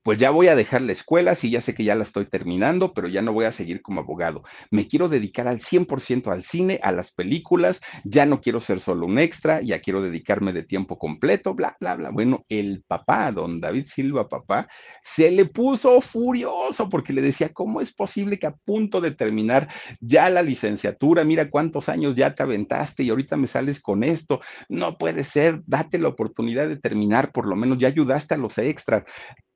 Pues 0.05 0.19
ya 0.19 0.29
voy 0.29 0.49
a 0.49 0.55
dejar 0.55 0.83
la 0.83 0.93
escuela, 0.93 1.35
sí, 1.35 1.51
ya 1.51 1.63
sé 1.63 1.75
que 1.75 1.83
ya 1.83 1.95
la 1.95 2.03
estoy 2.03 2.27
terminando, 2.27 2.93
pero 2.93 3.09
ya 3.09 3.23
no 3.23 3.33
voy 3.33 3.47
a 3.47 3.53
seguir 3.53 3.81
como 3.81 4.03
abogado. 4.03 4.45
Me 4.71 4.87
quiero 4.87 5.09
dedicar 5.09 5.49
al 5.49 5.61
100% 5.61 6.31
al 6.31 6.43
cine, 6.45 6.79
a 6.83 6.93
las 6.93 7.11
películas, 7.11 7.81
ya 8.05 8.27
no 8.27 8.43
quiero 8.43 8.61
ser 8.61 8.81
solo 8.81 9.07
un 9.07 9.19
extra, 9.19 9.63
ya 9.63 9.81
quiero 9.81 10.03
dedicarme 10.03 10.53
de 10.53 10.63
tiempo 10.63 10.99
completo, 10.99 11.55
bla, 11.55 11.75
bla, 11.81 11.97
bla. 11.97 12.11
Bueno, 12.11 12.45
el 12.51 12.85
papá, 12.87 13.33
don 13.33 13.63
David 13.63 13.87
Silva, 13.87 14.29
papá, 14.29 14.69
se 15.03 15.31
le 15.31 15.47
puso 15.47 16.03
furioso 16.03 16.91
porque 16.91 17.15
le 17.15 17.23
decía, 17.23 17.55
¿cómo 17.55 17.81
es 17.81 17.95
posible 17.95 18.39
que 18.39 18.47
a 18.47 18.55
punto 18.55 19.01
de 19.01 19.13
terminar 19.13 19.71
ya 20.01 20.29
la 20.29 20.43
licenciatura, 20.43 21.25
mira 21.25 21.49
cuántos 21.49 21.89
años 21.89 22.15
ya 22.15 22.35
te 22.35 22.43
aventaste 22.43 23.05
y 23.05 23.09
ahorita 23.09 23.39
me 23.39 23.47
sales 23.47 23.81
con 23.81 24.05
esto? 24.05 24.43
No 24.69 24.99
puede 24.99 25.25
ser, 25.25 25.63
date 25.65 25.99
la 25.99 26.09
oportunidad 26.09 26.69
de 26.69 26.77
terminar, 26.77 27.33
por 27.33 27.47
lo 27.47 27.57
menos 27.57 27.79
ya 27.79 27.89
ayudaste 27.89 28.35
a 28.35 28.39
los 28.39 28.59
extras 28.59 29.05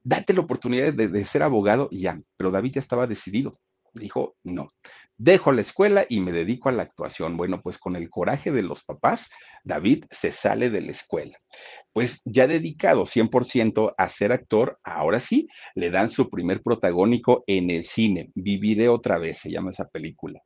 date 0.08 0.32
la 0.32 0.40
oportunidad 0.40 0.94
de, 0.94 1.24
ser 1.26 1.42
abogado 1.42 1.88
y 1.90 2.02
ya. 2.02 2.20
Pero 2.36 2.50
David 2.50 2.72
ya 2.74 2.80
estaba 2.80 3.06
decidido. 3.06 3.60
Dijo, 3.92 4.36
no, 4.42 4.68
dejo 5.16 5.52
la 5.52 5.60
escuela 5.60 6.06
y 6.08 6.20
me 6.20 6.32
dedico 6.32 6.68
a 6.68 6.72
la 6.72 6.82
actuación. 6.82 7.36
Bueno, 7.36 7.60
pues 7.62 7.78
con 7.78 7.94
el 7.96 8.08
coraje 8.08 8.50
de 8.50 8.62
los 8.62 8.84
papás, 8.84 9.30
David 9.64 10.04
se 10.10 10.32
sale 10.32 10.70
de 10.70 10.80
la 10.80 10.92
escuela. 10.92 11.36
Pues 11.92 12.20
ya 12.24 12.46
dedicado 12.46 13.04
100% 13.04 13.94
a 13.96 14.08
ser 14.08 14.32
actor, 14.32 14.78
ahora 14.82 15.20
sí, 15.20 15.48
le 15.74 15.90
dan 15.90 16.10
su 16.10 16.30
primer 16.30 16.62
protagónico 16.62 17.44
en 17.46 17.70
el 17.70 17.84
cine. 17.84 18.30
Viviré 18.34 18.88
otra 18.88 19.18
vez, 19.18 19.38
se 19.38 19.50
llama 19.50 19.72
esa 19.72 19.88
película 19.88 20.40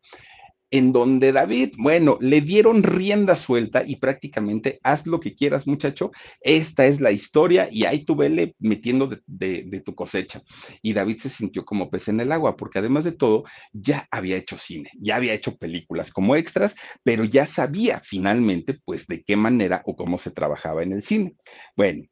en 0.72 0.90
donde 0.90 1.32
David, 1.32 1.74
bueno, 1.76 2.16
le 2.20 2.40
dieron 2.40 2.82
rienda 2.82 3.36
suelta 3.36 3.84
y 3.86 3.96
prácticamente 3.96 4.80
haz 4.82 5.06
lo 5.06 5.20
que 5.20 5.34
quieras, 5.34 5.66
muchacho, 5.66 6.12
esta 6.40 6.86
es 6.86 6.98
la 6.98 7.12
historia 7.12 7.68
y 7.70 7.84
ahí 7.84 8.06
tú 8.06 8.16
vele 8.16 8.56
metiendo 8.58 9.10
de, 9.26 9.82
tu 9.84 9.94
cosecha. 9.94 10.42
Y 10.80 10.94
David 10.94 11.18
se 11.18 11.28
sintió 11.28 11.66
como 11.66 11.90
pez 11.90 12.08
en 12.08 12.20
el 12.20 12.32
agua, 12.32 12.56
porque 12.56 12.78
además 12.78 13.04
de 13.04 13.12
todo, 13.12 13.44
ya 13.74 14.08
había 14.10 14.38
hecho 14.38 14.56
cine, 14.56 14.90
ya 14.98 15.16
había 15.16 15.34
hecho 15.34 15.58
películas 15.58 16.10
como 16.10 16.36
extras, 16.36 16.74
pero 17.02 17.24
ya 17.24 17.44
sabía 17.44 18.00
finalmente, 18.02 18.78
pues, 18.82 19.06
de 19.06 19.22
qué 19.22 19.36
manera 19.36 19.82
o 19.84 19.94
cómo 19.94 20.16
se 20.16 20.30
trabajaba 20.30 20.82
en 20.82 20.92
el 20.92 21.02
cine. 21.02 21.34
Bueno, 21.76 22.04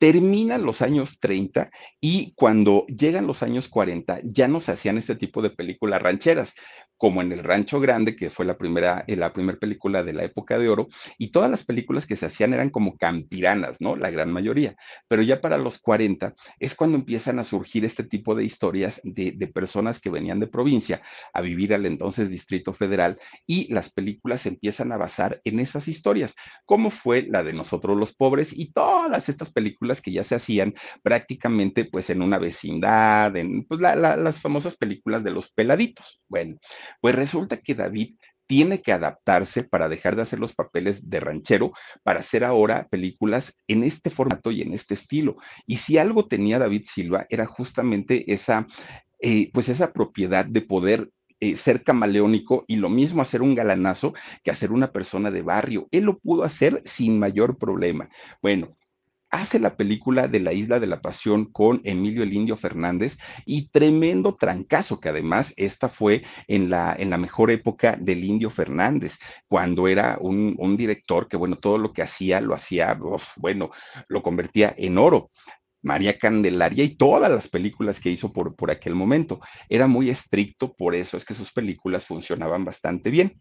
terminan 0.00 0.64
los 0.64 0.80
años 0.80 1.18
30 1.20 1.70
y 2.00 2.32
cuando 2.34 2.86
llegan 2.86 3.26
los 3.26 3.42
años 3.42 3.68
40 3.68 4.20
ya 4.24 4.48
no 4.48 4.62
se 4.62 4.72
hacían 4.72 4.96
este 4.96 5.14
tipo 5.14 5.42
de 5.42 5.50
películas 5.50 6.00
rancheras, 6.00 6.54
como 6.96 7.22
en 7.22 7.32
El 7.32 7.42
Rancho 7.42 7.80
Grande, 7.80 8.14
que 8.14 8.28
fue 8.28 8.44
la 8.44 8.58
primera, 8.58 9.04
eh, 9.06 9.16
la 9.16 9.32
primera 9.32 9.58
película 9.58 10.02
de 10.02 10.12
la 10.12 10.22
época 10.22 10.58
de 10.58 10.68
oro, 10.68 10.88
y 11.16 11.30
todas 11.30 11.50
las 11.50 11.64
películas 11.64 12.06
que 12.06 12.14
se 12.14 12.26
hacían 12.26 12.52
eran 12.52 12.68
como 12.68 12.98
campiranas, 12.98 13.80
¿no? 13.80 13.96
La 13.96 14.10
gran 14.10 14.30
mayoría. 14.30 14.76
Pero 15.08 15.22
ya 15.22 15.40
para 15.40 15.56
los 15.56 15.78
40 15.78 16.34
es 16.58 16.74
cuando 16.74 16.98
empiezan 16.98 17.38
a 17.38 17.44
surgir 17.44 17.86
este 17.86 18.04
tipo 18.04 18.34
de 18.34 18.44
historias 18.44 19.00
de, 19.02 19.32
de 19.32 19.46
personas 19.46 19.98
que 19.98 20.10
venían 20.10 20.40
de 20.40 20.46
provincia 20.46 21.00
a 21.32 21.40
vivir 21.40 21.72
al 21.72 21.86
entonces 21.86 22.28
Distrito 22.28 22.74
Federal 22.74 23.18
y 23.46 23.72
las 23.72 23.90
películas 23.90 24.44
empiezan 24.44 24.92
a 24.92 24.98
basar 24.98 25.40
en 25.44 25.58
esas 25.58 25.88
historias, 25.88 26.34
como 26.66 26.90
fue 26.90 27.22
la 27.22 27.42
de 27.42 27.54
Nosotros 27.54 27.96
los 27.96 28.14
Pobres 28.14 28.52
y 28.52 28.72
todas 28.72 29.30
estas 29.30 29.50
películas 29.50 29.89
que 30.00 30.12
ya 30.12 30.24
se 30.24 30.34
hacían 30.34 30.74
prácticamente 31.02 31.86
pues 31.86 32.10
en 32.10 32.22
una 32.22 32.38
vecindad, 32.38 33.34
en 33.36 33.64
pues, 33.64 33.80
las 33.80 34.40
famosas 34.40 34.76
películas 34.76 35.24
de 35.24 35.30
los 35.30 35.50
peladitos. 35.50 36.20
Bueno, 36.28 36.58
pues 37.00 37.14
resulta 37.14 37.56
que 37.56 37.74
David 37.74 38.14
tiene 38.50 38.82
que 38.82 38.92
adaptarse 38.92 39.62
para 39.62 39.88
dejar 39.88 40.16
de 40.16 40.22
hacer 40.22 40.40
los 40.40 40.56
papeles 40.56 41.08
de 41.08 41.20
ranchero, 41.20 41.70
para 42.02 42.18
hacer 42.18 42.42
ahora 42.42 42.88
películas 42.88 43.56
en 43.68 43.84
este 43.84 44.10
formato 44.10 44.50
y 44.50 44.60
en 44.62 44.74
este 44.74 44.94
estilo. 44.94 45.36
Y 45.68 45.76
si 45.76 45.98
algo 45.98 46.26
tenía 46.26 46.58
David 46.58 46.86
Silva 46.86 47.28
era 47.30 47.46
justamente 47.46 48.32
esa, 48.32 48.66
eh, 49.20 49.52
pues 49.52 49.68
esa 49.68 49.92
propiedad 49.92 50.44
de 50.44 50.62
poder 50.62 51.10
eh, 51.38 51.56
ser 51.56 51.84
camaleónico 51.84 52.64
y 52.66 52.76
lo 52.76 52.90
mismo 52.90 53.22
hacer 53.22 53.40
un 53.40 53.54
galanazo 53.54 54.14
que 54.42 54.50
hacer 54.50 54.72
una 54.72 54.92
persona 54.92 55.30
de 55.30 55.42
barrio. 55.42 55.88
Él 55.90 56.04
lo 56.04 56.18
pudo 56.18 56.42
hacer 56.42 56.82
sin 56.84 57.18
mayor 57.18 57.56
problema. 57.56 58.10
Bueno, 58.42 58.76
hace 59.30 59.58
la 59.58 59.76
película 59.76 60.28
de 60.28 60.40
la 60.40 60.52
Isla 60.52 60.80
de 60.80 60.86
la 60.86 61.00
Pasión 61.00 61.46
con 61.46 61.80
Emilio 61.84 62.22
el 62.22 62.32
Indio 62.32 62.56
Fernández 62.56 63.16
y 63.46 63.68
tremendo 63.68 64.34
trancazo, 64.34 65.00
que 65.00 65.08
además 65.08 65.54
esta 65.56 65.88
fue 65.88 66.24
en 66.48 66.68
la, 66.68 66.94
en 66.98 67.10
la 67.10 67.16
mejor 67.16 67.50
época 67.50 67.96
del 67.98 68.24
Indio 68.24 68.50
Fernández, 68.50 69.18
cuando 69.48 69.88
era 69.88 70.18
un, 70.20 70.54
un 70.58 70.76
director 70.76 71.28
que, 71.28 71.36
bueno, 71.36 71.56
todo 71.56 71.78
lo 71.78 71.92
que 71.92 72.02
hacía, 72.02 72.40
lo 72.40 72.54
hacía, 72.54 72.98
bueno, 73.36 73.70
lo 74.08 74.22
convertía 74.22 74.74
en 74.76 74.98
oro. 74.98 75.30
María 75.82 76.18
Candelaria 76.18 76.84
y 76.84 76.96
todas 76.96 77.30
las 77.30 77.48
películas 77.48 78.00
que 78.00 78.10
hizo 78.10 78.32
por, 78.32 78.54
por 78.54 78.70
aquel 78.70 78.94
momento. 78.94 79.40
Era 79.68 79.86
muy 79.86 80.10
estricto, 80.10 80.74
por 80.74 80.94
eso 80.94 81.16
es 81.16 81.24
que 81.24 81.34
sus 81.34 81.52
películas 81.52 82.04
funcionaban 82.04 82.64
bastante 82.64 83.10
bien. 83.10 83.38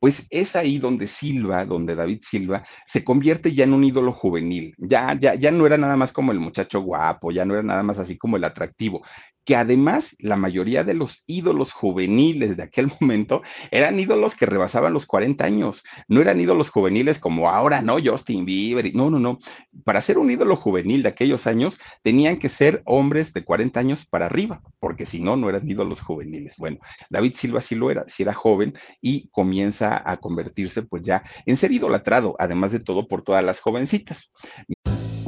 Pues 0.00 0.26
es 0.30 0.56
ahí 0.56 0.78
donde 0.78 1.06
Silva, 1.06 1.64
donde 1.64 1.94
David 1.94 2.20
Silva, 2.22 2.64
se 2.86 3.04
convierte 3.04 3.54
ya 3.54 3.64
en 3.64 3.74
un 3.74 3.84
ídolo 3.84 4.12
juvenil. 4.12 4.74
Ya, 4.78 5.18
ya, 5.18 5.34
ya 5.34 5.50
no 5.50 5.66
era 5.66 5.76
nada 5.76 5.96
más 5.96 6.12
como 6.12 6.32
el 6.32 6.40
muchacho 6.40 6.80
guapo, 6.80 7.30
ya 7.30 7.44
no 7.44 7.54
era 7.54 7.62
nada 7.62 7.82
más 7.82 7.98
así 7.98 8.16
como 8.16 8.36
el 8.36 8.44
atractivo 8.44 9.02
que 9.44 9.56
además 9.56 10.16
la 10.18 10.36
mayoría 10.36 10.84
de 10.84 10.94
los 10.94 11.22
ídolos 11.26 11.72
juveniles 11.72 12.56
de 12.56 12.62
aquel 12.62 12.90
momento 13.00 13.42
eran 13.70 13.98
ídolos 13.98 14.36
que 14.36 14.46
rebasaban 14.46 14.92
los 14.92 15.06
40 15.06 15.44
años, 15.44 15.82
no 16.08 16.20
eran 16.20 16.40
ídolos 16.40 16.70
juveniles 16.70 17.18
como 17.18 17.48
ahora, 17.48 17.82
¿no? 17.82 17.96
Justin 18.02 18.44
Bieber, 18.44 18.94
no, 18.94 19.10
no, 19.10 19.18
no. 19.18 19.38
Para 19.84 20.02
ser 20.02 20.18
un 20.18 20.30
ídolo 20.30 20.56
juvenil 20.56 21.02
de 21.02 21.08
aquellos 21.08 21.46
años, 21.46 21.78
tenían 22.02 22.38
que 22.38 22.48
ser 22.48 22.82
hombres 22.84 23.32
de 23.32 23.44
40 23.44 23.80
años 23.80 24.06
para 24.06 24.26
arriba, 24.26 24.62
porque 24.78 25.06
si 25.06 25.20
no, 25.20 25.36
no 25.36 25.48
eran 25.48 25.68
ídolos 25.68 26.00
juveniles. 26.00 26.56
Bueno, 26.58 26.78
David 27.10 27.34
Silva 27.36 27.60
sí 27.60 27.74
lo 27.74 27.90
era, 27.90 28.04
sí 28.08 28.22
era 28.22 28.34
joven 28.34 28.74
y 29.00 29.28
comienza 29.28 30.02
a 30.04 30.16
convertirse 30.18 30.82
pues 30.82 31.02
ya 31.02 31.22
en 31.46 31.56
ser 31.56 31.72
idolatrado, 31.72 32.36
además 32.38 32.72
de 32.72 32.80
todo 32.80 33.08
por 33.08 33.22
todas 33.22 33.44
las 33.44 33.60
jovencitas. 33.60 34.30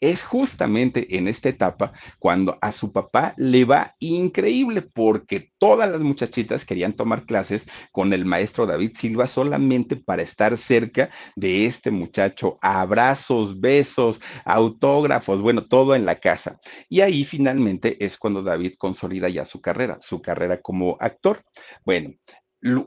es 0.00 0.24
justamente 0.24 1.16
en 1.16 1.28
esta 1.28 1.48
etapa 1.48 1.92
cuando 2.18 2.58
a 2.60 2.72
su 2.72 2.92
papá 2.92 3.34
le 3.36 3.64
va 3.64 3.94
increíble 3.98 4.82
porque 4.82 5.50
todas 5.58 5.90
las 5.90 6.00
muchachitas 6.00 6.64
querían 6.64 6.92
tomar 6.92 7.24
clases 7.24 7.68
con 7.92 8.12
el 8.12 8.24
maestro 8.24 8.66
David 8.66 8.96
Silva 8.96 9.26
solamente 9.26 9.96
para 9.96 10.22
estar 10.22 10.56
cerca 10.56 11.10
de 11.36 11.66
este 11.66 11.90
muchacho. 11.90 12.58
Abrazos, 12.60 13.60
besos, 13.60 14.20
autógrafos, 14.44 15.40
bueno, 15.40 15.66
todo 15.66 15.94
en 15.94 16.04
la 16.04 16.20
casa. 16.20 16.60
Y 16.88 17.00
ahí 17.00 17.24
finalmente 17.24 18.04
es 18.04 18.16
cuando 18.16 18.42
David 18.42 18.74
consolida 18.78 19.28
ya 19.28 19.44
su 19.44 19.60
carrera, 19.60 19.98
su 20.00 20.22
carrera 20.22 20.60
como 20.60 20.96
actor. 21.00 21.42
Bueno, 21.84 22.14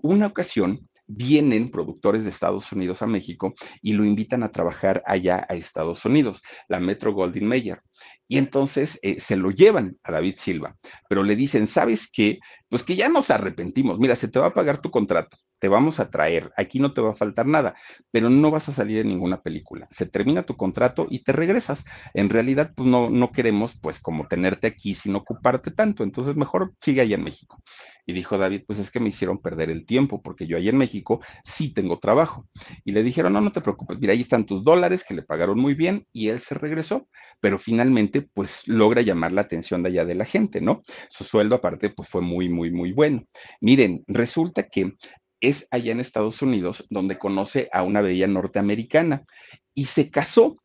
una 0.02 0.28
ocasión 0.28 0.90
vienen 1.14 1.70
productores 1.70 2.24
de 2.24 2.30
Estados 2.30 2.72
Unidos 2.72 3.02
a 3.02 3.08
México 3.08 3.54
y 3.82 3.94
lo 3.94 4.06
invitan 4.06 4.44
a 4.44 4.52
trabajar 4.52 5.04
allá 5.06 5.46
a 5.50 5.56
Estados 5.56 6.06
Unidos, 6.06 6.42
la 6.68 6.80
Metro 6.80 7.14
Goldwyn 7.14 7.48
Mayer. 7.48 7.82
Y 8.28 8.38
entonces 8.38 8.98
eh, 9.02 9.20
se 9.20 9.36
lo 9.36 9.52
llevan 9.52 9.98
a 10.04 10.14
David 10.14 10.36
Silva, 10.38 10.78
pero 11.10 11.24
le 11.24 11.36
dicen, 11.36 11.68
¿sabes 11.68 12.10
qué? 12.12 12.40
Pues 12.70 12.84
que 12.84 12.96
ya 12.96 13.10
nos 13.10 13.30
arrepentimos, 13.30 14.00
mira, 14.00 14.16
se 14.16 14.30
te 14.30 14.40
va 14.40 14.48
a 14.48 14.54
pagar 14.54 14.82
tu 14.82 14.90
contrato, 14.90 15.38
te 15.62 15.68
vamos 15.68 16.00
a 16.00 16.10
traer, 16.10 16.52
aquí 16.58 16.80
no 16.80 16.92
te 16.92 17.02
va 17.02 17.12
a 17.12 17.16
faltar 17.16 17.46
nada, 17.46 17.76
pero 18.10 18.32
no 18.32 18.50
vas 18.50 18.68
a 18.68 18.72
salir 18.72 18.98
en 18.98 19.10
ninguna 19.10 19.42
película. 19.44 19.88
Se 19.92 20.08
termina 20.08 20.42
tu 20.42 20.58
contrato 20.58 21.06
y 21.08 21.20
te 21.20 21.34
regresas. 21.34 21.86
En 22.16 22.30
realidad, 22.32 22.74
pues 22.76 22.90
no, 22.90 23.12
no 23.12 23.32
queremos, 23.32 23.78
pues, 23.80 24.00
como 24.00 24.28
tenerte 24.28 24.66
aquí 24.66 24.96
sin 24.96 25.16
ocuparte 25.16 25.70
tanto, 25.70 26.04
entonces 26.04 26.36
mejor 26.36 26.74
sigue 26.82 27.02
allá 27.02 27.16
en 27.16 27.24
México. 27.24 27.62
Y 28.08 28.14
dijo 28.14 28.40
David, 28.40 28.64
pues 28.66 28.80
es 28.80 28.90
que 28.90 29.00
me 29.00 29.10
hicieron 29.10 29.38
perder 29.38 29.70
el 29.70 29.86
tiempo, 29.86 30.24
porque 30.24 30.48
yo 30.48 30.58
ahí 30.58 30.68
en 30.68 30.78
México 30.78 31.22
sí 31.46 31.72
tengo 31.72 32.00
trabajo. 32.00 32.48
Y 32.84 32.94
le 32.94 33.04
dijeron, 33.04 33.34
no, 33.34 33.42
no 33.42 33.52
te 33.52 33.62
preocupes, 33.62 34.00
mira, 34.00 34.14
ahí 34.14 34.22
están 34.22 34.48
tus 34.48 34.64
dólares, 34.64 35.06
que 35.08 35.14
le 35.14 35.22
pagaron 35.22 35.60
muy 35.60 35.76
bien, 35.76 36.08
y 36.12 36.30
él 36.30 36.40
se 36.40 36.56
regresó, 36.56 37.08
pero 37.40 37.60
finalmente, 37.60 38.24
pues 38.24 38.68
logra 38.68 39.04
llamar 39.04 39.32
la 39.32 39.42
atención 39.42 39.84
de 39.84 39.90
allá 39.90 40.06
de 40.06 40.16
la 40.16 40.26
gente, 40.26 40.60
¿no? 40.60 40.84
Su 41.10 41.24
sueldo 41.24 41.56
aparte, 41.56 41.92
pues 41.92 42.10
fue 42.10 42.22
muy, 42.22 42.50
muy, 42.50 42.72
muy 42.72 42.92
bueno. 42.94 43.26
Miren, 43.60 44.04
resulta 44.08 44.64
que 44.64 44.94
es 45.42 45.68
allá 45.72 45.92
en 45.92 46.00
Estados 46.00 46.42
Unidos 46.42 46.86
donde 46.90 47.18
conoce 47.18 47.70
a 47.74 47.84
una 47.84 48.02
bella 48.02 48.28
norteamericana 48.28 49.26
y 49.74 49.86
se 49.86 50.10
casó 50.10 50.58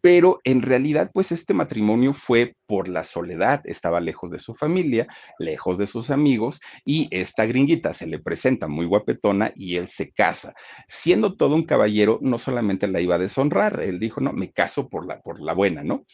pero 0.00 0.40
en 0.44 0.62
realidad, 0.62 1.10
pues 1.12 1.30
este 1.30 1.52
matrimonio 1.52 2.14
fue 2.14 2.54
por 2.66 2.88
la 2.88 3.04
soledad, 3.04 3.60
estaba 3.64 4.00
lejos 4.00 4.30
de 4.30 4.38
su 4.38 4.54
familia, 4.54 5.06
lejos 5.38 5.76
de 5.76 5.86
sus 5.86 6.10
amigos, 6.10 6.60
y 6.84 7.08
esta 7.10 7.44
gringuita 7.44 7.92
se 7.92 8.06
le 8.06 8.18
presenta 8.18 8.66
muy 8.66 8.86
guapetona 8.86 9.52
y 9.54 9.76
él 9.76 9.88
se 9.88 10.10
casa. 10.12 10.54
Siendo 10.88 11.36
todo 11.36 11.54
un 11.54 11.64
caballero, 11.64 12.18
no 12.22 12.38
solamente 12.38 12.88
la 12.88 13.00
iba 13.00 13.16
a 13.16 13.18
deshonrar, 13.18 13.80
él 13.80 13.98
dijo, 13.98 14.20
no, 14.20 14.32
me 14.32 14.52
caso 14.52 14.88
por 14.88 15.06
la, 15.06 15.20
por 15.20 15.40
la 15.40 15.52
buena, 15.52 15.82
¿no? 15.84 16.06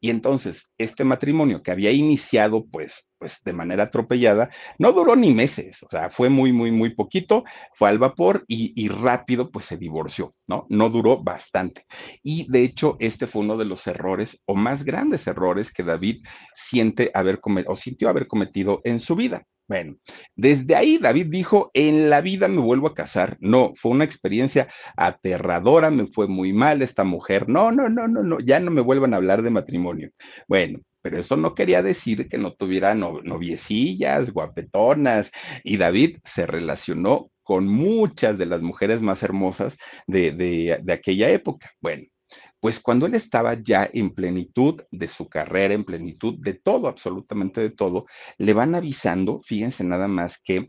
Y 0.00 0.10
entonces, 0.10 0.72
este 0.78 1.04
matrimonio 1.04 1.62
que 1.62 1.70
había 1.70 1.90
iniciado, 1.92 2.66
pues, 2.70 3.06
pues 3.18 3.38
de 3.44 3.52
manera 3.52 3.84
atropellada, 3.84 4.50
no 4.78 4.92
duró 4.92 5.14
ni 5.14 5.34
meses, 5.34 5.82
o 5.82 5.88
sea, 5.90 6.08
fue 6.10 6.30
muy, 6.30 6.52
muy, 6.52 6.70
muy 6.70 6.94
poquito, 6.94 7.44
fue 7.74 7.90
al 7.90 7.98
vapor 7.98 8.44
y, 8.48 8.72
y 8.82 8.88
rápido, 8.88 9.50
pues 9.50 9.66
se 9.66 9.76
divorció, 9.76 10.34
¿no? 10.46 10.66
No 10.70 10.88
duró 10.88 11.22
bastante. 11.22 11.86
Y 12.22 12.50
de 12.50 12.64
hecho, 12.64 12.96
este 12.98 13.26
fue 13.26 13.42
uno 13.42 13.56
de 13.56 13.66
los 13.66 13.86
errores 13.86 14.42
o 14.46 14.54
más 14.54 14.84
grandes 14.84 15.26
errores 15.26 15.72
que 15.72 15.82
David 15.82 16.24
siente 16.54 17.10
haber 17.14 17.40
cometido 17.40 17.72
o 17.72 17.76
sintió 17.76 18.08
haber 18.08 18.26
cometido 18.26 18.80
en 18.84 18.98
su 19.00 19.16
vida. 19.16 19.46
Bueno, 19.70 19.98
desde 20.34 20.74
ahí 20.74 20.98
David 20.98 21.26
dijo, 21.28 21.70
en 21.74 22.10
la 22.10 22.20
vida 22.20 22.48
me 22.48 22.60
vuelvo 22.60 22.88
a 22.88 22.94
casar. 22.94 23.36
No, 23.38 23.70
fue 23.76 23.92
una 23.92 24.02
experiencia 24.02 24.66
aterradora, 24.96 25.92
me 25.92 26.08
fue 26.08 26.26
muy 26.26 26.52
mal 26.52 26.82
esta 26.82 27.04
mujer. 27.04 27.48
No, 27.48 27.70
no, 27.70 27.88
no, 27.88 28.08
no, 28.08 28.24
no, 28.24 28.40
ya 28.40 28.58
no 28.58 28.72
me 28.72 28.80
vuelvan 28.80 29.14
a 29.14 29.18
hablar 29.18 29.42
de 29.42 29.50
matrimonio. 29.50 30.10
Bueno, 30.48 30.80
pero 31.02 31.20
eso 31.20 31.36
no 31.36 31.54
quería 31.54 31.84
decir 31.84 32.28
que 32.28 32.36
no 32.36 32.52
tuviera 32.54 32.96
noviecillas, 32.96 34.32
guapetonas. 34.32 35.30
Y 35.62 35.76
David 35.76 36.18
se 36.24 36.46
relacionó 36.46 37.30
con 37.44 37.68
muchas 37.68 38.38
de 38.38 38.46
las 38.46 38.62
mujeres 38.62 39.00
más 39.00 39.22
hermosas 39.22 39.76
de, 40.08 40.32
de, 40.32 40.80
de 40.82 40.92
aquella 40.92 41.30
época. 41.30 41.70
Bueno, 41.80 42.06
pues 42.60 42.78
cuando 42.78 43.06
él 43.06 43.14
estaba 43.14 43.54
ya 43.54 43.88
en 43.92 44.14
plenitud 44.14 44.82
de 44.90 45.08
su 45.08 45.28
carrera, 45.28 45.74
en 45.74 45.84
plenitud 45.84 46.36
de 46.38 46.54
todo, 46.54 46.88
absolutamente 46.88 47.60
de 47.60 47.70
todo, 47.70 48.06
le 48.36 48.52
van 48.52 48.74
avisando, 48.74 49.40
fíjense 49.42 49.82
nada 49.82 50.06
más 50.08 50.40
que, 50.42 50.68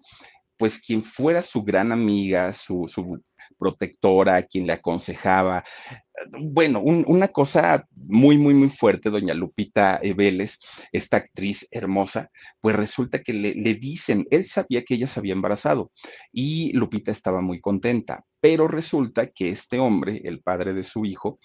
pues 0.58 0.80
quien 0.80 1.04
fuera 1.04 1.42
su 1.42 1.64
gran 1.64 1.92
amiga, 1.92 2.54
su, 2.54 2.88
protectora, 3.58 4.44
quien 4.44 4.66
le 4.66 4.74
aconsejaba, 4.74 5.64
bueno, 6.40 6.82
una 6.82 7.28
cosa 7.28 7.86
muy, 7.96 8.38
muy, 8.38 8.54
muy 8.54 8.70
fuerte, 8.70 9.10
doña 9.10 9.34
Lupita 9.34 10.00
Vélez, 10.16 10.60
esta 10.92 11.18
actriz 11.18 11.68
hermosa, 11.72 12.30
pues 12.62 12.76
resulta 12.76 13.22
que 13.22 13.34
le, 13.34 13.54
le, 13.56 13.76
dicen, 13.76 14.26
él 14.32 14.46
sabía 14.46 14.84
que 14.84 14.96
ella 14.96 15.08
se 15.08 15.20
había 15.20 15.34
embarazado 15.34 15.92
y 16.32 16.72
Lupita 16.74 17.12
estaba 17.12 17.42
muy 17.42 17.60
contenta, 17.60 18.24
pero 18.40 18.68
resulta 18.68 19.28
que 19.28 19.50
este 19.50 19.80
hombre, 19.80 20.22
el 20.24 20.42
padre 20.42 20.74
de 20.74 20.84
su 20.84 21.06
hijo, 21.06 21.40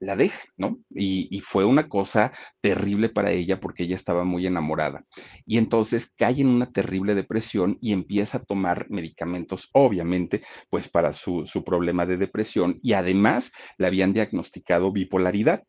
la 0.00 0.16
deja, 0.16 0.40
¿no? 0.56 0.78
Y, 0.90 1.40
fue 1.40 1.64
una 1.64 1.88
cosa 1.88 2.32
terrible 2.60 3.08
para 3.08 3.30
ella 3.32 3.60
porque 3.60 3.84
ella 3.84 3.96
estaba 3.96 4.24
muy 4.24 4.46
enamorada. 4.46 5.04
Y 5.46 5.58
entonces 5.58 6.12
cae 6.16 6.40
en 6.40 6.48
una 6.48 6.70
terrible 6.70 7.14
depresión 7.14 7.78
y 7.80 7.92
empieza 7.92 8.38
a 8.38 8.44
tomar 8.44 8.86
medicamentos, 8.90 9.70
obviamente, 9.72 10.42
pues 10.70 10.88
para 10.88 11.12
su, 11.12 11.46
su 11.46 11.64
problema 11.64 12.06
de 12.06 12.16
depresión 12.16 12.78
y 12.82 12.92
además 12.92 13.50
le 13.78 13.86
habían 13.86 14.12
diagnosticado 14.12 14.92
bipolaridad. 14.92 15.64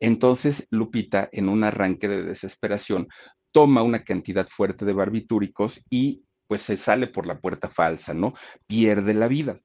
Entonces, 0.00 0.66
Lupita, 0.70 1.28
en 1.32 1.48
un 1.48 1.64
arranque 1.64 2.08
de 2.08 2.22
desesperación, 2.22 3.08
toma 3.52 3.82
una 3.82 4.04
cantidad 4.04 4.48
fuerte 4.48 4.84
de 4.84 4.92
barbitúricos 4.92 5.82
y 5.88 6.24
pues 6.46 6.62
se 6.62 6.76
sale 6.76 7.06
por 7.06 7.26
la 7.26 7.38
puerta 7.40 7.70
falsa, 7.70 8.12
¿no? 8.12 8.34
Pierde 8.66 9.14
la 9.14 9.28
vida. 9.28 9.60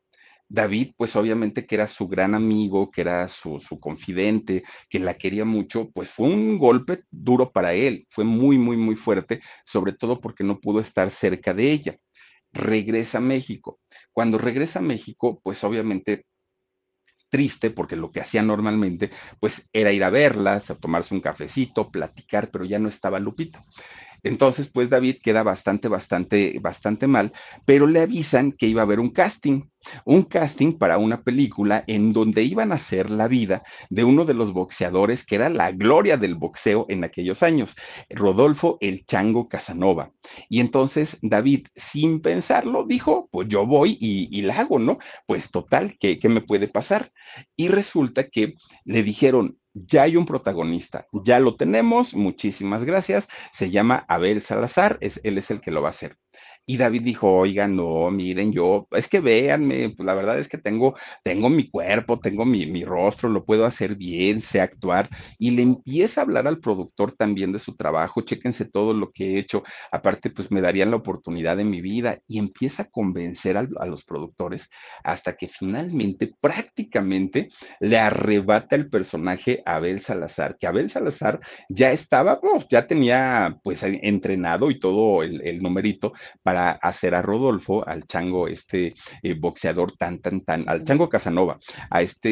David, 0.50 0.94
pues 0.98 1.16
obviamente 1.16 1.66
que 1.68 1.76
era 1.76 1.88
su 1.88 2.08
gran 2.08 2.34
amigo, 2.34 2.90
que 2.90 3.02
era 3.02 3.28
su, 3.28 3.60
confidente, 3.80 4.64
que 4.90 5.00
la 5.00 5.14
quería 5.14 5.46
mucho, 5.46 5.92
pues 5.92 6.10
fue 6.10 6.28
un 6.28 6.58
golpe 6.58 7.04
duro 7.12 7.52
para 7.52 7.74
él, 7.74 8.08
fue 8.10 8.24
muy, 8.24 8.58
muy, 8.58 8.76
muy 8.76 8.96
fuerte, 8.96 9.42
sobre 9.64 9.94
todo 9.94 10.20
porque 10.20 10.44
no 10.44 10.60
pudo 10.60 10.80
estar 10.80 11.12
cerca 11.12 11.54
de 11.54 11.72
ella. 11.72 11.98
Regresa 12.52 13.20
a 13.20 13.22
México. 13.22 13.80
Cuando 14.12 14.40
regresa 14.40 14.80
a 14.80 14.82
México, 14.82 15.40
pues 15.44 15.64
obviamente 15.64 16.26
triste 17.30 17.70
porque 17.70 17.96
lo 17.96 18.12
que 18.12 18.22
hacía 18.22 18.42
normalmente 18.42 19.12
pues 19.40 19.70
era 19.72 19.92
ir 19.92 20.04
a 20.04 20.10
verlas, 20.10 20.72
a 20.72 20.76
tomarse 20.76 21.14
un 21.14 21.22
cafecito, 21.22 21.92
platicar, 21.92 22.50
pero 22.50 22.66
ya 22.66 22.80
no 22.80 22.90
estaba 22.90 23.20
Lupita. 23.20 23.64
Entonces, 24.24 24.70
pues 24.72 24.90
David 24.90 25.18
queda 25.24 25.44
bastante, 25.44 25.88
bastante, 25.88 26.60
bastante 26.62 27.08
mal, 27.08 27.32
pero 27.66 27.88
le 27.88 28.02
avisan 28.02 28.52
que 28.52 28.68
iba 28.68 28.82
a 28.82 28.86
haber 28.86 29.00
un 29.00 29.12
casting, 29.12 29.64
un 30.06 30.24
casting 30.24 30.78
para 30.78 30.98
una 30.98 31.22
película 31.24 31.84
en 31.88 32.14
donde 32.14 32.44
iban 32.44 32.72
a 32.72 32.76
hacer 32.76 33.10
la 33.12 33.28
vida 33.28 33.64
de 33.90 34.04
uno 34.04 34.26
de 34.26 34.34
los 34.34 34.54
boxeadores 34.54 35.26
que 35.26 35.36
era 35.36 35.50
la 35.50 35.72
gloria 35.72 36.18
del 36.18 36.36
boxeo 36.36 36.86
en 36.90 37.04
aquellos 37.04 37.44
años, 37.44 37.76
Rodolfo 38.10 38.78
el 38.82 39.06
Chango 39.06 39.48
Casanova. 39.48 40.12
Y 40.50 40.60
entonces 40.60 41.18
David, 41.22 41.68
sin 41.76 42.22
pensarlo, 42.22 42.86
dijo, 42.86 43.30
pues 43.32 43.48
yo 43.48 43.66
voy 43.66 43.98
y, 44.00 44.28
y 44.32 44.42
la 44.42 44.60
hago, 44.60 44.80
¿no? 44.80 45.00
Pues 45.26 45.52
total, 45.52 45.98
¿qué, 46.00 46.20
¿qué 46.20 46.30
me 46.30 46.42
puede 46.42 46.68
pasar? 46.68 47.12
Y 47.56 47.68
resulta 47.70 48.30
que 48.30 48.56
le 48.86 49.04
dijeron, 49.04 49.58
ya 49.74 50.04
hay 50.04 50.18
un 50.18 50.26
protagonista, 50.26 51.08
ya 51.24 51.40
lo 51.40 51.56
tenemos, 51.56 52.16
muchísimas 52.16 52.86
gracias, 52.86 53.28
se 53.54 53.72
llama 53.72 54.06
Abel 54.08 54.42
Salazar, 54.42 54.98
es, 55.02 55.20
él 55.24 55.38
es 55.38 55.52
el 55.52 55.62
que 55.62 55.72
lo 55.72 55.82
va 55.82 55.90
a 55.90 55.92
hacer. 55.92 56.18
Y 56.70 56.78
David 56.78 57.02
dijo, 57.02 57.32
oiga, 57.32 57.68
no, 57.68 58.12
miren, 58.12 58.54
yo, 58.54 58.88
es 58.92 59.08
que 59.08 59.22
véanme, 59.22 59.90
pues 59.90 60.06
la 60.06 60.14
verdad 60.14 60.38
es 60.38 60.48
que 60.48 60.60
tengo, 60.60 60.96
tengo 61.24 61.50
mi 61.50 61.68
cuerpo, 61.68 62.20
tengo 62.20 62.46
mi, 62.46 62.68
mi, 62.68 62.86
rostro, 62.86 63.28
lo 63.28 63.44
puedo 63.44 63.66
hacer 63.66 63.96
bien, 63.96 64.44
sé 64.44 64.62
actuar. 64.62 65.10
Y 65.40 65.50
le 65.50 65.64
empieza 65.64 66.22
a 66.22 66.26
hablar 66.26 66.48
al 66.48 66.60
productor 66.60 67.14
también 67.14 67.52
de 67.52 67.58
su 67.58 67.76
trabajo, 67.76 68.22
chéquense 68.22 68.66
todo 68.66 68.94
lo 68.94 69.12
que 69.12 69.34
he 69.34 69.40
hecho. 69.40 69.64
Aparte, 69.92 70.30
pues 70.30 70.52
me 70.52 70.62
darían 70.62 70.92
la 70.92 70.98
oportunidad 70.98 71.60
en 71.60 71.72
mi 71.72 71.82
vida. 71.82 72.20
Y 72.28 72.38
empieza 72.38 72.84
a 72.84 72.90
convencer 72.92 73.58
a, 73.58 73.64
los 73.64 74.04
productores 74.04 74.70
hasta 75.04 75.36
que 75.36 75.48
finalmente, 75.48 76.32
prácticamente, 76.40 77.50
le 77.80 77.98
arrebata 77.98 78.76
el 78.76 78.92
personaje 78.92 79.64
a 79.66 79.78
Abel 79.78 80.02
Salazar, 80.02 80.56
que 80.60 80.68
Abel 80.68 80.92
Salazar 80.92 81.40
ya 81.68 81.92
estaba, 81.92 82.40
pues, 82.40 82.68
ya 82.70 82.86
tenía 82.86 83.58
pues 83.64 83.82
entrenado 83.82 84.70
y 84.70 84.80
todo 84.80 85.24
el 85.24 85.64
numerito 85.64 86.14
para 86.44 86.59
hacer 86.68 87.16
a 87.16 87.22
Rodolfo, 87.22 87.88
al 87.88 88.06
chango, 88.06 88.48
este 88.48 88.96
eh, 89.24 89.34
boxeador 89.34 89.96
tan, 89.98 90.20
tan, 90.20 90.42
tan, 90.42 90.68
al 90.68 90.84
chango 90.84 91.10
Casanova, 91.10 91.60
a 91.90 92.02
este 92.02 92.30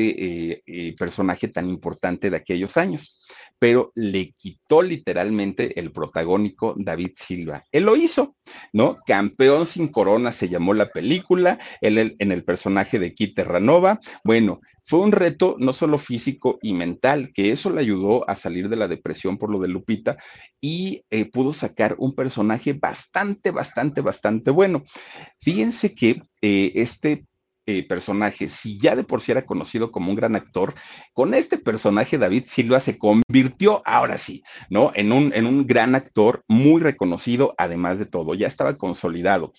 eh, 0.52 0.64
eh, 0.66 0.96
personaje 0.98 1.48
tan 1.48 1.70
importante 1.70 2.30
de 2.30 2.38
aquellos 2.38 2.78
años. 2.78 3.20
Pero 3.60 3.92
le 3.96 4.34
quitó 4.38 4.82
literalmente 4.82 5.80
el 5.80 5.92
protagónico 5.92 6.76
David 6.78 7.14
Silva. 7.16 7.64
Él 7.72 7.86
lo 7.86 7.96
hizo, 7.96 8.36
¿no? 8.74 8.98
Campeón 9.06 9.66
sin 9.66 9.88
corona 9.88 10.32
se 10.32 10.50
llamó 10.50 10.74
la 10.74 10.90
película, 10.90 11.58
él 11.82 12.16
en 12.20 12.32
el 12.32 12.44
personaje 12.44 13.00
de 13.00 13.14
Kit 13.14 13.36
Terranova. 13.36 14.00
Bueno, 14.24 14.62
fue 14.88 15.00
un 15.00 15.12
reto 15.12 15.58
no 15.60 15.74
solo 15.74 15.98
físico 15.98 16.60
y 16.62 16.74
mental, 16.74 17.32
que 17.34 17.52
eso 17.52 17.70
le 17.70 17.82
ayudó 17.82 18.28
a 18.30 18.38
salir 18.38 18.70
de 18.70 18.78
la 18.78 18.88
depresión 18.88 19.38
por 19.38 19.52
lo 19.52 19.60
de 19.60 19.68
Lupita 19.68 20.16
y 20.62 21.04
eh, 21.10 21.26
pudo 21.26 21.52
sacar 21.52 21.96
un 22.00 22.16
personaje 22.16 22.72
bastante, 22.72 23.52
bastante, 23.52 24.00
bastante 24.00 24.50
bueno. 24.50 24.86
Fíjense 25.42 25.94
que 25.94 26.22
eh, 26.42 26.72
este 26.76 27.26
eh, 27.66 27.86
personaje, 27.86 28.48
si 28.48 28.80
ya 28.80 28.96
de 28.96 29.04
por 29.04 29.20
sí 29.20 29.34
era 29.34 29.46
conocido 29.46 29.92
como 29.92 30.10
un 30.10 30.16
gran 30.16 30.38
actor, 30.38 30.74
con 31.12 31.34
este 31.34 31.58
personaje 31.58 32.18
David 32.18 32.46
Silva 32.48 32.80
se 32.80 32.98
convirtió, 32.98 33.82
ahora 33.86 34.18
sí, 34.18 34.42
¿no? 34.70 34.94
En 34.96 35.12
un, 35.12 35.34
en 35.36 35.48
un 35.48 35.68
gran 35.68 35.96
actor 35.96 36.46
muy 36.48 36.82
reconocido, 36.82 37.54
además 37.58 38.00
de 38.00 38.06
todo, 38.06 38.36
ya 38.36 38.48
estaba 38.48 38.78
consolidado. 38.78 39.52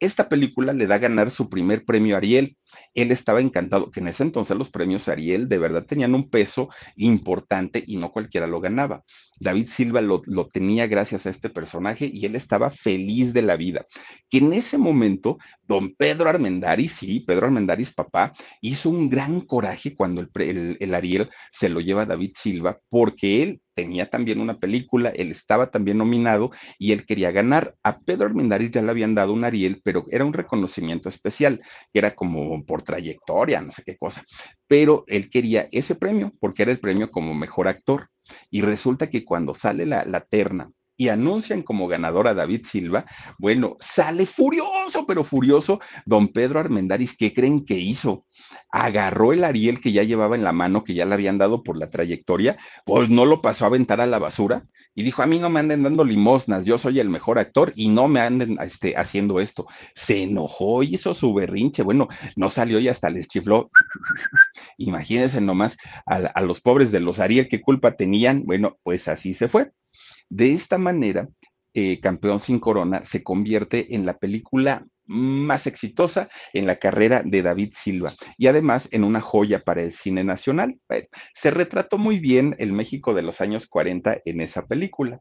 Esta 0.00 0.30
película 0.30 0.72
le 0.72 0.86
da 0.86 0.94
a 0.94 0.98
ganar 0.98 1.30
su 1.30 1.50
primer 1.50 1.84
premio 1.84 2.16
Ariel 2.16 2.56
él 2.94 3.10
estaba 3.10 3.40
encantado, 3.40 3.90
que 3.90 4.00
en 4.00 4.08
ese 4.08 4.22
entonces 4.22 4.56
los 4.56 4.70
premios 4.70 5.08
Ariel 5.08 5.48
de 5.48 5.58
verdad 5.58 5.84
tenían 5.86 6.14
un 6.14 6.28
peso 6.28 6.68
importante 6.96 7.82
y 7.86 7.96
no 7.96 8.12
cualquiera 8.12 8.46
lo 8.46 8.60
ganaba. 8.60 9.04
David 9.38 9.68
Silva 9.68 10.00
lo, 10.00 10.22
lo, 10.26 10.46
tenía 10.48 10.86
gracias 10.86 11.26
a 11.26 11.30
este 11.30 11.50
personaje 11.50 12.08
y 12.12 12.24
él 12.26 12.36
estaba 12.36 12.70
feliz 12.70 13.32
de 13.32 13.42
la 13.42 13.56
vida. 13.56 13.86
Que 14.30 14.38
en 14.38 14.52
ese 14.52 14.78
momento, 14.78 15.38
don 15.66 15.94
Pedro 15.96 16.28
Armendáriz, 16.28 16.92
sí, 16.92 17.20
Pedro 17.20 17.46
Armendáriz, 17.46 17.92
papá, 17.92 18.32
hizo 18.60 18.88
un 18.90 19.10
gran 19.10 19.40
coraje 19.40 19.96
cuando 19.96 20.20
el, 20.20 20.30
el, 20.36 20.76
el 20.78 20.94
Ariel 20.94 21.30
se 21.50 21.68
lo 21.68 21.80
lleva 21.80 22.02
a 22.02 22.06
David 22.06 22.32
Silva, 22.36 22.78
porque 22.88 23.42
él 23.42 23.60
tenía 23.74 24.10
también 24.10 24.40
una 24.40 24.58
película, 24.58 25.10
él 25.10 25.30
estaba 25.30 25.70
también 25.70 25.98
nominado 25.98 26.50
y 26.78 26.92
él 26.92 27.06
quería 27.06 27.30
ganar. 27.30 27.74
A 27.82 27.98
Pedro 28.00 28.26
Armendáriz 28.26 28.70
ya 28.70 28.82
le 28.82 28.90
habían 28.90 29.14
dado 29.14 29.32
un 29.32 29.44
Ariel, 29.44 29.80
pero 29.82 30.06
era 30.10 30.24
un 30.24 30.32
reconocimiento 30.32 31.08
especial, 31.08 31.60
que 31.92 31.98
era 31.98 32.14
como 32.14 32.61
por 32.64 32.82
trayectoria, 32.82 33.60
no 33.60 33.72
sé 33.72 33.82
qué 33.84 33.96
cosa. 33.96 34.24
Pero 34.66 35.04
él 35.06 35.30
quería 35.30 35.68
ese 35.72 35.94
premio 35.94 36.32
porque 36.40 36.62
era 36.62 36.72
el 36.72 36.80
premio 36.80 37.10
como 37.10 37.34
mejor 37.34 37.68
actor. 37.68 38.08
Y 38.50 38.62
resulta 38.62 39.10
que 39.10 39.24
cuando 39.24 39.54
sale 39.54 39.84
la, 39.86 40.04
la 40.04 40.20
terna 40.20 40.70
y 40.96 41.08
anuncian 41.08 41.62
como 41.62 41.88
ganador 41.88 42.28
a 42.28 42.34
David 42.34 42.66
Silva, 42.66 43.06
bueno, 43.38 43.76
sale 43.80 44.26
furioso, 44.26 45.06
pero 45.06 45.24
furioso, 45.24 45.80
don 46.06 46.28
Pedro 46.28 46.60
Armendáriz, 46.60 47.16
¿qué 47.16 47.32
creen 47.32 47.64
que 47.64 47.78
hizo? 47.78 48.26
Agarró 48.70 49.32
el 49.32 49.44
Ariel 49.44 49.80
que 49.80 49.92
ya 49.92 50.02
llevaba 50.02 50.36
en 50.36 50.44
la 50.44 50.52
mano, 50.52 50.84
que 50.84 50.94
ya 50.94 51.04
le 51.04 51.14
habían 51.14 51.38
dado 51.38 51.62
por 51.62 51.76
la 51.76 51.90
trayectoria, 51.90 52.56
pues 52.84 53.08
no 53.08 53.26
lo 53.26 53.42
pasó 53.42 53.64
a 53.64 53.68
aventar 53.68 54.00
a 54.00 54.06
la 54.06 54.18
basura, 54.18 54.64
y 54.94 55.02
dijo, 55.02 55.22
a 55.22 55.26
mí 55.26 55.38
no 55.38 55.48
me 55.48 55.60
anden 55.60 55.82
dando 55.82 56.04
limosnas, 56.04 56.64
yo 56.64 56.76
soy 56.76 57.00
el 57.00 57.08
mejor 57.08 57.38
actor 57.38 57.72
y 57.74 57.88
no 57.88 58.08
me 58.08 58.20
anden 58.20 58.58
este, 58.60 58.94
haciendo 58.96 59.40
esto. 59.40 59.66
Se 59.94 60.22
enojó, 60.22 60.82
hizo 60.82 61.14
su 61.14 61.32
berrinche, 61.32 61.82
bueno, 61.82 62.08
no 62.36 62.50
salió 62.50 62.78
y 62.78 62.88
hasta 62.88 63.08
les 63.08 63.26
chifló. 63.26 63.70
Imagínense 64.76 65.40
nomás 65.40 65.78
a, 66.06 66.16
a 66.16 66.42
los 66.42 66.60
pobres 66.60 66.92
de 66.92 67.00
los 67.00 67.20
Ariel, 67.20 67.48
qué 67.48 67.62
culpa 67.62 67.96
tenían. 67.96 68.44
Bueno, 68.44 68.78
pues 68.82 69.08
así 69.08 69.32
se 69.32 69.48
fue. 69.48 69.72
De 70.34 70.52
esta 70.52 70.78
manera, 70.78 71.28
eh, 71.74 72.00
Campeón 72.00 72.40
sin 72.40 72.58
Corona 72.58 73.04
se 73.04 73.22
convierte 73.22 73.94
en 73.94 74.06
la 74.06 74.16
película 74.16 74.86
más 75.04 75.66
exitosa 75.66 76.30
en 76.54 76.64
la 76.64 76.76
carrera 76.76 77.22
de 77.22 77.42
David 77.42 77.74
Silva 77.76 78.14
y 78.38 78.46
además 78.46 78.88
en 78.92 79.04
una 79.04 79.20
joya 79.20 79.62
para 79.62 79.82
el 79.82 79.92
cine 79.92 80.24
nacional. 80.24 80.78
se 81.34 81.50
retrató 81.50 81.98
muy 81.98 82.18
bien 82.18 82.56
el 82.58 82.72
México 82.72 83.12
de 83.12 83.20
los 83.20 83.42
años 83.42 83.66
40 83.66 84.22
en 84.24 84.40
esa 84.40 84.66
película, 84.66 85.20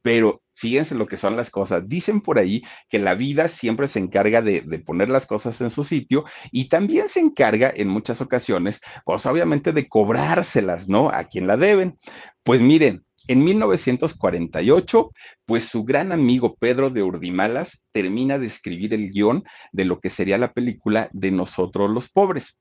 pero 0.00 0.42
fíjense 0.54 0.94
lo 0.94 1.08
que 1.08 1.16
son 1.16 1.36
las 1.36 1.50
cosas. 1.50 1.88
Dicen 1.88 2.20
por 2.20 2.38
ahí 2.38 2.62
que 2.88 3.00
la 3.00 3.16
vida 3.16 3.48
siempre 3.48 3.88
se 3.88 3.98
encarga 3.98 4.42
de, 4.42 4.60
de, 4.60 4.78
poner 4.78 5.08
las 5.08 5.26
cosas 5.26 5.60
en 5.60 5.70
su 5.70 5.82
sitio 5.82 6.24
y 6.52 6.68
también 6.68 7.08
se 7.08 7.18
encarga 7.18 7.72
en 7.74 7.88
muchas 7.88 8.20
ocasiones, 8.20 8.80
pues 9.04 9.26
obviamente 9.26 9.72
de 9.72 9.88
cobrárselas, 9.88 10.88
¿no? 10.88 11.10
A 11.10 11.24
quien 11.24 11.48
la 11.48 11.56
deben. 11.56 11.98
Pues 12.44 12.60
miren, 12.60 13.06
en 13.28 13.44
1948, 13.44 15.10
pues 15.46 15.64
su 15.64 15.84
gran 15.84 16.12
amigo 16.12 16.56
Pedro 16.56 16.90
de 16.90 17.02
Urdimalas 17.02 17.82
termina 17.92 18.38
de 18.38 18.46
escribir 18.46 18.94
el 18.94 19.10
guion 19.10 19.44
de 19.72 19.84
lo 19.84 20.00
que 20.00 20.10
sería 20.10 20.38
la 20.38 20.52
película 20.52 21.08
de 21.12 21.30
Nosotros 21.30 21.90
los 21.90 22.08
Pobres. 22.08 22.58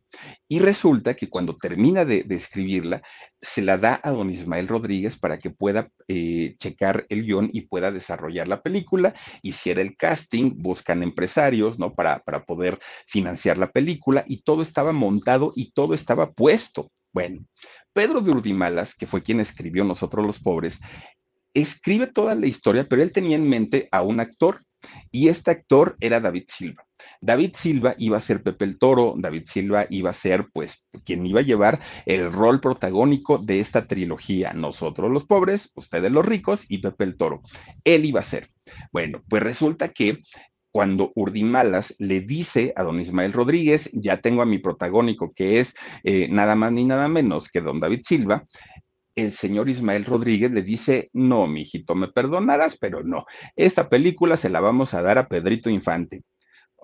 Y 0.47 0.59
resulta 0.59 1.15
que 1.15 1.29
cuando 1.29 1.57
termina 1.57 2.05
de, 2.05 2.25
escribirla, 2.29 3.01
se 3.41 3.61
la 3.61 3.77
da 3.77 3.99
a 4.03 4.11
don 4.11 4.29
Ismael 4.31 4.67
Rodríguez 4.67 5.17
para 5.17 5.39
que 5.39 5.49
pueda 5.49 5.89
eh, 6.07 6.55
checar 6.57 7.05
el 7.09 7.25
guion 7.25 7.49
y 7.53 7.61
pueda 7.61 7.91
desarrollar 7.91 8.47
la 8.47 8.61
película. 8.61 9.13
Hiciera 9.41 9.81
el 9.81 9.97
casting, 9.97 10.53
buscan 10.55 11.03
empresarios, 11.03 11.77
¿no? 11.77 11.93
Para, 11.93 12.19
para 12.19 12.45
poder 12.45 12.79
financiar 13.07 13.57
la 13.57 13.71
película 13.71 14.23
y 14.27 14.41
todo 14.41 14.61
estaba 14.61 14.91
montado 14.91 15.53
y 15.55 15.71
todo 15.71 15.93
estaba 15.93 16.31
puesto. 16.31 16.91
Bueno, 17.13 17.45
Pedro 17.95 18.19
de 18.19 18.29
Urdimalas, 18.29 18.93
que 18.93 19.07
fue 19.07 19.23
quien 19.23 19.39
escribió 19.39 19.85
Nosotros 19.85 20.25
los 20.25 20.37
Pobres, 20.37 20.81
escribe 21.53 22.07
toda 22.07 22.35
la 22.35 22.45
historia, 22.45 22.85
pero 22.89 23.01
él 23.01 23.13
tenía 23.13 23.37
en 23.37 23.47
mente 23.47 23.87
a 23.89 24.01
un 24.01 24.19
actor 24.19 24.65
y 25.13 25.29
este 25.29 25.51
actor 25.51 25.95
era 26.01 26.19
David 26.19 26.43
Silva. 26.49 26.85
David 27.21 27.55
Silva 27.55 27.95
iba 27.97 28.17
a 28.17 28.19
ser 28.19 28.43
Pepe 28.43 28.65
el 28.65 28.77
Toro, 28.77 29.13
David 29.17 29.45
Silva 29.47 29.87
iba 29.89 30.09
a 30.09 30.13
ser, 30.13 30.47
pues, 30.51 30.85
quien 31.05 31.25
iba 31.25 31.39
a 31.39 31.43
llevar 31.43 31.79
el 32.05 32.33
rol 32.33 32.59
protagónico 32.59 33.37
de 33.37 33.61
esta 33.61 33.87
trilogía, 33.87 34.51
nosotros 34.51 35.09
los 35.09 35.23
pobres, 35.23 35.71
ustedes 35.75 36.11
los 36.11 36.25
ricos 36.25 36.65
y 36.67 36.79
Pepe 36.79 37.05
el 37.05 37.15
Toro. 37.15 37.43
Él 37.85 38.03
iba 38.03 38.19
a 38.19 38.23
ser. 38.23 38.49
Bueno, 38.91 39.23
pues 39.29 39.41
resulta 39.41 39.87
que 39.87 40.19
cuando 40.75 41.13
Urdimalas 41.15 41.95
le 41.99 42.19
dice 42.19 42.73
a 42.75 42.83
don 42.83 42.99
Ismael 42.99 43.31
Rodríguez, 43.31 43.89
ya 43.93 44.19
tengo 44.19 44.41
a 44.41 44.45
mi 44.45 44.57
protagónico, 44.57 45.31
que 45.33 45.61
es 45.61 45.73
eh, 46.03 46.27
nada 46.29 46.55
más 46.55 46.73
ni 46.73 46.83
nada 46.83 47.07
menos 47.07 47.47
que 47.47 47.61
don 47.61 47.79
David 47.79 48.01
Silva, 48.05 48.45
el 49.15 49.31
señor 49.31 49.69
Ismael 49.69 50.03
Rodríguez 50.03 50.51
le 50.51 50.63
dice, 50.63 51.09
no, 51.13 51.47
mi 51.47 51.61
hijito, 51.61 51.95
me 51.95 52.09
perdonarás, 52.09 52.77
pero 52.77 53.03
no, 53.03 53.23
esta 53.55 53.87
película 53.87 54.35
se 54.35 54.49
la 54.49 54.59
vamos 54.59 54.93
a 54.93 55.01
dar 55.01 55.17
a 55.17 55.29
Pedrito 55.29 55.69
Infante. 55.69 56.23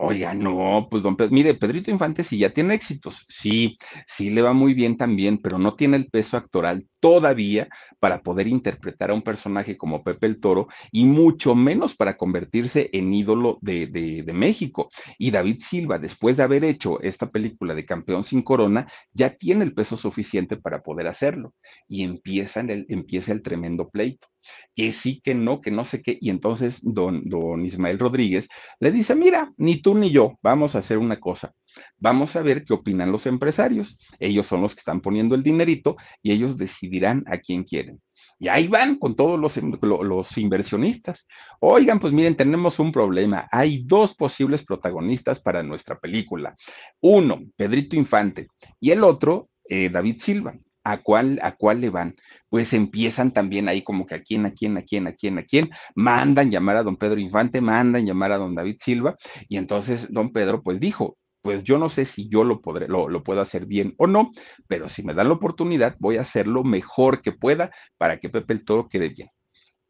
Oiga, 0.03 0.33
no, 0.33 0.87
pues 0.89 1.03
don 1.03 1.15
Pedro, 1.15 1.31
mire, 1.31 1.53
Pedrito 1.53 1.91
Infante 1.91 2.23
sí 2.23 2.39
ya 2.39 2.49
tiene 2.49 2.73
éxitos, 2.73 3.23
sí, 3.29 3.77
sí 4.07 4.31
le 4.31 4.41
va 4.41 4.51
muy 4.51 4.73
bien 4.73 4.97
también, 4.97 5.37
pero 5.37 5.59
no 5.59 5.75
tiene 5.75 5.95
el 5.95 6.07
peso 6.09 6.37
actoral 6.37 6.87
todavía 6.99 7.69
para 7.99 8.23
poder 8.23 8.47
interpretar 8.47 9.11
a 9.11 9.13
un 9.13 9.21
personaje 9.21 9.77
como 9.77 10.03
Pepe 10.03 10.25
el 10.25 10.39
Toro 10.39 10.69
y 10.91 11.05
mucho 11.05 11.53
menos 11.53 11.95
para 11.95 12.17
convertirse 12.17 12.89
en 12.93 13.13
ídolo 13.13 13.59
de, 13.61 13.85
de, 13.85 14.33
México. 14.33 14.89
Y 15.19 15.29
David 15.29 15.61
Silva, 15.61 15.99
después 15.99 16.35
de 16.35 16.43
haber 16.43 16.63
hecho 16.63 16.99
esta 17.01 17.29
película 17.29 17.75
de 17.75 17.85
Campeón 17.85 18.23
sin 18.23 18.41
Corona, 18.41 18.91
ya 19.13 19.35
tiene 19.35 19.63
el 19.65 19.75
peso 19.75 19.97
suficiente 19.97 20.57
para 20.57 20.81
poder 20.81 21.07
hacerlo. 21.07 21.53
Y 21.87 22.01
empieza 22.01 22.61
el, 22.61 22.87
empieza 22.89 23.33
el 23.33 23.43
tremendo 23.43 23.89
pleito 23.89 24.27
que 24.75 24.91
sí, 24.91 25.21
que 25.21 25.35
no, 25.35 25.61
que 25.61 25.71
no 25.71 25.85
sé 25.85 26.01
qué. 26.01 26.17
Y 26.19 26.29
entonces 26.29 26.81
don, 26.83 27.23
don 27.25 27.65
Ismael 27.65 27.99
Rodríguez 27.99 28.47
le 28.79 28.91
dice, 28.91 29.15
mira, 29.15 29.51
ni 29.57 29.81
tú 29.81 29.95
ni 29.95 30.11
yo, 30.11 30.37
vamos 30.41 30.75
a 30.75 30.79
hacer 30.79 30.97
una 30.97 31.19
cosa. 31.19 31.53
Vamos 31.97 32.35
a 32.35 32.41
ver 32.41 32.65
qué 32.65 32.73
opinan 32.73 33.11
los 33.11 33.25
empresarios. 33.25 33.97
Ellos 34.19 34.45
son 34.45 34.61
los 34.61 34.75
que 34.75 34.79
están 34.79 35.01
poniendo 35.01 35.35
el 35.35 35.43
dinerito 35.43 35.95
y 36.21 36.31
ellos 36.31 36.57
decidirán 36.57 37.23
a 37.27 37.37
quién 37.37 37.63
quieren. 37.63 38.01
Y 38.41 38.47
ahí 38.47 38.67
van 38.67 38.95
con 38.95 39.15
todos 39.15 39.39
los, 39.39 39.55
los, 39.83 40.37
inversionistas. 40.39 41.27
Oigan, 41.59 41.99
pues 41.99 42.11
miren, 42.11 42.35
tenemos 42.35 42.79
un 42.79 42.91
problema. 42.91 43.47
Hay 43.51 43.83
dos 43.83 44.15
posibles 44.15 44.65
protagonistas 44.65 45.39
para 45.39 45.61
nuestra 45.61 45.99
película. 45.99 46.55
Uno, 47.01 47.43
Pedrito 47.55 47.95
Infante, 47.95 48.47
y 48.79 48.89
el 48.89 49.03
otro, 49.03 49.49
eh, 49.69 49.89
David 49.89 50.21
Silva. 50.21 50.55
¿A 50.83 50.97
cuál, 50.97 51.39
¿A 51.43 51.51
cuál 51.55 51.81
le 51.81 51.89
van? 51.89 52.15
Pues 52.49 52.73
empiezan 52.73 53.31
también 53.31 53.69
ahí 53.69 53.83
como 53.83 54.05
que 54.05 54.15
a 54.15 54.23
quién, 54.23 54.45
a 54.45 54.51
quién, 54.51 54.77
a 54.77 54.81
quién, 54.83 55.07
a 55.07 55.13
quién, 55.13 55.37
a 55.37 55.43
quién. 55.43 55.69
Mandan 55.95 56.49
llamar 56.49 56.77
a 56.77 56.83
don 56.83 56.97
Pedro 56.97 57.19
Infante, 57.19 57.61
mandan 57.61 58.05
llamar 58.05 58.31
a 58.31 58.37
don 58.37 58.55
David 58.55 58.77
Silva. 58.81 59.15
Y 59.47 59.57
entonces 59.57 60.11
don 60.11 60.31
Pedro 60.33 60.63
pues 60.63 60.79
dijo, 60.79 61.17
pues 61.41 61.63
yo 61.63 61.77
no 61.77 61.89
sé 61.89 62.05
si 62.05 62.29
yo 62.29 62.43
lo 62.43 62.61
podré, 62.61 62.87
lo, 62.87 63.09
lo, 63.09 63.23
puedo 63.23 63.41
hacer 63.41 63.65
bien 63.65 63.93
o 63.97 64.07
no, 64.07 64.31
pero 64.67 64.89
si 64.89 65.03
me 65.03 65.13
dan 65.13 65.27
la 65.27 65.35
oportunidad, 65.35 65.95
voy 65.99 66.17
a 66.17 66.21
hacer 66.21 66.47
lo 66.47 66.63
mejor 66.63 67.21
que 67.21 67.31
pueda 67.31 67.71
para 67.97 68.19
que 68.19 68.29
Pepe 68.29 68.53
el 68.53 68.65
Toro 68.65 68.87
quede 68.89 69.09
bien. 69.09 69.29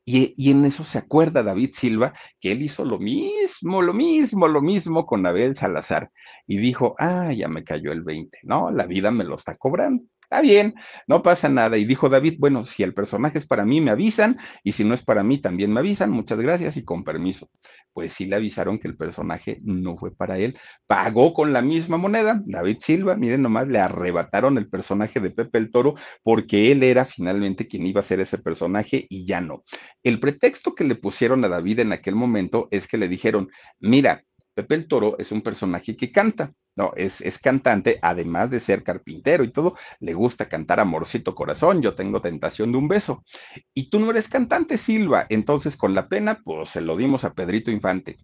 Y, 0.04 0.34
y, 0.36 0.52
en 0.52 0.66
eso 0.66 0.84
se 0.84 0.98
acuerda 0.98 1.44
David 1.44 1.72
Silva 1.76 2.14
que 2.40 2.52
él 2.54 2.64
hizo 2.64 2.84
lo 2.86 3.00
mismo, 3.00 3.82
lo 3.82 3.94
mismo, 3.94 4.48
lo 4.48 4.62
mismo 4.62 5.06
con 5.06 5.26
Abel 5.26 5.56
Salazar. 5.56 6.10
Y 6.48 6.58
dijo, 6.58 6.96
ah, 6.98 7.32
ya 7.34 7.48
me 7.48 7.64
cayó 7.64 7.92
el 7.92 8.02
20, 8.02 8.40
¿no? 8.44 8.72
La 8.72 8.88
vida 8.88 9.12
me 9.12 9.24
lo 9.24 9.36
está 9.36 9.56
cobrando 9.58 10.04
está 10.32 10.42
bien, 10.42 10.76
no 11.08 11.22
pasa 11.24 11.50
nada. 11.50 11.78
Y 11.78 11.84
dijo 11.84 12.08
David, 12.08 12.36
bueno, 12.40 12.64
si 12.64 12.84
el 12.84 12.94
personaje 12.94 13.38
es 13.38 13.46
para 13.46 13.66
mí, 13.66 13.82
me 13.82 13.92
avisan, 13.92 14.38
y 14.64 14.72
si 14.72 14.86
no 14.86 14.94
es 14.94 15.04
para 15.04 15.24
mí, 15.24 15.40
también 15.40 15.74
me 15.74 15.82
avisan, 15.82 16.10
muchas 16.10 16.40
gracias 16.40 16.78
y 16.78 16.86
con 16.86 17.04
permiso. 17.04 17.50
Pues 17.92 18.14
sí 18.14 18.26
le 18.26 18.38
avisaron 18.38 18.80
que 18.80 18.88
el 18.88 18.96
personaje 18.96 19.60
no 19.64 19.98
fue 19.98 20.16
para 20.16 20.38
él, 20.38 20.58
pagó 20.88 21.34
con 21.34 21.52
la 21.52 21.62
misma 21.62 21.98
moneda. 21.98 22.42
David 22.46 22.78
Silva, 22.80 23.18
miren 23.18 23.42
nomás, 23.42 23.68
le 23.68 23.80
arrebataron 23.80 24.58
el 24.58 24.70
personaje 24.70 25.20
de 25.20 25.32
Pepe 25.32 25.58
el 25.58 25.70
Toro 25.70 25.96
porque 26.24 26.72
él 26.72 26.84
era 26.84 27.04
finalmente 27.04 27.68
quien 27.68 27.86
iba 27.86 28.00
a 28.00 28.04
ser 28.04 28.22
ese 28.22 28.38
personaje 28.38 29.06
y 29.10 29.26
ya 29.26 29.42
no. 29.42 29.66
El 30.02 30.22
pretexto 30.22 30.76
que 30.76 30.86
le 30.86 30.96
pusieron 30.96 31.44
a 31.44 31.50
David 31.50 31.80
en 31.80 31.92
aquel 31.92 32.16
momento 32.16 32.70
es 32.72 32.88
que 32.88 32.98
le 32.98 33.10
dijeron, 33.10 33.50
mira, 33.82 34.24
Pepe 34.54 34.76
el 34.76 34.88
Toro 34.88 35.18
es 35.18 35.32
un 35.32 35.42
personaje 35.42 35.96
que 35.96 36.12
canta. 36.12 36.54
No, 36.76 36.94
es, 36.96 37.20
es, 37.20 37.38
cantante, 37.38 38.00
además 38.02 38.50
de 38.50 38.62
ser 38.62 38.82
carpintero 38.84 39.44
y 39.44 39.52
todo, 39.52 39.76
le 40.00 40.14
gusta 40.14 40.48
cantar 40.48 40.80
Amorcito 40.80 41.36
Corazón, 41.36 41.82
yo 41.82 41.96
tengo 41.96 42.22
tentación 42.22 42.72
de 42.72 42.78
un 42.78 42.88
beso. 42.88 43.26
Y 43.74 43.90
tú 43.90 44.00
no 44.00 44.10
eres 44.10 44.30
cantante, 44.30 44.78
Silva. 44.78 45.26
Entonces, 45.30 45.76
con 45.76 45.94
la 45.94 46.08
pena, 46.08 46.40
pues 46.44 46.70
se 46.70 46.80
lo 46.80 46.96
dimos 46.96 47.26
a 47.26 47.34
Pedrito 47.34 47.72
Infante. 47.72 48.18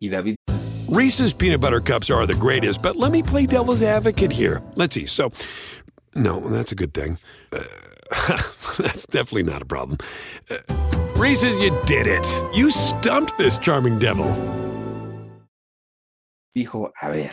Y 0.00 0.08
David. 0.08 0.34
Reese's 0.88 1.32
peanut 1.32 1.60
butter 1.60 1.80
cups 1.80 2.10
are 2.10 2.26
the 2.26 2.34
greatest, 2.34 2.82
but 2.82 2.96
let 2.96 3.12
me 3.12 3.22
play 3.22 3.46
devil's 3.46 3.82
advocate 3.82 4.32
here. 4.32 4.62
Let's 4.74 4.94
see. 4.94 5.06
So, 5.06 5.30
no, 6.14 6.40
that's 6.50 6.72
a 6.72 6.74
good 6.74 6.92
thing. 6.92 7.18
Uh, 7.52 7.62
that's 8.78 9.06
definitely 9.06 9.44
not 9.44 9.62
a 9.62 9.64
problem. 9.64 9.98
Uh, 10.50 10.58
Reese's, 11.16 11.56
you 11.58 11.70
did 11.86 12.06
it. 12.08 12.26
You 12.52 12.70
stumped 12.72 13.38
this 13.38 13.58
charming 13.58 13.98
devil. 14.00 14.61
Dijo, 16.54 16.92
a 16.98 17.08
ver 17.08 17.32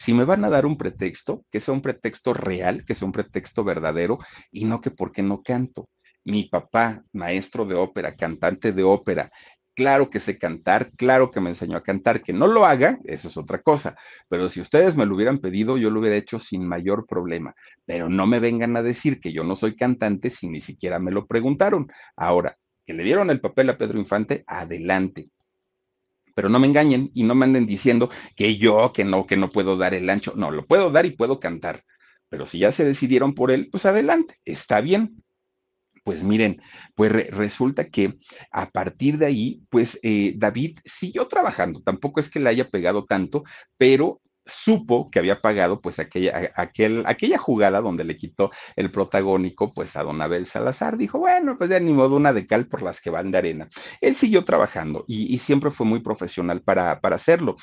si 0.00 0.14
me 0.14 0.24
van 0.24 0.42
a 0.46 0.48
dar 0.48 0.64
un 0.64 0.78
pretexto, 0.78 1.44
que 1.50 1.60
sea 1.60 1.74
un 1.74 1.82
pretexto 1.82 2.32
real, 2.32 2.86
que 2.86 2.94
sea 2.94 3.04
un 3.04 3.12
pretexto 3.12 3.64
verdadero, 3.64 4.18
y 4.50 4.64
no 4.64 4.80
que 4.80 4.90
porque 4.90 5.22
no 5.22 5.42
canto. 5.42 5.90
Mi 6.24 6.44
papá, 6.44 7.04
maestro 7.12 7.66
de 7.66 7.74
ópera, 7.74 8.16
cantante 8.16 8.72
de 8.72 8.82
ópera, 8.82 9.30
claro 9.74 10.08
que 10.08 10.18
sé 10.18 10.38
cantar, 10.38 10.90
claro 10.96 11.30
que 11.30 11.40
me 11.40 11.50
enseñó 11.50 11.76
a 11.76 11.82
cantar, 11.82 12.22
que 12.22 12.32
no 12.32 12.46
lo 12.46 12.64
haga, 12.64 12.98
eso 13.04 13.28
es 13.28 13.36
otra 13.36 13.60
cosa, 13.60 13.94
pero 14.30 14.48
si 14.48 14.62
ustedes 14.62 14.96
me 14.96 15.04
lo 15.04 15.14
hubieran 15.14 15.38
pedido, 15.38 15.76
yo 15.76 15.90
lo 15.90 16.00
hubiera 16.00 16.16
hecho 16.16 16.38
sin 16.38 16.66
mayor 16.66 17.06
problema, 17.06 17.54
pero 17.84 18.08
no 18.08 18.26
me 18.26 18.40
vengan 18.40 18.78
a 18.78 18.82
decir 18.82 19.20
que 19.20 19.34
yo 19.34 19.44
no 19.44 19.54
soy 19.54 19.76
cantante 19.76 20.30
si 20.30 20.48
ni 20.48 20.62
siquiera 20.62 20.98
me 20.98 21.10
lo 21.10 21.26
preguntaron. 21.26 21.92
Ahora, 22.16 22.56
que 22.86 22.94
le 22.94 23.04
dieron 23.04 23.28
el 23.28 23.40
papel 23.40 23.68
a 23.68 23.76
Pedro 23.76 23.98
Infante, 23.98 24.44
adelante 24.46 25.28
pero 26.40 26.48
no 26.48 26.58
me 26.58 26.68
engañen 26.68 27.10
y 27.12 27.24
no 27.24 27.34
me 27.34 27.44
anden 27.44 27.66
diciendo 27.66 28.08
que 28.34 28.56
yo, 28.56 28.94
que 28.94 29.04
no, 29.04 29.26
que 29.26 29.36
no 29.36 29.50
puedo 29.50 29.76
dar 29.76 29.92
el 29.92 30.08
ancho. 30.08 30.32
No, 30.34 30.50
lo 30.50 30.66
puedo 30.66 30.90
dar 30.90 31.04
y 31.04 31.10
puedo 31.10 31.38
cantar, 31.38 31.84
pero 32.30 32.46
si 32.46 32.60
ya 32.60 32.72
se 32.72 32.82
decidieron 32.82 33.34
por 33.34 33.50
él, 33.50 33.68
pues 33.70 33.84
adelante, 33.84 34.40
está 34.46 34.80
bien. 34.80 35.22
Pues 36.02 36.22
miren, 36.22 36.62
pues 36.94 37.12
resulta 37.12 37.90
que 37.90 38.16
a 38.50 38.70
partir 38.70 39.18
de 39.18 39.26
ahí, 39.26 39.60
pues 39.68 40.00
eh, 40.02 40.32
David 40.34 40.78
siguió 40.86 41.28
trabajando, 41.28 41.82
tampoco 41.82 42.20
es 42.20 42.30
que 42.30 42.40
le 42.40 42.48
haya 42.48 42.70
pegado 42.70 43.04
tanto, 43.04 43.44
pero 43.76 44.22
supo 44.50 45.10
que 45.10 45.18
había 45.18 45.40
pagado 45.40 45.80
pues 45.80 45.98
aquella, 45.98 46.52
aquel, 46.54 47.04
aquella 47.06 47.38
jugada 47.38 47.80
donde 47.80 48.04
le 48.04 48.16
quitó 48.16 48.50
el 48.76 48.90
protagónico 48.90 49.72
pues 49.72 49.96
a 49.96 50.02
don 50.02 50.20
Abel 50.20 50.46
Salazar. 50.46 50.96
Dijo, 50.96 51.18
bueno, 51.18 51.56
pues 51.56 51.70
de 51.70 51.80
ni 51.80 51.92
modo 51.92 52.16
una 52.16 52.32
de 52.32 52.46
cal 52.46 52.66
por 52.66 52.82
las 52.82 53.00
que 53.00 53.10
van 53.10 53.30
de 53.30 53.38
arena. 53.38 53.68
Él 54.00 54.16
siguió 54.16 54.44
trabajando 54.44 55.04
y, 55.06 55.34
y 55.34 55.38
siempre 55.38 55.70
fue 55.70 55.86
muy 55.86 56.00
profesional 56.00 56.62
para, 56.62 57.00
para 57.00 57.16
hacerlo. 57.16 57.56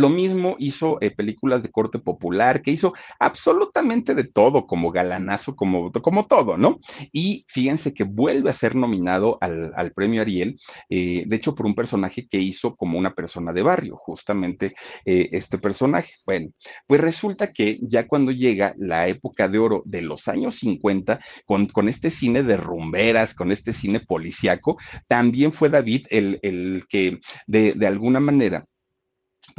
Lo 0.00 0.08
mismo 0.08 0.56
hizo 0.58 0.96
eh, 1.02 1.10
películas 1.10 1.62
de 1.62 1.70
corte 1.70 1.98
popular, 1.98 2.62
que 2.62 2.70
hizo 2.70 2.94
absolutamente 3.18 4.14
de 4.14 4.24
todo, 4.24 4.66
como 4.66 4.90
galanazo, 4.90 5.54
como, 5.54 5.92
como 5.92 6.26
todo, 6.26 6.56
¿no? 6.56 6.80
Y 7.12 7.44
fíjense 7.48 7.92
que 7.92 8.04
vuelve 8.04 8.48
a 8.48 8.54
ser 8.54 8.74
nominado 8.74 9.36
al, 9.42 9.72
al 9.76 9.92
premio 9.92 10.22
Ariel, 10.22 10.58
eh, 10.88 11.24
de 11.26 11.36
hecho, 11.36 11.54
por 11.54 11.66
un 11.66 11.74
personaje 11.74 12.26
que 12.26 12.38
hizo 12.38 12.76
como 12.76 12.98
una 12.98 13.14
persona 13.14 13.52
de 13.52 13.60
barrio, 13.60 13.96
justamente 13.96 14.74
eh, 15.04 15.28
este 15.32 15.58
personaje. 15.58 16.14
Bueno, 16.24 16.48
pues 16.86 17.00
resulta 17.02 17.52
que 17.52 17.78
ya 17.82 18.06
cuando 18.06 18.32
llega 18.32 18.74
la 18.78 19.06
época 19.06 19.48
de 19.48 19.58
oro 19.58 19.82
de 19.84 20.00
los 20.00 20.28
años 20.28 20.54
50, 20.54 21.20
con, 21.44 21.66
con 21.66 21.90
este 21.90 22.10
cine 22.10 22.42
de 22.42 22.56
rumberas, 22.56 23.34
con 23.34 23.52
este 23.52 23.74
cine 23.74 24.00
policíaco, 24.00 24.78
también 25.08 25.52
fue 25.52 25.68
David 25.68 26.06
el, 26.08 26.38
el 26.42 26.84
que 26.88 27.20
de, 27.46 27.74
de 27.74 27.86
alguna 27.86 28.20
manera 28.20 28.64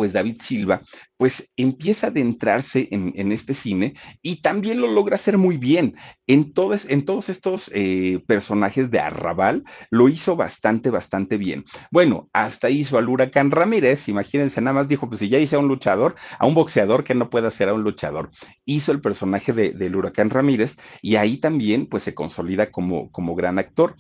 pues 0.02 0.14
David 0.14 0.42
Silva, 0.42 0.82
pues 1.16 1.48
empieza 1.56 2.08
a 2.08 2.10
adentrarse 2.10 2.88
en, 2.90 3.32
este 3.32 3.54
cine 3.54 3.94
y 4.24 4.42
también 4.42 4.82
lo 4.82 4.88
logra 4.88 5.14
hacer 5.14 5.38
muy 5.38 5.58
bien. 5.58 5.96
En, 6.26 6.54
todos, 6.54 6.90
en 6.90 7.06
todos 7.06 7.30
estos 7.30 7.70
eh, 7.76 8.24
personajes 8.26 8.90
de 8.90 9.00
Arrabal 9.00 9.64
lo 9.92 10.10
hizo 10.10 10.36
bastante, 10.36 10.90
bastante 10.90 11.38
bien. 11.38 11.66
Bueno, 11.92 12.30
hasta 12.34 12.72
hizo 12.72 12.98
al 12.98 13.10
Huracán 13.10 13.52
Ramírez, 13.52 14.10
imagínense, 14.10 14.60
nada 14.60 14.74
más 14.74 14.88
dijo, 14.88 15.08
pues 15.08 15.20
si 15.20 15.30
ya 15.30 15.38
hice 15.38 15.56
a 15.56 15.60
un 15.60 15.68
luchador, 15.68 16.16
a 16.40 16.48
un 16.48 16.56
boxeador 16.56 17.04
que 17.04 17.14
no 17.14 17.30
pueda 17.30 17.50
hacer 17.50 17.70
a 17.70 17.76
un 17.76 17.84
luchador. 17.84 18.32
Hizo 18.66 18.92
el 18.92 19.02
personaje 19.02 19.54
de, 19.54 19.74
del 19.74 19.96
Huracán 19.96 20.32
Ramírez 20.32 20.78
y 21.04 21.18
ahí 21.18 21.38
también 21.38 21.86
pues 21.86 22.02
se 22.02 22.16
consolida 22.16 22.72
como, 22.72 23.12
como 23.12 23.36
gran 23.36 23.60
actor. 23.60 23.96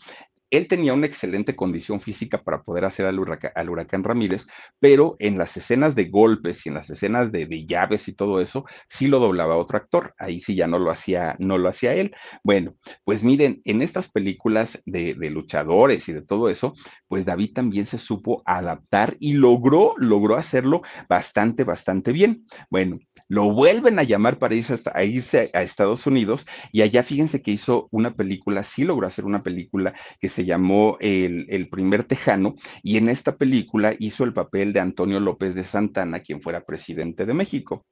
Él 0.52 0.68
tenía 0.68 0.93
una 0.93 1.08
excelente 1.08 1.56
condición 1.56 2.02
física 2.02 2.43
para 2.43 2.62
poder 2.62 2.86
hacer 2.86 3.06
al 3.08 3.20
huracán, 3.20 4.04
Ramírez, 4.04 4.47
pero 4.80 5.16
en 5.20 5.38
las 5.38 5.58
escenas 5.58 5.95
de 5.95 6.06
golpes 6.06 6.66
y 6.66 6.70
en 6.70 6.76
las 6.76 6.89
escenas 6.89 7.32
de, 7.32 7.45
de, 7.47 7.66
llaves 7.66 8.08
y 8.08 8.14
todo 8.14 8.41
eso, 8.41 8.66
sí 8.89 9.08
lo 9.08 9.20
doblaba 9.20 9.58
otro 9.58 9.78
actor. 9.78 10.14
Ahí 10.20 10.41
sí 10.41 10.56
ya 10.56 10.68
no 10.68 10.78
lo 10.78 10.91
hacía, 10.91 11.36
no 11.39 11.58
lo 11.58 11.70
hacía 11.70 11.93
él. 11.95 12.14
Bueno, 12.43 12.76
pues 13.04 13.24
miren, 13.24 13.62
en 13.66 13.82
estas 13.82 14.12
películas 14.12 14.82
de, 14.86 15.16
de 15.16 15.30
luchadores 15.30 16.08
y 16.10 16.14
de 16.14 16.22
todo 16.22 16.49
eso, 16.49 16.76
pues 17.08 17.26
David 17.26 17.54
también 17.54 17.86
se 17.86 17.97
supo 17.97 18.43
adaptar 18.45 19.16
y 19.20 19.34
logró, 19.34 19.95
logró 19.97 20.36
hacerlo 20.38 20.82
bastante, 21.10 21.64
bastante 21.64 22.12
bien. 22.12 22.45
Bueno, 22.70 22.99
lo 23.32 23.50
vuelven 23.50 23.98
a 23.98 24.04
llamar 24.04 24.40
para 24.40 24.56
irse 24.56 24.78
a, 24.94 25.04
irse 25.06 25.52
a 25.54 25.62
Estados 25.64 26.06
Unidos 26.06 26.46
y 26.74 26.82
allá 26.82 27.02
fíjense 27.02 27.42
que 27.42 27.52
hizo 27.52 27.88
una 27.90 28.14
película, 28.14 28.62
sí 28.62 28.84
logró 28.84 29.08
hacer 29.08 29.24
una 29.24 29.42
película 29.42 29.94
que 30.20 30.28
se 30.28 30.44
llamó 30.44 30.98
el, 31.00 31.46
el, 31.48 31.70
primer 31.70 32.04
tejano 32.04 32.56
y 32.84 32.98
en 32.98 33.08
esta 33.08 33.38
película 33.38 33.96
hizo 34.00 34.26
el 34.26 34.34
papel 34.34 34.74
de 34.74 34.82
Antonio 34.82 35.22
López 35.22 35.56
de 35.56 35.64
Santana, 35.64 36.20
quien 36.20 36.42
fuera 36.42 36.66
presidente 36.66 37.26
de 37.26 37.34
México. 37.34 37.86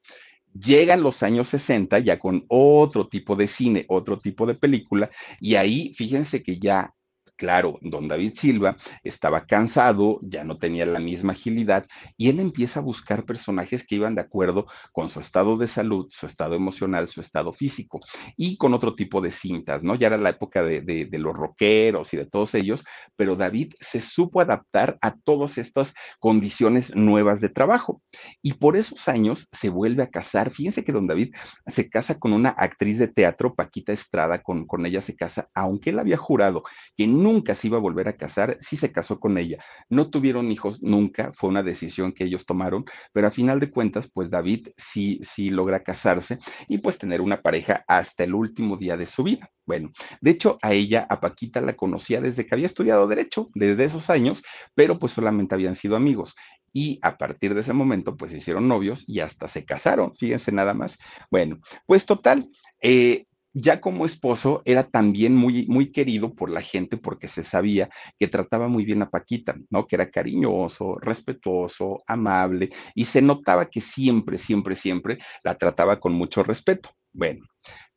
Llegan 0.54 1.04
los 1.04 1.24
años 1.24 1.48
60 1.48 2.00
ya 2.00 2.20
con 2.20 2.44
otro 2.50 3.08
tipo 3.08 3.38
de 3.38 3.48
cine, 3.48 3.86
otro 3.88 4.20
tipo 4.20 4.46
de 4.46 4.56
película, 4.56 5.10
y 5.40 5.56
ahí 5.56 5.94
fíjense 5.94 6.44
que 6.44 6.60
ya 6.60 6.94
Claro, 7.40 7.80
don 7.82 8.10
David 8.10 8.34
Silva 8.36 8.76
estaba 9.02 9.46
cansado, 9.46 10.20
ya 10.22 10.44
no 10.44 10.58
tenía 10.58 10.86
la 10.86 11.00
misma 11.00 11.32
agilidad 11.32 11.88
y 12.18 12.28
él 12.28 12.42
empieza 12.42 12.82
a 12.82 12.84
buscar 12.84 13.24
personajes 13.24 13.88
que 13.88 13.96
iban 13.96 14.14
de 14.14 14.20
acuerdo 14.20 14.68
con 14.92 15.08
su 15.08 15.22
estado 15.22 15.56
de 15.56 15.70
salud, 15.70 16.08
su 16.10 16.26
estado 16.26 16.56
emocional, 16.56 17.08
su 17.08 17.22
estado 17.22 17.54
físico 17.54 18.02
y 18.36 18.58
con 18.58 18.74
otro 18.74 18.94
tipo 18.94 19.22
de 19.22 19.32
cintas, 19.32 19.84
¿no? 19.84 19.96
Ya 19.96 20.08
era 20.08 20.18
la 20.18 20.32
época 20.32 20.64
de, 20.64 21.08
los 21.14 21.34
rockeros 21.34 22.14
y 22.14 22.18
de 22.18 22.26
todos 22.26 22.56
ellos, 22.56 22.84
pero 23.16 23.38
David 23.38 23.72
se 23.80 24.02
supo 24.02 24.42
adaptar 24.42 24.98
a 25.00 25.16
todas 25.16 25.58
estas 25.58 25.94
condiciones 26.20 26.94
nuevas 26.94 27.40
de 27.40 27.48
trabajo 27.48 28.02
y 28.42 28.56
por 28.56 28.76
esos 28.76 29.08
años 29.08 29.48
se 29.54 29.70
vuelve 29.70 30.04
a 30.04 30.10
casar. 30.10 30.52
Fíjense 30.52 30.84
que 30.84 30.92
don 30.92 31.08
David 31.08 31.34
se 31.68 31.90
casa 31.90 32.20
con 32.20 32.34
una 32.34 32.50
actriz 32.50 33.00
de 33.00 33.08
teatro, 33.08 33.56
Paquita 33.56 33.94
Estrada, 33.94 34.42
con, 34.44 34.68
con 34.68 34.86
ella 34.86 35.02
se 35.02 35.16
casa, 35.16 35.48
aunque 35.54 35.92
él 35.92 36.00
había 36.00 36.18
jurado 36.18 36.64
que 36.98 37.08
no 37.08 37.29
nunca 37.30 37.54
se 37.54 37.68
iba 37.68 37.78
a 37.78 37.82
volver 37.82 38.08
a 38.08 38.18
casar, 38.18 38.58
sí 38.60 38.76
se 38.76 38.92
casó 38.92 39.20
con 39.20 39.38
ella. 39.38 39.64
No 39.88 40.10
tuvieron 40.10 40.52
hijos 40.52 40.82
nunca, 40.82 41.32
fue 41.34 41.50
una 41.50 41.62
decisión 41.62 42.12
que 42.12 42.24
ellos 42.24 42.46
tomaron, 42.46 42.86
pero 43.14 43.28
a 43.28 43.32
final 43.32 43.60
de 43.60 43.70
cuentas, 43.70 44.10
pues 44.12 44.30
David 44.32 44.70
sí, 44.78 45.20
sí 45.24 45.50
logra 45.52 45.84
casarse 45.84 46.40
y 46.68 46.80
pues 46.80 46.98
tener 46.98 47.22
una 47.22 47.42
pareja 47.42 47.84
hasta 47.88 48.24
el 48.24 48.34
último 48.34 48.78
día 48.78 48.98
de 48.98 49.06
su 49.06 49.24
vida. 49.24 49.52
Bueno, 49.66 49.92
de 50.22 50.32
hecho, 50.32 50.58
a 50.64 50.74
ella, 50.74 51.06
a 51.08 51.20
Paquita, 51.20 51.62
la 51.62 51.76
conocía 51.76 52.20
desde 52.20 52.46
que 52.48 52.56
había 52.56 52.66
estudiado 52.66 53.08
Derecho, 53.08 53.50
desde 53.54 53.84
esos 53.84 54.10
años, 54.10 54.42
pero 54.74 54.98
pues 54.98 55.12
solamente 55.14 55.54
habían 55.54 55.76
sido 55.76 55.96
amigos. 55.96 56.36
Y 56.74 57.00
a 57.02 57.18
partir 57.18 57.54
de 57.54 57.62
ese 57.62 57.74
momento, 57.74 58.16
pues 58.18 58.32
se 58.32 58.38
hicieron 58.38 58.68
novios 58.68 59.04
y 59.08 59.20
hasta 59.22 59.48
se 59.48 59.66
casaron, 59.66 60.16
fíjense 60.16 60.52
nada 60.52 60.74
más. 60.74 61.00
Bueno, 61.32 61.60
pues 61.86 62.06
total, 62.06 62.50
eh, 62.82 63.26
ya 63.54 63.82
como 63.82 64.06
esposo 64.06 64.62
era 64.66 64.84
también 64.84 65.36
muy, 65.36 65.66
muy 65.68 65.92
querido 65.92 66.34
por 66.34 66.50
la 66.50 66.62
gente 66.62 66.98
porque 66.98 67.28
se 67.28 67.44
sabía 67.44 67.90
que 68.18 68.28
trataba 68.28 68.68
muy 68.68 68.86
bien 68.86 69.02
a 69.02 69.10
Paquita, 69.10 69.56
¿no? 69.70 69.88
Que 69.88 69.96
era 69.96 70.12
cariñoso, 70.12 70.98
respetuoso, 71.00 72.04
amable 72.08 72.70
y 72.96 73.06
se 73.06 73.22
notaba 73.22 73.70
que 73.70 73.82
siempre, 73.82 74.38
siempre, 74.38 74.76
siempre 74.76 75.20
la 75.44 75.56
trataba 75.56 76.00
con 76.00 76.14
mucho 76.14 76.44
respeto. 76.44 76.90
Bueno, 77.12 77.46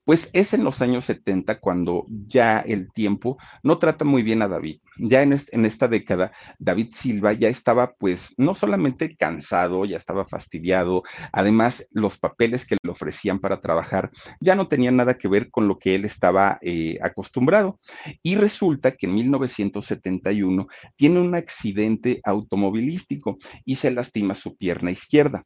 pues 0.04 0.30
es 0.32 0.52
en 0.54 0.64
los 0.64 0.82
años 0.82 1.04
70 1.04 1.60
cuando 1.60 2.06
ya 2.08 2.58
el 2.60 2.92
tiempo 2.92 3.38
no 3.62 3.78
trata 3.78 4.04
muy 4.04 4.22
bien 4.22 4.42
a 4.42 4.48
David. 4.48 4.80
Ya 4.98 5.22
en, 5.22 5.32
esta 5.32 5.88
década, 5.88 6.32
David 6.58 6.94
Silva 6.94 7.32
ya 7.32 7.48
estaba 7.48 7.94
pues 7.94 8.34
no 8.36 8.54
solamente 8.54 9.16
cansado, 9.16 9.84
ya 9.84 9.96
estaba 9.96 10.26
fastidiado, 10.26 11.02
además 11.32 11.88
los 11.92 12.18
papeles 12.18 12.66
que 12.66 12.76
le 12.82 12.90
ofrecían 12.90 13.38
para 13.38 13.60
trabajar 13.60 14.10
ya 14.40 14.54
no 14.54 14.68
tenían 14.68 14.96
nada 14.96 15.14
que 15.14 15.28
ver 15.28 15.50
con 15.50 15.68
lo 15.68 15.78
que 15.78 15.94
él 15.94 16.04
estaba 16.04 16.58
eh, 16.62 16.98
acostumbrado. 17.02 17.78
Y 18.22 18.36
resulta 18.36 18.92
que 18.96 19.06
en 19.06 19.14
1971 19.14 20.66
tiene 20.96 21.20
un 21.20 21.34
accidente 21.34 22.20
automovilístico 22.24 23.38
y 23.64 23.76
se 23.76 23.90
lastima 23.90 24.34
su 24.34 24.56
pierna 24.56 24.90
izquierda. 24.90 25.44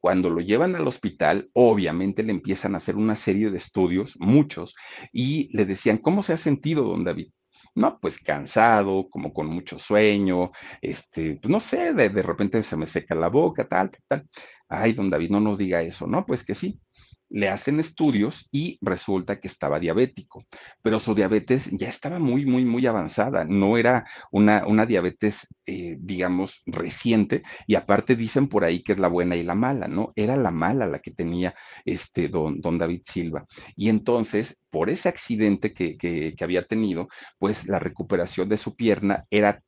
Cuando 0.00 0.30
lo 0.30 0.40
llevan 0.40 0.76
al 0.76 0.86
hospital, 0.86 1.50
obviamente 1.52 2.22
le 2.22 2.32
empiezan 2.32 2.74
a 2.74 2.78
hacer 2.78 2.96
una 2.96 3.16
serie 3.16 3.50
de 3.50 3.58
estudios, 3.58 4.16
muchos, 4.20 4.74
y 5.12 5.48
le 5.56 5.64
decían, 5.66 5.98
¿cómo 5.98 6.22
se 6.22 6.32
ha 6.32 6.36
sentido, 6.36 6.84
don 6.84 7.04
David? 7.04 7.30
No, 7.74 7.98
pues 8.00 8.18
cansado, 8.20 9.08
como 9.10 9.32
con 9.34 9.48
mucho 9.48 9.78
sueño, 9.78 10.50
este, 10.80 11.36
pues 11.36 11.50
no 11.50 11.60
sé, 11.60 11.92
de, 11.92 12.08
de 12.08 12.22
repente 12.22 12.62
se 12.62 12.76
me 12.76 12.86
seca 12.86 13.14
la 13.14 13.28
boca, 13.28 13.68
tal, 13.68 13.90
tal. 14.08 14.26
Ay, 14.68 14.92
don 14.92 15.10
David, 15.10 15.30
no 15.30 15.40
nos 15.40 15.58
diga 15.58 15.82
eso, 15.82 16.06
¿no? 16.06 16.24
Pues 16.24 16.42
que 16.44 16.54
sí 16.54 16.80
le 17.28 17.48
hacen 17.48 17.80
estudios 17.80 18.48
y 18.52 18.78
resulta 18.80 19.40
que 19.40 19.48
estaba 19.48 19.80
diabético, 19.80 20.44
pero 20.82 21.00
su 21.00 21.14
diabetes 21.14 21.70
ya 21.72 21.88
estaba 21.88 22.18
muy, 22.18 22.46
muy, 22.46 22.64
muy 22.64 22.86
avanzada, 22.86 23.44
no 23.44 23.76
era 23.76 24.06
una, 24.30 24.66
una 24.66 24.86
diabetes, 24.86 25.46
eh, 25.66 25.96
digamos, 25.98 26.62
reciente, 26.66 27.42
y 27.66 27.74
aparte 27.74 28.16
dicen 28.16 28.48
por 28.48 28.64
ahí 28.64 28.82
que 28.82 28.92
es 28.92 28.98
la 28.98 29.08
buena 29.08 29.36
y 29.36 29.42
la 29.42 29.54
mala, 29.54 29.88
¿no? 29.88 30.12
Era 30.16 30.36
la 30.36 30.50
mala 30.50 30.86
la 30.86 31.00
que 31.00 31.10
tenía 31.10 31.54
este 31.84 32.28
don, 32.28 32.60
don 32.60 32.78
David 32.78 33.02
Silva. 33.06 33.46
Y 33.74 33.88
entonces, 33.88 34.60
por 34.70 34.90
ese 34.90 35.08
accidente 35.08 35.72
que, 35.72 35.96
que, 35.96 36.34
que 36.36 36.44
había 36.44 36.66
tenido, 36.66 37.08
pues 37.38 37.66
la 37.66 37.78
recuperación 37.78 38.48
de 38.48 38.56
su 38.58 38.76
pierna 38.76 39.24
era 39.30 39.62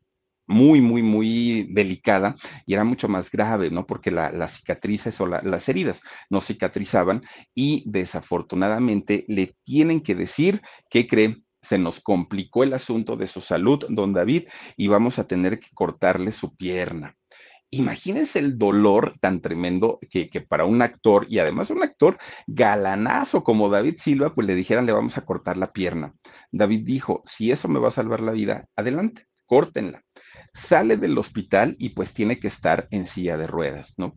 muy, 0.48 0.80
muy, 0.80 1.02
muy 1.02 1.68
delicada 1.70 2.36
y 2.66 2.74
era 2.74 2.84
mucho 2.84 3.08
más 3.08 3.30
grave, 3.30 3.70
¿no? 3.70 3.86
Porque 3.86 4.10
la, 4.10 4.32
las 4.32 4.56
cicatrices 4.56 5.20
o 5.20 5.26
la, 5.26 5.40
las 5.42 5.68
heridas 5.68 6.02
no 6.30 6.40
cicatrizaban 6.40 7.22
y 7.54 7.84
desafortunadamente 7.86 9.24
le 9.28 9.54
tienen 9.64 10.00
que 10.00 10.14
decir 10.14 10.62
que 10.90 11.06
creen 11.06 11.44
se 11.60 11.78
nos 11.78 12.00
complicó 12.00 12.62
el 12.62 12.72
asunto 12.72 13.16
de 13.16 13.26
su 13.26 13.40
salud, 13.40 13.84
don 13.88 14.12
David, 14.12 14.44
y 14.76 14.88
vamos 14.88 15.18
a 15.18 15.26
tener 15.26 15.58
que 15.58 15.68
cortarle 15.74 16.32
su 16.32 16.56
pierna. 16.56 17.16
Imagínense 17.70 18.38
el 18.38 18.56
dolor 18.56 19.16
tan 19.20 19.42
tremendo 19.42 19.98
que, 20.08 20.30
que, 20.30 20.40
para 20.40 20.64
un 20.64 20.80
actor, 20.80 21.26
y 21.28 21.38
además 21.38 21.68
un 21.68 21.82
actor 21.82 22.18
galanazo 22.46 23.44
como 23.44 23.68
David 23.68 23.96
Silva, 23.98 24.34
pues 24.34 24.46
le 24.46 24.54
dijeran, 24.54 24.86
le 24.86 24.92
vamos 24.92 25.18
a 25.18 25.26
cortar 25.26 25.58
la 25.58 25.72
pierna. 25.72 26.14
David 26.50 26.84
dijo, 26.86 27.22
si 27.26 27.50
eso 27.50 27.68
me 27.68 27.78
va 27.78 27.88
a 27.88 27.90
salvar 27.90 28.20
la 28.20 28.32
vida, 28.32 28.66
adelante, 28.74 29.26
córtenla 29.44 30.02
sale 30.54 30.96
del 30.96 31.18
hospital 31.18 31.76
y 31.78 31.90
pues 31.90 32.12
tiene 32.12 32.38
que 32.38 32.48
estar 32.48 32.88
en 32.90 33.06
silla 33.06 33.36
de 33.36 33.46
ruedas, 33.46 33.94
¿no? 33.96 34.14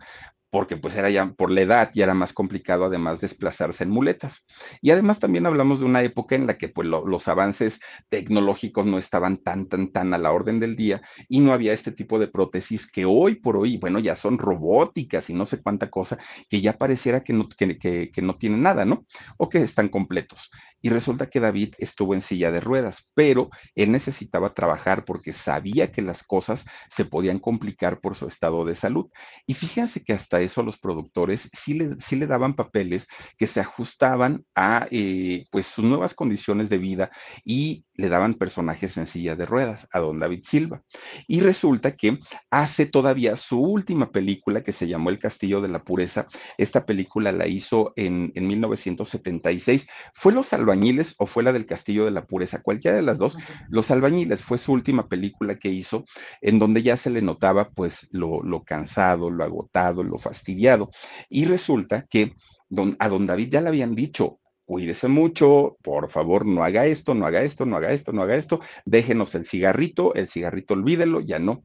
porque 0.52 0.76
pues 0.78 0.96
era 0.96 1.10
ya 1.10 1.32
por 1.32 1.50
la 1.50 1.62
edad 1.62 1.92
ya 1.96 2.04
era 2.04 2.14
más 2.14 2.34
complicado 2.34 2.86
además 2.86 3.22
desplazarse 3.22 3.86
en 3.86 3.90
muletas. 3.90 4.46
Y 4.82 4.92
además 4.92 5.18
también 5.18 5.46
hablamos 5.46 5.80
de 5.80 5.86
una 5.86 6.04
época 6.04 6.36
en 6.36 6.46
la 6.46 6.58
que 6.58 6.68
pues 6.68 6.88
los 6.88 7.28
avances 7.28 7.80
tecnológicos 8.10 8.86
no 8.86 8.98
estaban 8.98 9.38
tan, 9.38 9.68
tan, 9.68 9.92
tan 9.92 10.14
a 10.14 10.18
la 10.18 10.32
orden 10.32 10.60
del 10.60 10.76
día 10.76 11.02
y 11.30 11.40
no 11.40 11.54
había 11.54 11.74
este 11.74 11.92
tipo 11.92 12.20
de 12.20 12.28
prótesis 12.28 12.92
que 12.92 13.06
hoy 13.06 13.36
por 13.36 13.56
hoy, 13.56 13.78
bueno, 13.78 14.00
ya 14.00 14.14
son 14.14 14.38
robóticas 14.38 15.30
y 15.30 15.34
no 15.34 15.46
sé 15.46 15.62
cuánta 15.62 15.90
cosa, 15.90 16.18
que 16.50 16.60
ya 16.60 16.78
pareciera 16.78 17.24
que 17.24 17.32
no, 17.32 17.48
que, 17.48 18.12
que 18.14 18.22
no 18.22 18.34
tienen 18.34 18.62
nada, 18.62 18.84
¿no? 18.84 19.06
O 19.38 19.48
que 19.48 19.60
están 19.60 19.88
completos. 19.88 20.52
Y 20.82 20.90
resulta 20.90 21.30
que 21.30 21.40
David 21.40 21.76
estuvo 21.78 22.14
en 22.14 22.22
silla 22.22 22.52
de 22.52 22.60
ruedas, 22.60 23.10
pero 23.14 23.50
él 23.76 23.92
necesitaba 23.92 24.54
trabajar 24.54 25.06
porque 25.06 25.34
sabía 25.34 25.92
que 25.92 26.02
las 26.02 26.24
cosas 26.24 26.66
se 26.90 27.06
podían 27.06 27.40
complicar 27.40 28.00
por 28.00 28.16
su 28.16 28.28
estado 28.28 28.66
de 28.66 28.76
salud. 28.76 29.10
Y 29.46 29.54
fíjense 29.54 30.04
que 30.04 30.14
hasta 30.14 30.42
eso 30.42 30.64
los 30.64 30.78
productores 30.78 31.50
sí 31.54 31.74
le, 31.74 31.96
sí 32.00 32.16
le 32.16 32.28
daban 32.28 32.56
papeles 32.56 33.08
que 33.38 33.48
se 33.48 33.60
ajustaban 33.60 34.46
a 34.56 34.88
eh, 34.92 35.46
pues 35.52 35.68
sus 35.68 35.86
nuevas 35.86 36.14
condiciones 36.14 36.70
de 36.70 36.78
vida 36.78 37.12
y 37.44 37.86
le 37.94 38.10
daban 38.10 38.34
personajes 38.34 38.98
en 38.98 39.08
silla 39.08 39.36
de 39.36 39.46
ruedas 39.46 39.88
a 39.92 40.00
don 40.00 40.20
David 40.20 40.44
Silva. 40.46 40.82
Y 41.28 41.42
resulta 41.42 41.96
que 41.96 42.20
hace 42.50 42.86
todavía 42.86 43.36
su 43.36 43.60
última 43.62 44.12
película 44.12 44.64
que 44.64 44.72
se 44.72 44.88
llamó 44.88 45.10
El 45.10 45.20
Castillo 45.20 45.62
de 45.62 45.68
la 45.68 45.84
Pureza. 45.84 46.28
Esta 46.58 46.86
película 46.86 47.32
la 47.32 47.48
hizo 47.48 47.94
en, 47.96 48.32
en 48.36 48.48
1976. 48.48 49.88
Fue 50.14 50.34
Los 50.34 50.54
Albañiles 50.72 51.16
o 51.18 51.26
fue 51.26 51.44
la 51.44 51.52
del 51.52 51.66
Castillo 51.66 52.06
de 52.06 52.12
la 52.12 52.26
Pureza, 52.26 52.62
cualquiera 52.62 52.98
de 52.98 53.04
las 53.04 53.18
dos. 53.18 53.38
Los 53.70 53.92
Albañiles 53.92 54.44
fue 54.44 54.58
su 54.58 54.72
última 54.72 55.08
película 55.08 55.60
que 55.60 55.70
hizo 55.70 56.06
en 56.42 56.60
donde 56.60 56.82
ya 56.82 56.98
se 56.98 57.10
le 57.10 57.22
notaba 57.22 57.70
pues 57.70 58.08
lo, 58.12 58.42
lo 58.42 58.64
cansado, 58.64 59.30
lo 59.30 59.44
agotado, 59.44 60.04
lo 60.04 60.18
fastidiado. 60.18 60.92
Y 61.30 61.46
resulta 61.46 62.06
que 62.10 62.34
don, 62.70 62.96
a 63.00 63.10
don 63.10 63.28
David 63.28 63.50
ya 63.52 63.62
le 63.62 63.70
habían 63.70 63.96
dicho, 63.96 64.40
cuídese 64.66 65.10
mucho, 65.10 65.76
por 65.84 66.10
favor, 66.10 66.46
no 66.46 66.64
haga 66.64 66.86
esto, 66.86 67.14
no 67.14 67.26
haga 67.26 67.42
esto, 67.42 67.66
no 67.66 67.76
haga 67.76 67.92
esto, 67.92 68.14
no 68.14 68.22
haga 68.22 68.36
esto, 68.36 68.62
déjenos 68.86 69.36
el 69.36 69.46
cigarrito, 69.46 70.14
el 70.16 70.30
cigarrito 70.30 70.74
olvídelo, 70.74 71.20
ya 71.20 71.40
no, 71.40 71.62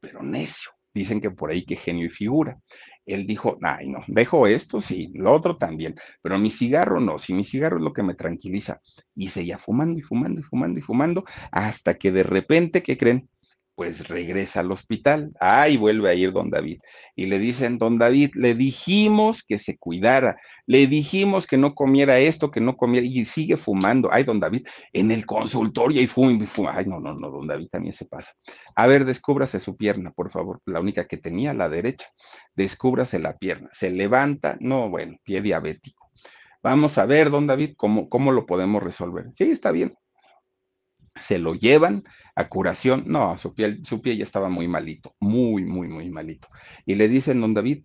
pero 0.00 0.22
necio, 0.22 0.70
dicen 0.94 1.20
que 1.20 1.30
por 1.30 1.50
ahí 1.50 1.66
que 1.66 1.76
genio 1.76 2.06
y 2.06 2.10
figura. 2.10 2.58
Él 3.06 3.26
dijo, 3.26 3.56
ay, 3.62 3.88
no, 3.88 4.00
dejo 4.08 4.46
esto, 4.46 4.80
sí, 4.80 5.10
lo 5.14 5.32
otro 5.32 5.56
también, 5.56 5.94
pero 6.22 6.38
mi 6.38 6.50
cigarro 6.50 7.00
no, 7.00 7.18
si 7.18 7.34
mi 7.34 7.44
cigarro 7.44 7.78
es 7.78 7.82
lo 7.84 7.92
que 7.92 8.02
me 8.02 8.14
tranquiliza. 8.14 8.80
Y 9.14 9.30
seguía 9.30 9.58
fumando 9.58 9.98
y 9.98 10.02
fumando 10.02 10.40
y 10.40 10.42
fumando 10.42 10.78
y 10.80 10.82
fumando, 10.82 11.24
hasta 11.52 11.94
que 11.98 12.12
de 12.12 12.22
repente, 12.24 12.82
¿qué 12.82 12.98
creen? 12.98 13.28
Pues 13.76 14.08
regresa 14.08 14.60
al 14.60 14.72
hospital. 14.72 15.32
Ay, 15.38 15.76
vuelve 15.76 16.08
a 16.08 16.14
ir 16.14 16.32
don 16.32 16.50
David. 16.50 16.80
Y 17.14 17.26
le 17.26 17.38
dicen, 17.38 17.76
don 17.78 17.98
David, 17.98 18.30
le 18.34 18.54
dijimos 18.54 19.44
que 19.44 19.58
se 19.58 19.76
cuidara, 19.76 20.40
le 20.66 20.86
dijimos 20.86 21.46
que 21.46 21.58
no 21.58 21.74
comiera 21.74 22.18
esto, 22.18 22.50
que 22.50 22.60
no 22.60 22.76
comiera, 22.76 23.06
y 23.06 23.26
sigue 23.26 23.58
fumando. 23.58 24.08
Ay, 24.10 24.24
don 24.24 24.40
David, 24.40 24.66
en 24.94 25.10
el 25.10 25.26
consultorio 25.26 26.00
y 26.00 26.06
fuma, 26.06 26.32
y 26.32 26.46
fuma. 26.46 26.72
Ay, 26.74 26.86
no, 26.86 27.00
no, 27.00 27.14
no, 27.14 27.30
don 27.30 27.46
David 27.46 27.68
también 27.70 27.92
se 27.92 28.06
pasa. 28.06 28.32
A 28.74 28.86
ver, 28.86 29.04
descúbrase 29.04 29.60
su 29.60 29.76
pierna, 29.76 30.10
por 30.10 30.30
favor, 30.30 30.60
la 30.64 30.80
única 30.80 31.06
que 31.06 31.18
tenía, 31.18 31.52
la 31.52 31.68
derecha. 31.68 32.08
Descúbrase 32.54 33.18
la 33.18 33.36
pierna. 33.36 33.68
Se 33.72 33.90
levanta, 33.90 34.56
no, 34.58 34.88
bueno, 34.88 35.18
pie 35.22 35.42
diabético. 35.42 36.10
Vamos 36.62 36.96
a 36.96 37.04
ver, 37.04 37.30
don 37.30 37.46
David, 37.46 37.74
cómo, 37.76 38.08
cómo 38.08 38.32
lo 38.32 38.46
podemos 38.46 38.82
resolver. 38.82 39.26
Sí, 39.34 39.50
está 39.50 39.70
bien 39.70 39.94
se 41.18 41.38
lo 41.38 41.54
llevan 41.54 42.04
a 42.34 42.48
curación. 42.48 43.04
No, 43.06 43.36
su 43.36 43.54
piel, 43.54 43.84
su 43.84 44.00
pie 44.00 44.16
ya 44.16 44.24
estaba 44.24 44.48
muy 44.48 44.68
malito, 44.68 45.14
muy, 45.20 45.64
muy, 45.64 45.88
muy 45.88 46.10
malito. 46.10 46.48
Y 46.84 46.94
le 46.94 47.08
dicen, 47.08 47.40
don 47.40 47.54
David, 47.54 47.84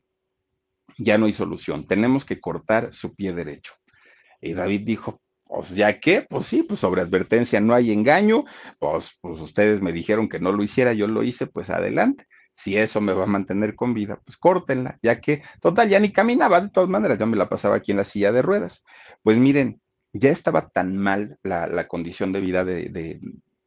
ya 0.97 1.17
no 1.17 1.25
hay 1.25 1.33
solución, 1.33 1.87
tenemos 1.87 2.25
que 2.25 2.39
cortar 2.39 2.93
su 2.93 3.15
pie 3.15 3.33
derecho. 3.33 3.73
Y 4.41 4.53
David 4.53 4.81
dijo, 4.85 5.21
pues 5.45 5.71
ya 5.71 5.99
que, 5.99 6.21
pues 6.21 6.47
sí, 6.47 6.63
pues 6.63 6.79
sobre 6.79 7.01
advertencia 7.01 7.59
no 7.59 7.73
hay 7.73 7.91
engaño, 7.91 8.45
pues, 8.79 9.17
pues 9.21 9.39
ustedes 9.39 9.81
me 9.81 9.91
dijeron 9.91 10.29
que 10.29 10.39
no 10.39 10.51
lo 10.51 10.63
hiciera, 10.63 10.93
yo 10.93 11.07
lo 11.07 11.23
hice, 11.23 11.47
pues 11.47 11.69
adelante. 11.69 12.25
Si 12.55 12.77
eso 12.77 13.01
me 13.01 13.13
va 13.13 13.23
a 13.23 13.27
mantener 13.27 13.75
con 13.75 13.93
vida, 13.93 14.21
pues 14.23 14.37
córtenla, 14.37 14.99
ya 15.01 15.19
que, 15.19 15.41
total, 15.61 15.89
ya 15.89 15.99
ni 15.99 16.11
caminaba, 16.11 16.61
de 16.61 16.69
todas 16.69 16.89
maneras, 16.89 17.17
yo 17.17 17.25
me 17.25 17.37
la 17.37 17.49
pasaba 17.49 17.75
aquí 17.77 17.91
en 17.91 17.97
la 17.97 18.03
silla 18.03 18.31
de 18.31 18.41
ruedas. 18.41 18.83
Pues 19.23 19.37
miren, 19.37 19.81
ya 20.13 20.29
estaba 20.29 20.69
tan 20.69 20.97
mal 20.97 21.37
la, 21.43 21.87
condición 21.87 22.31
de 22.31 22.41
vida 22.41 22.65
de, 22.65 23.19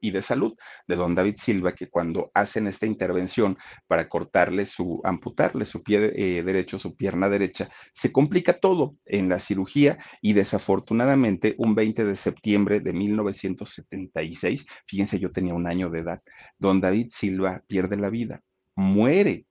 y 0.05 0.11
de 0.11 0.21
salud 0.21 0.55
de 0.87 0.97
don 0.97 1.15
David 1.15 1.37
Silva 1.39 1.73
que 1.73 1.89
cuando 1.89 2.31
hacen 2.35 2.67
esta 2.67 2.85
intervención 2.85 3.57
para 3.87 4.07
cortarle 4.07 4.67
su, 4.67 5.01
amputarle 5.03 5.65
su 5.65 5.83
pie 5.83 6.13
eh, 6.15 6.43
derecho, 6.43 6.79
su 6.79 6.95
pierna 6.95 7.31
derecha, 7.31 7.71
se 7.95 8.13
complica 8.13 8.53
todo 8.53 8.97
en 9.07 9.31
la 9.31 9.39
cirugía 9.39 9.97
y 10.21 10.35
desafortunadamente 10.35 11.55
un 11.57 11.75
20 11.75 12.05
de 12.05 12.17
septiembre 12.17 12.81
de 12.81 12.93
1976, 12.93 14.67
fíjense, 14.87 15.19
yo 15.19 15.33
tenía 15.33 15.55
un 15.55 15.67
año 15.67 15.89
de 15.89 16.01
edad, 16.01 16.21
don 16.59 16.83
David 16.83 17.11
Silva 17.15 17.63
pierde 17.67 17.97
la 17.97 18.11
vida, 18.11 18.43
muere, 18.77 19.47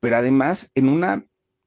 pero 0.00 0.16
además 0.16 0.68
en 0.74 0.88
una, 0.88 1.24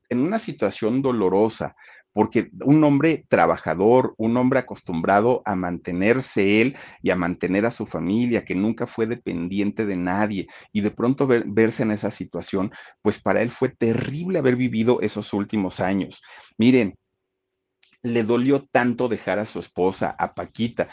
en 0.09 0.19
una 0.19 0.39
situación 0.39 1.01
dolorosa, 1.01 1.73
porque 2.13 2.49
un 2.63 2.83
hombre 2.83 3.25
trabajador, 3.29 4.13
un 4.17 4.37
hombre 4.37 4.59
acostumbrado 4.59 5.41
a 5.45 5.55
mantenerse 5.55 6.61
él 6.61 6.77
y 7.01 7.11
a 7.11 7.15
mantener 7.15 7.65
a 7.65 7.71
su 7.71 7.85
familia, 7.85 8.45
que 8.45 8.55
nunca 8.55 8.87
fue 8.87 9.05
dependiente 9.07 9.85
de 9.85 9.95
nadie, 9.95 10.47
y 10.71 10.81
de 10.81 10.91
pronto 10.91 11.27
verse 11.27 11.83
en 11.83 11.91
esa 11.91 12.11
situación, 12.11 12.71
pues 13.01 13.21
para 13.21 13.41
él 13.41 13.51
fue 13.51 13.69
terrible 13.69 14.39
haber 14.39 14.55
vivido 14.55 15.01
esos 15.01 15.33
últimos 15.33 15.79
años. 15.79 16.21
Miren, 16.57 16.95
le 18.01 18.23
dolió 18.23 18.63
tanto 18.63 19.07
dejar 19.07 19.39
a 19.39 19.45
su 19.45 19.59
esposa, 19.59 20.15
a 20.17 20.33
Paquita, 20.33 20.89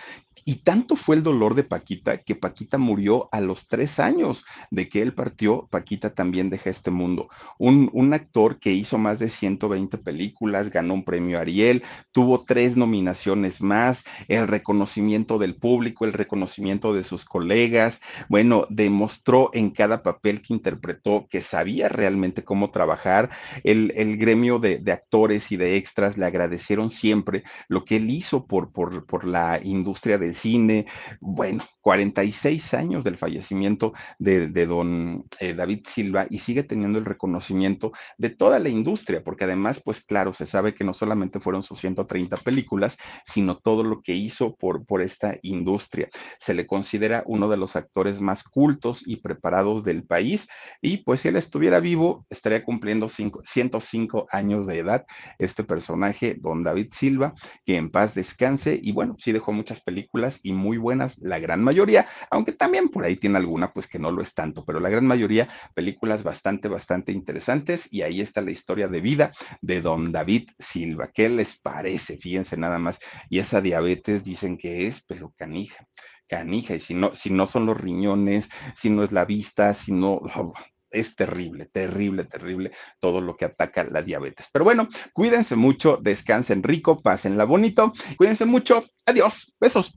y 0.48 0.56
tanto 0.56 0.94
fue 0.94 1.16
el 1.16 1.24
dolor 1.24 1.56
de 1.56 1.64
Paquita 1.64 2.18
que 2.18 2.36
Paquita 2.36 2.78
murió 2.78 3.28
a 3.32 3.40
los 3.40 3.66
tres 3.66 3.98
años 3.98 4.44
de 4.70 4.88
que 4.88 5.02
él 5.02 5.12
partió. 5.12 5.66
Paquita 5.72 6.14
también 6.14 6.50
deja 6.50 6.70
este 6.70 6.92
mundo. 6.92 7.28
Un, 7.58 7.90
un 7.92 8.14
actor 8.14 8.60
que 8.60 8.72
hizo 8.72 8.96
más 8.96 9.18
de 9.18 9.28
120 9.28 9.98
películas, 9.98 10.70
ganó 10.70 10.94
un 10.94 11.04
premio 11.04 11.40
Ariel, 11.40 11.82
tuvo 12.12 12.44
tres 12.44 12.76
nominaciones 12.76 13.60
más, 13.60 14.04
el 14.28 14.46
reconocimiento 14.46 15.38
del 15.38 15.56
público, 15.56 16.04
el 16.04 16.12
reconocimiento 16.12 16.92
de 16.92 17.02
sus 17.02 17.24
colegas. 17.24 18.00
Bueno, 18.28 18.66
demostró 18.70 19.50
en 19.52 19.70
cada 19.70 20.04
papel 20.04 20.42
que 20.42 20.54
interpretó 20.54 21.26
que 21.28 21.40
sabía 21.40 21.88
realmente 21.88 22.44
cómo 22.44 22.70
trabajar. 22.70 23.30
El, 23.64 23.92
el 23.96 24.16
gremio 24.16 24.60
de, 24.60 24.78
de, 24.78 24.92
actores 24.92 25.50
y 25.50 25.56
de 25.56 25.76
extras 25.76 26.16
le 26.16 26.26
agradecieron 26.26 26.88
siempre 26.96 27.44
lo 27.68 27.84
que 27.84 27.96
él 27.96 28.10
hizo 28.10 28.46
por, 28.46 28.72
por, 28.72 29.06
por 29.06 29.26
la 29.26 29.60
industria 29.62 30.18
del 30.18 30.34
cine. 30.34 30.86
Bueno, 31.20 31.64
46 31.86 32.74
años 32.74 33.04
del 33.04 33.16
fallecimiento 33.16 33.92
de, 34.18 34.48
don 34.66 35.24
eh, 35.38 35.54
David 35.54 35.86
Silva 35.86 36.26
y 36.28 36.40
sigue 36.40 36.64
teniendo 36.64 36.98
el 36.98 37.04
reconocimiento 37.04 37.92
de 38.18 38.30
toda 38.30 38.58
la 38.58 38.68
industria, 38.68 39.22
porque 39.22 39.44
además, 39.44 39.80
pues 39.84 40.00
claro, 40.00 40.32
se 40.32 40.46
sabe 40.46 40.74
que 40.74 40.82
no 40.82 40.92
solamente 40.92 41.38
fueron 41.38 41.62
sus 41.62 41.78
130 41.78 42.38
películas, 42.38 42.96
sino 43.24 43.58
todo 43.58 43.84
lo 43.84 44.02
que 44.02 44.14
hizo 44.14 44.56
por, 44.56 44.84
por 44.84 45.00
esta 45.00 45.38
industria. 45.42 46.08
Se 46.40 46.54
le 46.54 46.66
considera 46.66 47.22
uno 47.26 47.48
de 47.48 47.56
los 47.56 47.76
actores 47.76 48.20
más 48.20 48.42
cultos 48.42 49.06
y 49.06 49.16
preparados 49.16 49.84
del 49.84 50.04
país 50.04 50.48
y 50.80 50.98
pues 50.98 51.20
si 51.20 51.28
él 51.28 51.36
estuviera 51.36 51.80
vivo, 51.80 52.26
estaría 52.30 52.64
cumpliendo 52.64 53.08
105 53.08 54.26
años 54.30 54.66
de 54.66 54.78
edad 54.78 55.06
este 55.38 55.64
personaje, 55.64 56.36
don 56.38 56.62
David 56.62 56.85
Silva, 56.94 57.34
que 57.64 57.76
en 57.76 57.90
paz 57.90 58.14
descanse 58.14 58.78
y 58.82 58.92
bueno, 58.92 59.16
sí 59.18 59.32
dejó 59.32 59.52
muchas 59.52 59.80
películas 59.80 60.40
y 60.42 60.52
muy 60.52 60.78
buenas, 60.78 61.18
la 61.18 61.38
gran 61.38 61.62
mayoría 61.62 62.06
aunque 62.30 62.52
también 62.52 62.88
por 62.88 63.04
ahí 63.04 63.16
tiene 63.16 63.38
alguna, 63.38 63.72
pues 63.72 63.86
que 63.86 63.98
no 63.98 64.10
lo 64.10 64.22
es 64.22 64.34
tanto, 64.34 64.64
pero 64.64 64.80
la 64.80 64.88
gran 64.88 65.06
mayoría, 65.06 65.48
películas 65.74 66.22
bastante, 66.22 66.68
bastante 66.68 67.12
interesantes 67.12 67.88
y 67.92 68.02
ahí 68.02 68.20
está 68.20 68.40
la 68.40 68.50
historia 68.50 68.88
de 68.88 69.00
vida 69.00 69.32
de 69.60 69.80
don 69.80 70.12
David 70.12 70.50
Silva. 70.58 71.10
¿Qué 71.12 71.28
les 71.28 71.58
parece? 71.58 72.16
Fíjense 72.18 72.56
nada 72.56 72.78
más. 72.78 72.98
Y 73.28 73.38
esa 73.38 73.60
diabetes 73.60 74.24
dicen 74.24 74.58
que 74.58 74.86
es, 74.86 75.02
pero 75.06 75.32
canija 75.36 75.86
canija, 76.28 76.74
y 76.74 76.80
si 76.80 76.92
no, 76.94 77.14
si 77.14 77.30
no 77.30 77.46
son 77.46 77.66
los 77.66 77.80
riñones, 77.80 78.48
si 78.74 78.90
no 78.90 79.04
es 79.04 79.12
la 79.12 79.24
vista, 79.24 79.74
si 79.74 79.92
no, 79.92 80.20
es 80.96 81.14
terrible, 81.14 81.66
terrible, 81.66 82.24
terrible 82.24 82.72
todo 82.98 83.20
lo 83.20 83.36
que 83.36 83.44
ataca 83.44 83.84
la 83.84 84.02
diabetes. 84.02 84.48
Pero 84.52 84.64
bueno, 84.64 84.88
cuídense 85.12 85.56
mucho, 85.56 85.98
descansen 86.00 86.62
rico, 86.62 87.00
pásenla 87.00 87.44
bonito, 87.44 87.92
cuídense 88.16 88.44
mucho, 88.44 88.84
adiós, 89.06 89.52
besos. 89.60 89.92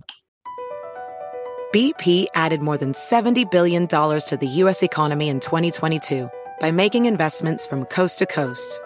BP 1.71 2.25
added 2.33 2.61
more 2.61 2.77
than 2.77 2.93
$70 2.93 3.51
billion 3.51 3.87
to 3.87 4.37
the 4.39 4.47
U.S. 4.63 4.81
economy 4.81 5.29
in 5.29 5.39
2022 5.39 6.27
by 6.59 6.71
making 6.71 7.05
investments 7.05 7.67
from 7.67 7.85
coast 7.85 8.17
to 8.19 8.25
coast. 8.25 8.79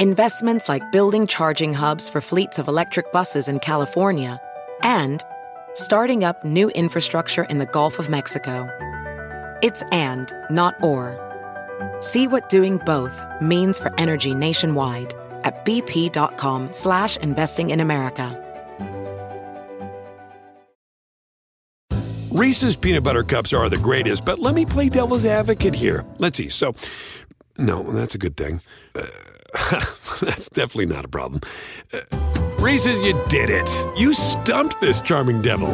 Investments 0.00 0.68
like 0.68 0.82
building 0.92 1.26
charging 1.26 1.72
hubs 1.72 2.08
for 2.08 2.20
fleets 2.20 2.58
of 2.58 2.68
electric 2.68 3.10
buses 3.10 3.48
in 3.48 3.58
California 3.58 4.38
and 4.82 5.24
starting 5.72 6.24
up 6.24 6.44
new 6.44 6.68
infrastructure 6.70 7.44
in 7.44 7.58
the 7.58 7.66
Gulf 7.66 7.98
of 7.98 8.10
Mexico. 8.10 8.68
It's 9.62 9.82
and, 9.90 10.30
not 10.50 10.74
or. 10.82 11.23
See 12.00 12.26
what 12.26 12.48
doing 12.48 12.78
both 12.86 13.20
means 13.40 13.78
for 13.78 13.92
energy 13.98 14.34
nationwide 14.34 15.14
at 15.44 15.64
bp.com 15.64 16.72
slash 16.72 17.16
investing 17.18 17.70
in 17.70 17.80
America. 17.80 18.40
Reese's 22.34 22.76
peanut 22.76 23.04
butter 23.04 23.22
cups 23.22 23.52
are 23.52 23.68
the 23.68 23.78
greatest, 23.78 24.24
but 24.24 24.40
let 24.40 24.56
me 24.56 24.66
play 24.66 24.88
devil's 24.88 25.24
advocate 25.24 25.72
here. 25.72 26.04
Let's 26.18 26.36
see. 26.36 26.48
So, 26.48 26.74
no, 27.58 27.84
that's 27.92 28.16
a 28.16 28.18
good 28.18 28.36
thing. 28.36 28.60
Uh, 28.92 29.06
that's 30.20 30.48
definitely 30.48 30.86
not 30.86 31.04
a 31.04 31.08
problem. 31.08 31.42
Uh, 31.92 32.00
Reese's, 32.58 33.00
you 33.02 33.12
did 33.28 33.50
it. 33.50 33.70
You 33.96 34.14
stumped 34.14 34.80
this 34.80 35.00
charming 35.00 35.42
devil. 35.42 35.68